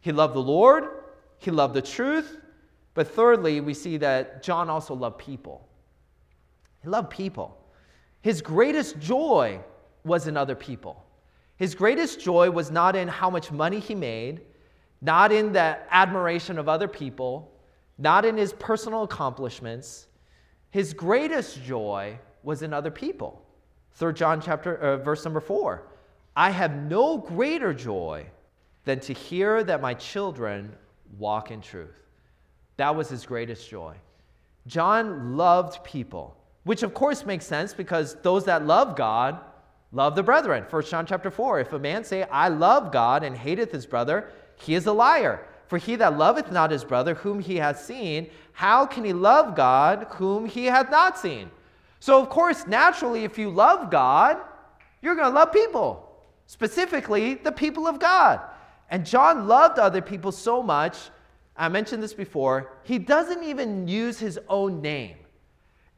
He 0.00 0.12
loved 0.12 0.34
the 0.34 0.42
Lord, 0.42 0.88
he 1.38 1.50
loved 1.50 1.74
the 1.74 1.82
truth, 1.82 2.38
but 2.96 3.06
thirdly, 3.06 3.60
we 3.60 3.74
see 3.74 3.96
that 3.98 4.42
John 4.42 4.68
also 4.68 4.94
loved 4.94 5.18
people. 5.18 5.68
He 6.82 6.88
loved 6.88 7.10
people. 7.10 7.56
His 8.22 8.42
greatest 8.42 8.98
joy 8.98 9.60
was 10.02 10.26
in 10.26 10.36
other 10.36 10.56
people. 10.56 11.04
His 11.56 11.76
greatest 11.76 12.20
joy 12.20 12.50
was 12.50 12.72
not 12.72 12.96
in 12.96 13.06
how 13.06 13.30
much 13.30 13.52
money 13.52 13.78
he 13.78 13.94
made 13.94 14.40
not 15.02 15.32
in 15.32 15.52
the 15.52 15.78
admiration 15.90 16.58
of 16.58 16.68
other 16.68 16.88
people, 16.88 17.52
not 17.98 18.24
in 18.24 18.36
his 18.36 18.52
personal 18.54 19.02
accomplishments. 19.02 20.06
His 20.70 20.92
greatest 20.92 21.62
joy 21.62 22.18
was 22.42 22.62
in 22.62 22.72
other 22.72 22.90
people. 22.90 23.42
3 23.92 24.12
John 24.12 24.40
chapter 24.40 24.76
uh, 24.76 24.96
verse 24.98 25.24
number 25.24 25.40
4. 25.40 25.86
I 26.34 26.50
have 26.50 26.74
no 26.76 27.18
greater 27.18 27.72
joy 27.72 28.26
than 28.84 29.00
to 29.00 29.12
hear 29.12 29.64
that 29.64 29.80
my 29.80 29.94
children 29.94 30.74
walk 31.18 31.50
in 31.50 31.60
truth. 31.60 32.05
That 32.76 32.94
was 32.94 33.08
his 33.08 33.26
greatest 33.26 33.68
joy. 33.68 33.94
John 34.66 35.36
loved 35.36 35.82
people, 35.84 36.36
which 36.64 36.82
of 36.82 36.94
course 36.94 37.24
makes 37.24 37.46
sense 37.46 37.72
because 37.72 38.16
those 38.22 38.44
that 38.44 38.66
love 38.66 38.96
God 38.96 39.38
love 39.92 40.16
the 40.16 40.22
brethren. 40.22 40.64
1 40.68 40.82
John 40.84 41.06
chapter 41.06 41.30
4. 41.30 41.60
If 41.60 41.72
a 41.72 41.78
man 41.78 42.04
say, 42.04 42.24
I 42.24 42.48
love 42.48 42.92
God 42.92 43.22
and 43.22 43.36
hateth 43.36 43.72
his 43.72 43.86
brother, 43.86 44.30
he 44.56 44.74
is 44.74 44.86
a 44.86 44.92
liar. 44.92 45.46
For 45.68 45.78
he 45.78 45.96
that 45.96 46.16
loveth 46.16 46.52
not 46.52 46.70
his 46.70 46.84
brother 46.84 47.14
whom 47.14 47.40
he 47.40 47.56
hath 47.56 47.82
seen, 47.82 48.30
how 48.52 48.86
can 48.86 49.04
he 49.04 49.12
love 49.12 49.56
God 49.56 50.06
whom 50.10 50.46
he 50.46 50.66
hath 50.66 50.90
not 50.90 51.18
seen? 51.18 51.50
So, 51.98 52.20
of 52.20 52.28
course, 52.28 52.66
naturally, 52.66 53.24
if 53.24 53.38
you 53.38 53.50
love 53.50 53.90
God, 53.90 54.38
you're 55.02 55.16
going 55.16 55.28
to 55.28 55.34
love 55.34 55.52
people, 55.52 56.08
specifically 56.46 57.34
the 57.34 57.52
people 57.52 57.86
of 57.88 57.98
God. 57.98 58.40
And 58.90 59.04
John 59.04 59.48
loved 59.48 59.78
other 59.78 60.00
people 60.00 60.30
so 60.30 60.62
much, 60.62 60.96
I 61.58 61.68
mentioned 61.68 62.02
this 62.02 62.14
before, 62.14 62.72
he 62.82 62.98
doesn't 62.98 63.42
even 63.42 63.88
use 63.88 64.18
his 64.18 64.38
own 64.48 64.82
name. 64.82 65.16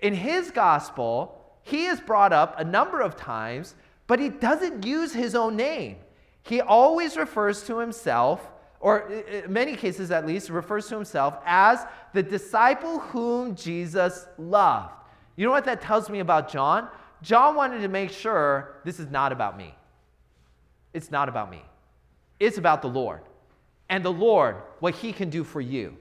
In 0.00 0.14
his 0.14 0.50
gospel, 0.50 1.42
he 1.62 1.86
is 1.86 2.00
brought 2.00 2.32
up 2.32 2.58
a 2.58 2.64
number 2.64 3.00
of 3.00 3.16
times, 3.16 3.74
but 4.06 4.20
he 4.20 4.28
doesn't 4.28 4.86
use 4.86 5.12
his 5.12 5.34
own 5.34 5.56
name. 5.56 5.96
He 6.42 6.60
always 6.60 7.16
refers 7.16 7.64
to 7.64 7.78
himself, 7.78 8.50
or 8.80 9.10
in 9.10 9.52
many 9.52 9.74
cases 9.76 10.10
at 10.10 10.26
least, 10.26 10.48
refers 10.48 10.86
to 10.88 10.94
himself 10.94 11.38
as 11.44 11.84
the 12.14 12.22
disciple 12.22 13.00
whom 13.00 13.54
Jesus 13.54 14.26
loved. 14.38 14.94
You 15.36 15.44
know 15.44 15.52
what 15.52 15.64
that 15.64 15.80
tells 15.80 16.08
me 16.08 16.20
about 16.20 16.50
John? 16.50 16.88
John 17.20 17.54
wanted 17.56 17.80
to 17.80 17.88
make 17.88 18.10
sure 18.10 18.80
this 18.84 19.00
is 19.00 19.10
not 19.10 19.32
about 19.32 19.58
me. 19.58 19.74
It's 20.94 21.10
not 21.10 21.28
about 21.28 21.50
me. 21.50 21.62
It's 22.40 22.58
about 22.58 22.80
the 22.80 22.88
Lord. 22.88 23.22
And 23.88 24.04
the 24.04 24.12
Lord, 24.12 24.56
what 24.80 24.94
he 24.94 25.12
can 25.12 25.30
do 25.30 25.44
for 25.44 25.60
you. 25.60 25.96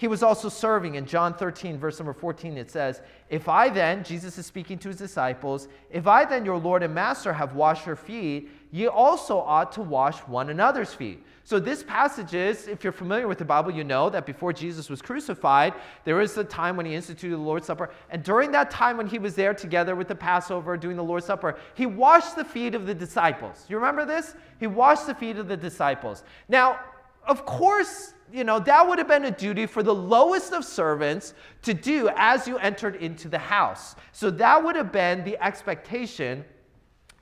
He 0.00 0.08
was 0.08 0.22
also 0.22 0.48
serving 0.48 0.94
in 0.94 1.04
John 1.04 1.34
13, 1.34 1.76
verse 1.76 1.98
number 1.98 2.14
14. 2.14 2.56
It 2.56 2.70
says, 2.70 3.02
If 3.28 3.50
I 3.50 3.68
then, 3.68 4.02
Jesus 4.02 4.38
is 4.38 4.46
speaking 4.46 4.78
to 4.78 4.88
his 4.88 4.96
disciples, 4.96 5.68
if 5.90 6.06
I 6.06 6.24
then, 6.24 6.46
your 6.46 6.56
Lord 6.56 6.82
and 6.82 6.94
Master, 6.94 7.34
have 7.34 7.54
washed 7.54 7.84
your 7.84 7.96
feet, 7.96 8.48
ye 8.72 8.86
also 8.86 9.40
ought 9.40 9.72
to 9.72 9.82
wash 9.82 10.16
one 10.20 10.48
another's 10.48 10.94
feet. 10.94 11.22
So, 11.44 11.60
this 11.60 11.82
passage 11.82 12.32
is, 12.32 12.66
if 12.66 12.82
you're 12.82 12.94
familiar 12.94 13.28
with 13.28 13.36
the 13.36 13.44
Bible, 13.44 13.72
you 13.72 13.84
know 13.84 14.08
that 14.08 14.24
before 14.24 14.54
Jesus 14.54 14.88
was 14.88 15.02
crucified, 15.02 15.74
there 16.06 16.14
was 16.14 16.34
a 16.38 16.44
time 16.44 16.78
when 16.78 16.86
he 16.86 16.94
instituted 16.94 17.36
the 17.36 17.42
Lord's 17.42 17.66
Supper. 17.66 17.90
And 18.08 18.22
during 18.22 18.52
that 18.52 18.70
time 18.70 18.96
when 18.96 19.06
he 19.06 19.18
was 19.18 19.34
there 19.34 19.52
together 19.52 19.94
with 19.94 20.08
the 20.08 20.14
Passover 20.14 20.78
doing 20.78 20.96
the 20.96 21.04
Lord's 21.04 21.26
Supper, 21.26 21.58
he 21.74 21.84
washed 21.84 22.36
the 22.36 22.44
feet 22.46 22.74
of 22.74 22.86
the 22.86 22.94
disciples. 22.94 23.66
You 23.68 23.76
remember 23.76 24.06
this? 24.06 24.34
He 24.58 24.66
washed 24.66 25.06
the 25.06 25.14
feet 25.14 25.36
of 25.36 25.46
the 25.46 25.58
disciples. 25.58 26.22
Now, 26.48 26.80
of 27.30 27.46
course, 27.46 28.14
you 28.32 28.42
know, 28.42 28.58
that 28.58 28.86
would 28.86 28.98
have 28.98 29.06
been 29.06 29.24
a 29.24 29.30
duty 29.30 29.66
for 29.66 29.84
the 29.84 29.94
lowest 29.94 30.52
of 30.52 30.64
servants 30.64 31.34
to 31.62 31.72
do 31.72 32.10
as 32.16 32.48
you 32.48 32.58
entered 32.58 32.96
into 32.96 33.28
the 33.28 33.38
house. 33.38 33.94
So 34.10 34.30
that 34.32 34.62
would 34.62 34.74
have 34.74 34.90
been 34.90 35.22
the 35.22 35.40
expectation 35.42 36.44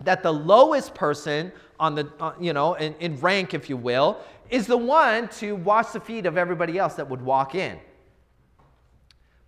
that 0.03 0.23
the 0.23 0.33
lowest 0.33 0.95
person 0.95 1.53
on 1.79 1.95
the, 1.95 2.11
uh, 2.21 2.33
you 2.41 2.55
know, 2.55 2.75
in, 2.75 2.95
in 2.95 3.21
rank, 3.21 3.53
if 3.53 3.69
you 3.69 3.77
will, 3.77 4.19
is 4.49 4.67
the 4.67 4.79
one 4.79 5.29
to 5.29 5.57
wash 5.57 5.89
the 5.89 6.01
feet 6.01 6.25
of 6.25 6.39
everybody 6.39 6.79
else 6.79 6.95
that 6.95 7.09
would 7.09 7.21
walk 7.21 7.55
in. 7.55 7.79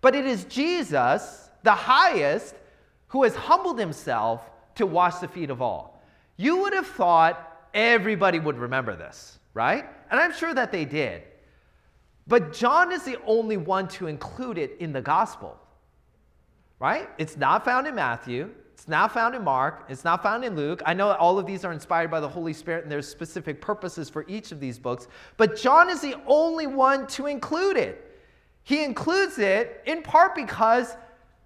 But 0.01 0.15
it 0.15 0.25
is 0.25 0.45
Jesus, 0.45 1.49
the 1.63 1.73
highest, 1.73 2.55
who 3.07 3.23
has 3.23 3.35
humbled 3.35 3.79
himself 3.79 4.49
to 4.75 4.85
wash 4.85 5.15
the 5.15 5.27
feet 5.27 5.49
of 5.49 5.61
all. 5.61 6.03
You 6.37 6.57
would 6.57 6.73
have 6.73 6.87
thought 6.87 7.67
everybody 7.73 8.39
would 8.39 8.57
remember 8.57 8.95
this, 8.95 9.39
right? 9.53 9.85
And 10.11 10.19
I'm 10.19 10.33
sure 10.33 10.53
that 10.53 10.71
they 10.71 10.85
did. 10.85 11.23
But 12.27 12.53
John 12.53 12.91
is 12.91 13.03
the 13.03 13.17
only 13.25 13.57
one 13.57 13.87
to 13.89 14.07
include 14.07 14.57
it 14.57 14.77
in 14.79 14.93
the 14.93 15.01
gospel, 15.01 15.57
right? 16.79 17.09
It's 17.17 17.37
not 17.37 17.65
found 17.65 17.87
in 17.87 17.95
Matthew. 17.95 18.51
It's 18.73 18.87
not 18.87 19.13
found 19.13 19.35
in 19.35 19.43
Mark. 19.43 19.85
It's 19.89 20.03
not 20.03 20.23
found 20.23 20.43
in 20.43 20.55
Luke. 20.55 20.81
I 20.85 20.93
know 20.93 21.11
all 21.13 21.39
of 21.39 21.45
these 21.45 21.63
are 21.63 21.71
inspired 21.71 22.11
by 22.11 22.19
the 22.19 22.27
Holy 22.27 22.53
Spirit 22.53 22.83
and 22.83 22.91
there's 22.91 23.07
specific 23.07 23.61
purposes 23.61 24.09
for 24.09 24.25
each 24.27 24.51
of 24.51 24.59
these 24.59 24.77
books. 24.77 25.07
But 25.37 25.55
John 25.55 25.89
is 25.89 26.01
the 26.01 26.15
only 26.25 26.67
one 26.67 27.07
to 27.07 27.27
include 27.27 27.77
it. 27.77 28.19
He 28.63 28.83
includes 28.83 29.37
it 29.39 29.81
in 29.85 30.01
part 30.01 30.35
because, 30.35 30.95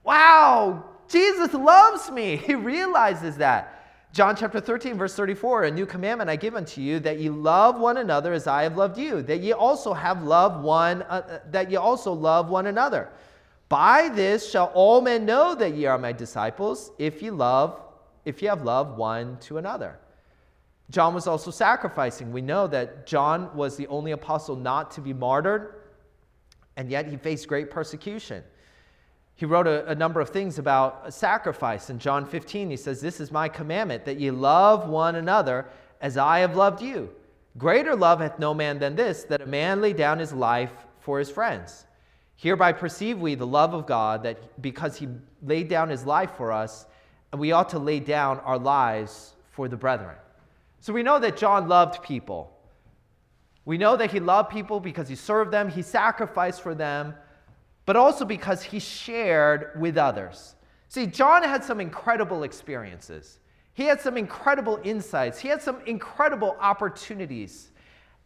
wow, 0.03 0.85
Jesus 1.07 1.53
loves 1.53 2.09
me. 2.11 2.35
He 2.45 2.55
realizes 2.55 3.37
that. 3.37 3.74
John 4.15 4.33
chapter 4.33 4.61
13, 4.61 4.97
verse 4.97 5.13
34 5.13 5.65
A 5.65 5.71
new 5.71 5.85
commandment 5.85 6.29
I 6.29 6.37
give 6.37 6.55
unto 6.55 6.79
you, 6.79 7.01
that 7.01 7.19
ye 7.19 7.29
love 7.29 7.81
one 7.81 7.97
another 7.97 8.31
as 8.31 8.47
I 8.47 8.63
have 8.63 8.77
loved 8.77 8.97
you, 8.97 9.21
that 9.23 9.41
ye 9.41 9.51
also 9.51 9.91
have 9.91 10.23
loved 10.23 10.63
one, 10.63 11.01
uh, 11.01 11.21
uh, 11.29 11.39
that 11.51 11.69
ye 11.69 11.75
also 11.75 12.13
love 12.13 12.49
one 12.49 12.67
another. 12.67 13.09
By 13.67 14.07
this 14.07 14.49
shall 14.49 14.71
all 14.73 15.01
men 15.01 15.25
know 15.25 15.53
that 15.55 15.75
ye 15.75 15.85
are 15.85 15.97
my 15.97 16.13
disciples, 16.13 16.91
if 16.97 17.21
ye 17.21 17.29
love, 17.29 17.77
if 18.23 18.41
ye 18.41 18.47
have 18.47 18.61
love 18.61 18.95
one 18.95 19.37
to 19.41 19.57
another. 19.57 19.99
John 20.89 21.13
was 21.13 21.27
also 21.27 21.51
sacrificing. 21.51 22.31
We 22.31 22.41
know 22.41 22.67
that 22.67 23.05
John 23.05 23.53
was 23.53 23.75
the 23.75 23.87
only 23.87 24.11
apostle 24.11 24.55
not 24.55 24.91
to 24.91 25.01
be 25.01 25.11
martyred, 25.11 25.81
and 26.77 26.89
yet 26.89 27.09
he 27.09 27.17
faced 27.17 27.49
great 27.49 27.69
persecution. 27.69 28.45
He 29.35 29.45
wrote 29.45 29.67
a, 29.67 29.85
a, 29.89 29.95
number 29.95 30.21
of 30.21 30.29
things 30.29 30.59
about 30.59 31.13
sacrifice. 31.13 31.89
In 31.89 31.99
John 31.99 32.25
15, 32.25 32.69
he 32.69 32.77
says, 32.77 33.01
This 33.01 33.19
is 33.19 33.31
my 33.31 33.49
commandment, 33.49 34.05
that 34.05 34.17
ye 34.17 34.31
love 34.31 34.87
one 34.87 35.15
another 35.15 35.65
as 35.99 36.17
I 36.17 36.39
have 36.39 36.55
loved 36.55 36.81
you. 36.81 37.09
Greater 37.57 37.95
love 37.95 38.21
hath 38.21 38.39
no 38.39 38.53
man 38.53 38.79
than 38.79 38.95
this, 38.95 39.23
that 39.25 39.41
a 39.41 39.45
man 39.45 39.81
lay 39.81 39.91
down 39.91 40.19
his 40.19 40.31
life 40.31 40.71
for 40.99 41.19
his 41.19 41.29
friends. 41.29 41.85
Hereby 42.37 42.71
perceive 42.71 43.19
we 43.19 43.35
the 43.35 43.47
love 43.47 43.73
of 43.73 43.85
God, 43.85 44.23
that 44.23 44.61
because 44.61 44.97
he 44.97 45.07
laid 45.41 45.67
down 45.67 45.89
his 45.89 46.05
life 46.05 46.31
for 46.37 46.51
us, 46.51 46.85
and 47.31 47.39
we 47.39 47.51
ought 47.51 47.69
to 47.69 47.79
lay 47.79 47.99
down 47.99 48.39
our 48.39 48.57
lives 48.57 49.33
for 49.51 49.67
the 49.67 49.77
brethren. 49.77 50.15
So 50.79 50.93
we 50.93 51.03
know 51.03 51.19
that 51.19 51.37
John 51.37 51.67
loved 51.67 52.03
people. 52.03 52.51
We 53.65 53.77
know 53.77 53.97
that 53.97 54.11
he 54.11 54.19
loved 54.19 54.49
people 54.49 54.79
because 54.79 55.09
he 55.09 55.15
served 55.15 55.51
them, 55.51 55.69
he 55.69 55.81
sacrificed 55.81 56.61
for 56.61 56.75
them 56.75 57.15
but 57.85 57.95
also 57.95 58.25
because 58.25 58.63
he 58.63 58.79
shared 58.79 59.79
with 59.79 59.97
others. 59.97 60.55
See, 60.87 61.05
John 61.05 61.43
had 61.43 61.63
some 61.63 61.79
incredible 61.79 62.43
experiences. 62.43 63.39
He 63.73 63.83
had 63.83 63.99
some 63.99 64.17
incredible 64.17 64.79
insights. 64.83 65.39
He 65.39 65.47
had 65.47 65.61
some 65.61 65.81
incredible 65.85 66.55
opportunities. 66.59 67.71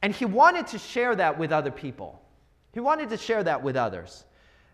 And 0.01 0.14
he 0.14 0.26
wanted 0.26 0.68
to 0.68 0.78
share 0.78 1.16
that 1.16 1.38
with 1.38 1.51
other 1.51 1.72
people. 1.72 2.22
He 2.74 2.80
wanted 2.80 3.10
to 3.10 3.18
share 3.18 3.43
that 3.43 3.62
with 3.62 3.76
others. 3.76 4.26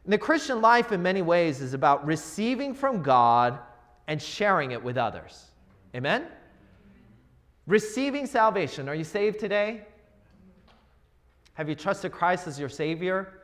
And 0.04 0.14
the 0.14 0.18
Christian 0.18 0.62
life, 0.62 0.92
in 0.92 1.02
many 1.02 1.22
ways, 1.22 1.62
is 1.62 1.74
about 1.74 2.06
receiving 2.06 2.74
from 2.74 3.02
God 3.02 3.58
and 4.08 4.22
sharing 4.22 4.72
it 4.72 4.84
with 4.84 4.98
others. 4.98 5.46
Amen? 5.96 6.26
Receiving 7.66 8.28
salvation. 8.28 8.88
Are 8.88 8.94
you 8.94 9.04
saved 9.04 9.40
today? 9.40 9.82
Have 11.54 11.70
you 11.70 11.76
trusted 11.76 12.12
Christ 12.12 12.48
as 12.48 12.60
your 12.60 12.70
Savior? 12.70 13.42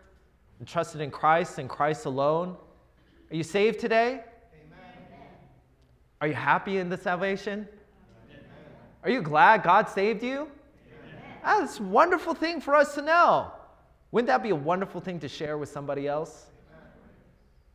And 0.61 0.67
trusted 0.67 1.01
in 1.01 1.09
Christ 1.09 1.57
and 1.57 1.67
Christ 1.67 2.05
alone? 2.05 2.55
Are 3.31 3.35
you 3.35 3.41
saved 3.41 3.79
today? 3.79 4.21
Amen. 4.53 4.93
Are 6.21 6.27
you 6.27 6.35
happy 6.35 6.77
in 6.77 6.87
the 6.87 6.97
salvation? 6.97 7.67
Amen. 8.29 8.45
Are 9.03 9.09
you 9.09 9.23
glad 9.23 9.63
God 9.63 9.89
saved 9.89 10.21
you? 10.21 10.47
That's 11.43 11.79
a 11.79 11.83
wonderful 11.83 12.35
thing 12.35 12.61
for 12.61 12.75
us 12.75 12.93
to 12.93 13.01
know. 13.01 13.51
Wouldn't 14.11 14.27
that 14.27 14.43
be 14.43 14.51
a 14.51 14.55
wonderful 14.55 15.01
thing 15.01 15.19
to 15.21 15.27
share 15.27 15.57
with 15.57 15.69
somebody 15.69 16.07
else? 16.07 16.45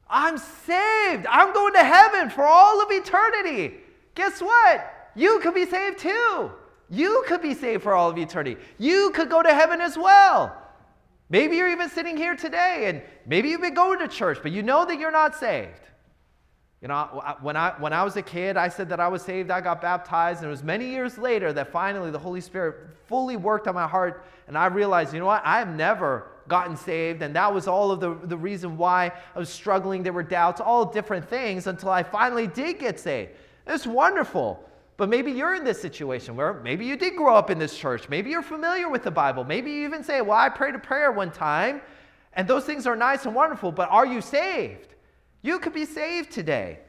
I'm 0.09 0.39
saved. 0.39 1.27
I'm 1.29 1.53
going 1.53 1.73
to 1.73 1.83
heaven 1.83 2.31
for 2.31 2.45
all 2.45 2.81
of 2.81 2.93
eternity. 2.93 3.79
Guess 4.15 4.41
what? 4.41 5.11
You 5.17 5.41
could 5.41 5.55
be 5.55 5.67
saved 5.67 5.99
too. 5.99 6.53
You 6.89 7.25
could 7.27 7.43
be 7.43 7.53
saved 7.53 7.83
for 7.83 7.95
all 7.95 8.11
of 8.11 8.17
eternity. 8.17 8.59
You 8.79 9.11
could 9.11 9.29
go 9.29 9.43
to 9.43 9.53
heaven 9.53 9.81
as 9.81 9.99
well. 9.99 10.63
Maybe 11.29 11.57
you're 11.57 11.71
even 11.71 11.89
sitting 11.89 12.17
here 12.17 12.37
today 12.37 12.85
and 12.87 13.03
maybe 13.27 13.49
you've 13.49 13.61
been 13.61 13.75
going 13.75 13.99
to 13.99 14.09
church, 14.09 14.39
but 14.43 14.53
you 14.53 14.63
know 14.63 14.85
that 14.85 14.99
you're 14.99 15.11
not 15.11 15.35
saved. 15.35 15.81
You 16.83 16.89
know, 16.89 17.23
when 17.41 17.57
I, 17.57 17.75
when 17.79 17.93
I 17.93 18.05
was 18.05 18.17
a 18.17 18.23
kid, 18.23 18.57
I 18.57 18.69
said 18.69 18.89
that 18.91 19.01
I 19.01 19.09
was 19.09 19.23
saved, 19.23 19.51
I 19.51 19.61
got 19.61 19.81
baptized, 19.81 20.41
and 20.41 20.49
it 20.49 20.51
was 20.51 20.63
many 20.63 20.87
years 20.87 21.17
later 21.17 21.53
that 21.55 21.73
finally 21.73 22.11
the 22.11 22.19
Holy 22.19 22.41
Spirit 22.41 22.77
fully 23.07 23.37
worked 23.37 23.67
on 23.67 23.75
my 23.75 23.89
heart, 23.89 24.25
and 24.47 24.59
I 24.59 24.67
realized, 24.67 25.15
you 25.15 25.19
know 25.19 25.27
what, 25.27 25.43
I 25.45 25.59
have 25.59 25.75
never 25.75 26.29
gotten 26.49 26.77
saved, 26.77 27.23
and 27.23 27.35
that 27.35 27.53
was 27.53 27.67
all 27.67 27.91
of 27.91 28.01
the, 28.01 28.15
the 28.27 28.37
reason 28.37 28.77
why 28.77 29.11
I 29.35 29.39
was 29.39 29.49
struggling. 29.49 30.03
There 30.03 30.13
were 30.13 30.23
doubts, 30.23 30.61
all 30.61 30.85
different 30.85 31.29
things 31.29 31.67
until 31.67 31.89
I 31.89 32.03
finally 32.03 32.47
did 32.47 32.79
get 32.79 33.01
saved. 33.01 33.33
It's 33.67 33.87
wonderful. 33.87 34.63
But 34.97 35.09
maybe 35.11 35.31
you're 35.31 35.55
in 35.55 35.65
this 35.65 35.81
situation 35.81 36.37
where 36.37 36.55
maybe 36.55 36.87
you 36.87 36.97
did 36.97 37.17
grow 37.17 37.35
up 37.35 37.51
in 37.51 37.59
this 37.59 37.77
church. 37.77 38.09
Maybe 38.09 38.31
you're 38.31 38.43
familiar 38.43 38.89
with 38.89 39.03
the 39.03 39.11
Bible. 39.11 39.45
Maybe 39.45 39.71
you 39.71 39.85
even 39.85 40.03
say, 40.03 40.23
Well, 40.23 40.39
I 40.39 40.49
prayed 40.49 40.75
a 40.75 40.79
prayer 40.79 41.13
one 41.13 41.31
time, 41.31 41.83
and 42.33 42.49
those 42.49 42.65
things 42.65 42.87
are 42.87 42.97
nice 42.97 43.27
and 43.27 43.35
wonderful, 43.35 43.73
but 43.73 43.91
are 43.91 44.07
you 44.07 44.21
saved? 44.21 44.95
You 45.43 45.59
could 45.59 45.75
be 45.75 45.85
saved 45.85 46.33
today. 46.33 46.81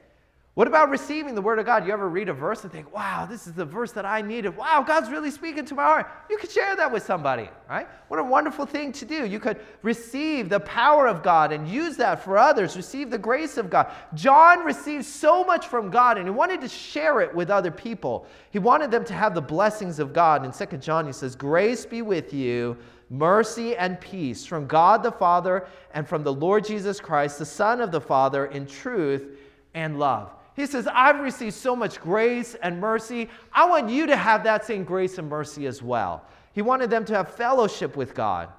What 0.57 0.67
about 0.67 0.89
receiving 0.89 1.35
the 1.35 1.41
Word 1.43 1.59
of 1.59 1.67
God? 1.67 1.85
You 1.85 1.93
ever 1.93 2.09
read 2.09 2.29
a 2.29 2.33
verse 2.33 2.63
and 2.63 2.71
think, 2.71 2.91
wow, 2.91 3.27
this 3.29 3.45
is 3.45 3.53
the 3.53 3.63
verse 3.63 3.91
that 3.91 4.07
I 4.07 4.23
needed. 4.23 4.57
Wow, 4.57 4.81
God's 4.81 5.11
really 5.11 5.29
speaking 5.29 5.65
to 5.65 5.75
my 5.75 5.83
heart. 5.83 6.07
You 6.31 6.39
could 6.39 6.49
share 6.49 6.75
that 6.75 6.91
with 6.91 7.03
somebody, 7.03 7.47
right? 7.69 7.87
What 8.07 8.19
a 8.19 8.23
wonderful 8.23 8.65
thing 8.65 8.91
to 8.93 9.05
do. 9.05 9.27
You 9.27 9.39
could 9.39 9.59
receive 9.83 10.49
the 10.49 10.59
power 10.61 11.07
of 11.07 11.21
God 11.21 11.51
and 11.51 11.67
use 11.67 11.95
that 11.97 12.23
for 12.23 12.39
others, 12.39 12.75
receive 12.75 13.11
the 13.11 13.19
grace 13.19 13.57
of 13.57 13.69
God. 13.69 13.91
John 14.15 14.65
received 14.65 15.05
so 15.05 15.43
much 15.43 15.67
from 15.67 15.91
God 15.91 16.17
and 16.17 16.25
he 16.25 16.31
wanted 16.31 16.61
to 16.61 16.67
share 16.67 17.21
it 17.21 17.35
with 17.35 17.51
other 17.51 17.69
people. 17.69 18.25
He 18.49 18.57
wanted 18.57 18.89
them 18.89 19.05
to 19.05 19.13
have 19.13 19.35
the 19.35 19.41
blessings 19.41 19.99
of 19.99 20.11
God. 20.11 20.43
In 20.43 20.51
2 20.51 20.77
John, 20.77 21.05
he 21.05 21.13
says, 21.13 21.35
Grace 21.35 21.85
be 21.85 22.01
with 22.01 22.33
you, 22.33 22.75
mercy 23.11 23.75
and 23.75 24.01
peace 24.01 24.43
from 24.43 24.65
God 24.65 25.03
the 25.03 25.11
Father 25.11 25.67
and 25.93 26.07
from 26.07 26.23
the 26.23 26.33
Lord 26.33 26.65
Jesus 26.65 26.99
Christ, 26.99 27.37
the 27.37 27.45
Son 27.45 27.79
of 27.79 27.91
the 27.91 28.01
Father, 28.01 28.47
in 28.47 28.65
truth 28.65 29.37
and 29.75 29.99
love. 29.99 30.33
He 30.57 30.65
says, 30.65 30.87
I've 30.91 31.19
received 31.19 31.53
so 31.53 31.75
much 31.75 32.01
grace 32.01 32.55
and 32.63 32.81
mercy. 32.81 33.29
I 33.53 33.69
want 33.69 33.91
you 33.91 34.07
to 34.07 34.17
have 34.17 34.43
that 34.45 34.65
same 34.65 34.83
grace 34.83 35.19
and 35.19 35.29
mercy 35.29 35.67
as 35.67 35.83
well. 35.83 36.25
He 36.51 36.63
wanted 36.63 36.89
them 36.89 37.05
to 37.05 37.13
have 37.13 37.29
fellowship 37.29 37.95
with 37.95 38.15
God. 38.15 38.49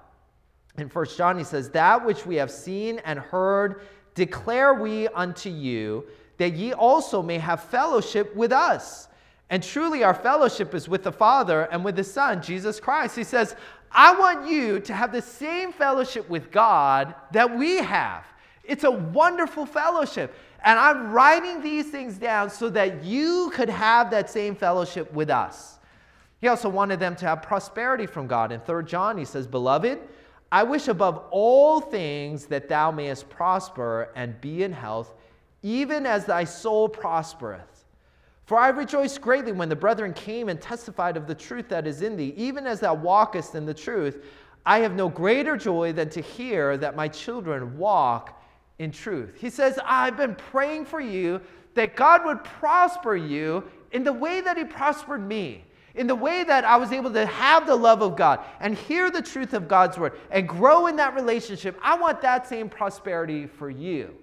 In 0.79 0.89
1 0.89 1.07
John, 1.17 1.37
he 1.37 1.43
says, 1.43 1.71
That 1.71 2.07
which 2.07 2.25
we 2.25 2.37
have 2.37 2.53
seen 2.53 3.01
and 3.01 3.19
heard 3.19 3.83
declare 4.15 4.75
we 4.75 5.09
unto 5.09 5.51
you, 5.51 6.05
that 6.37 6.53
ye 6.53 6.73
also 6.73 7.21
may 7.21 7.39
have 7.39 7.65
fellowship 7.65 8.35
with 8.37 8.53
us. 8.53 9.09
And 9.51 9.61
truly, 9.61 10.05
our 10.05 10.15
fellowship 10.15 10.77
is 10.77 10.89
with 10.89 11.03
the 11.03 11.11
Father 11.11 11.63
and 11.73 11.85
with 11.85 11.97
the 11.97 12.05
Son, 12.05 12.41
Jesus 12.41 12.79
Christ. 12.79 13.17
He 13.17 13.25
says, 13.25 13.57
I 13.91 14.17
want 14.17 14.49
you 14.49 14.79
to 14.79 14.95
have 14.95 15.11
the 15.11 15.23
same 15.23 15.73
fellowship 15.73 16.31
with 16.31 16.53
God 16.53 17.13
that 17.33 17.59
we 17.59 17.79
have. 17.79 18.25
It's 18.63 18.85
a 18.85 18.91
wonderful 18.93 19.67
fellowship. 19.67 20.33
And 20.65 20.79
I'm 20.79 21.13
writing 21.13 21.63
these 21.63 21.89
things 21.91 22.19
down 22.19 22.51
so 22.51 22.69
that 22.71 23.05
you 23.05 23.51
could 23.55 23.69
have 23.69 24.11
that 24.11 24.29
same 24.29 24.57
fellowship 24.57 25.13
with 25.13 25.31
us. 25.31 25.79
He 26.41 26.49
also 26.49 26.69
wanted 26.69 27.01
them 27.01 27.17
to 27.17 27.27
have 27.27 27.43
prosperity 27.43 28.07
from 28.07 28.27
God. 28.27 28.53
In 28.53 28.61
3 28.61 28.85
John, 28.85 29.19
he 29.19 29.25
says, 29.25 29.47
Beloved, 29.47 29.99
I 30.51 30.63
wish 30.63 30.89
above 30.89 31.25
all 31.31 31.81
things 31.81 32.47
that 32.47 32.69
thou 32.69 32.91
mayest 32.91 33.29
prosper 33.29 34.11
and 34.15 34.41
be 34.41 34.63
in 34.63 34.73
health, 34.73 35.15
even 35.63 36.07
as 36.07 36.25
thy 36.25 36.45
soul 36.45 36.89
prospereth. 36.89 37.85
For 38.47 38.59
I 38.59 38.69
rejoiced 38.69 39.21
greatly 39.21 39.53
when 39.53 39.69
the 39.69 39.77
brethren 39.77 40.15
came 40.15 40.49
and 40.49 40.59
testified 40.59 41.19
of 41.19 41.27
the 41.27 41.35
truth 41.35 41.69
that 41.69 41.87
is 41.87 42.01
in 42.01 42.17
thee, 42.17 42.33
even 42.37 42.67
as 42.67 42.81
thou 42.81 42.95
walkest 42.95 43.55
in 43.55 43.67
the 43.67 43.75
truth. 43.75 44.25
I 44.65 44.79
have 44.79 44.95
no 44.95 45.09
greater 45.09 45.57
joy 45.57 45.93
than 45.93 46.09
to 46.11 46.23
hear 46.23 46.77
that 46.79 46.97
my 46.97 47.09
children 47.09 47.77
walk 47.77 48.38
in 48.79 48.91
truth. 48.91 49.35
He 49.39 49.51
says, 49.51 49.79
I've 49.85 50.17
been 50.17 50.35
praying 50.35 50.87
for 50.87 51.01
you 51.01 51.41
that 51.75 51.97
God 51.97 52.25
would 52.25 52.43
prosper 52.45 53.17
you 53.17 53.65
in 53.93 54.05
the 54.05 54.13
way 54.13 54.41
that 54.41 54.57
He 54.57 54.65
prospered 54.65 55.27
me, 55.27 55.65
in 55.95 56.07
the 56.07 56.15
way 56.15 56.45
that 56.45 56.65
I 56.65 56.77
was 56.77 56.93
able 56.93 57.13
to 57.13 57.27
have 57.27 57.67
the 57.67 57.77
love 57.77 58.03
of 58.03 58.17
God 58.17 58.41
and 58.61 58.75
hear 58.75 59.11
the 59.11 59.23
truth 59.23 59.53
of 59.53 59.69
God's 59.69 59.99
word 59.99 60.13
and 60.31 60.49
grow 60.49 60.87
in 60.87 60.97
that 60.97 61.15
relationship. 61.15 61.79
I 61.83 61.97
want 61.99 62.21
that 62.23 62.47
same 62.47 62.69
prosperity 62.69 63.47
for 63.47 63.71
you. 63.71 64.15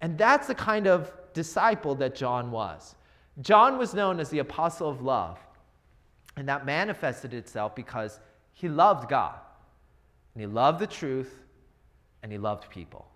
And 0.00 0.16
that's 0.16 0.46
the 0.46 0.54
kind 0.54 0.86
of 0.86 1.12
disciple 1.34 1.94
that 1.96 2.14
John 2.14 2.50
was. 2.50 2.94
John 3.40 3.78
was 3.78 3.94
known 3.94 4.20
as 4.20 4.30
the 4.30 4.40
apostle 4.40 4.88
of 4.88 5.02
love, 5.02 5.38
and 6.36 6.48
that 6.48 6.66
manifested 6.66 7.34
itself 7.34 7.74
because 7.74 8.20
he 8.52 8.68
loved 8.68 9.08
God, 9.08 9.34
and 10.34 10.40
he 10.40 10.46
loved 10.46 10.80
the 10.80 10.86
truth, 10.86 11.32
and 12.22 12.32
he 12.32 12.38
loved 12.38 12.68
people. 12.70 13.06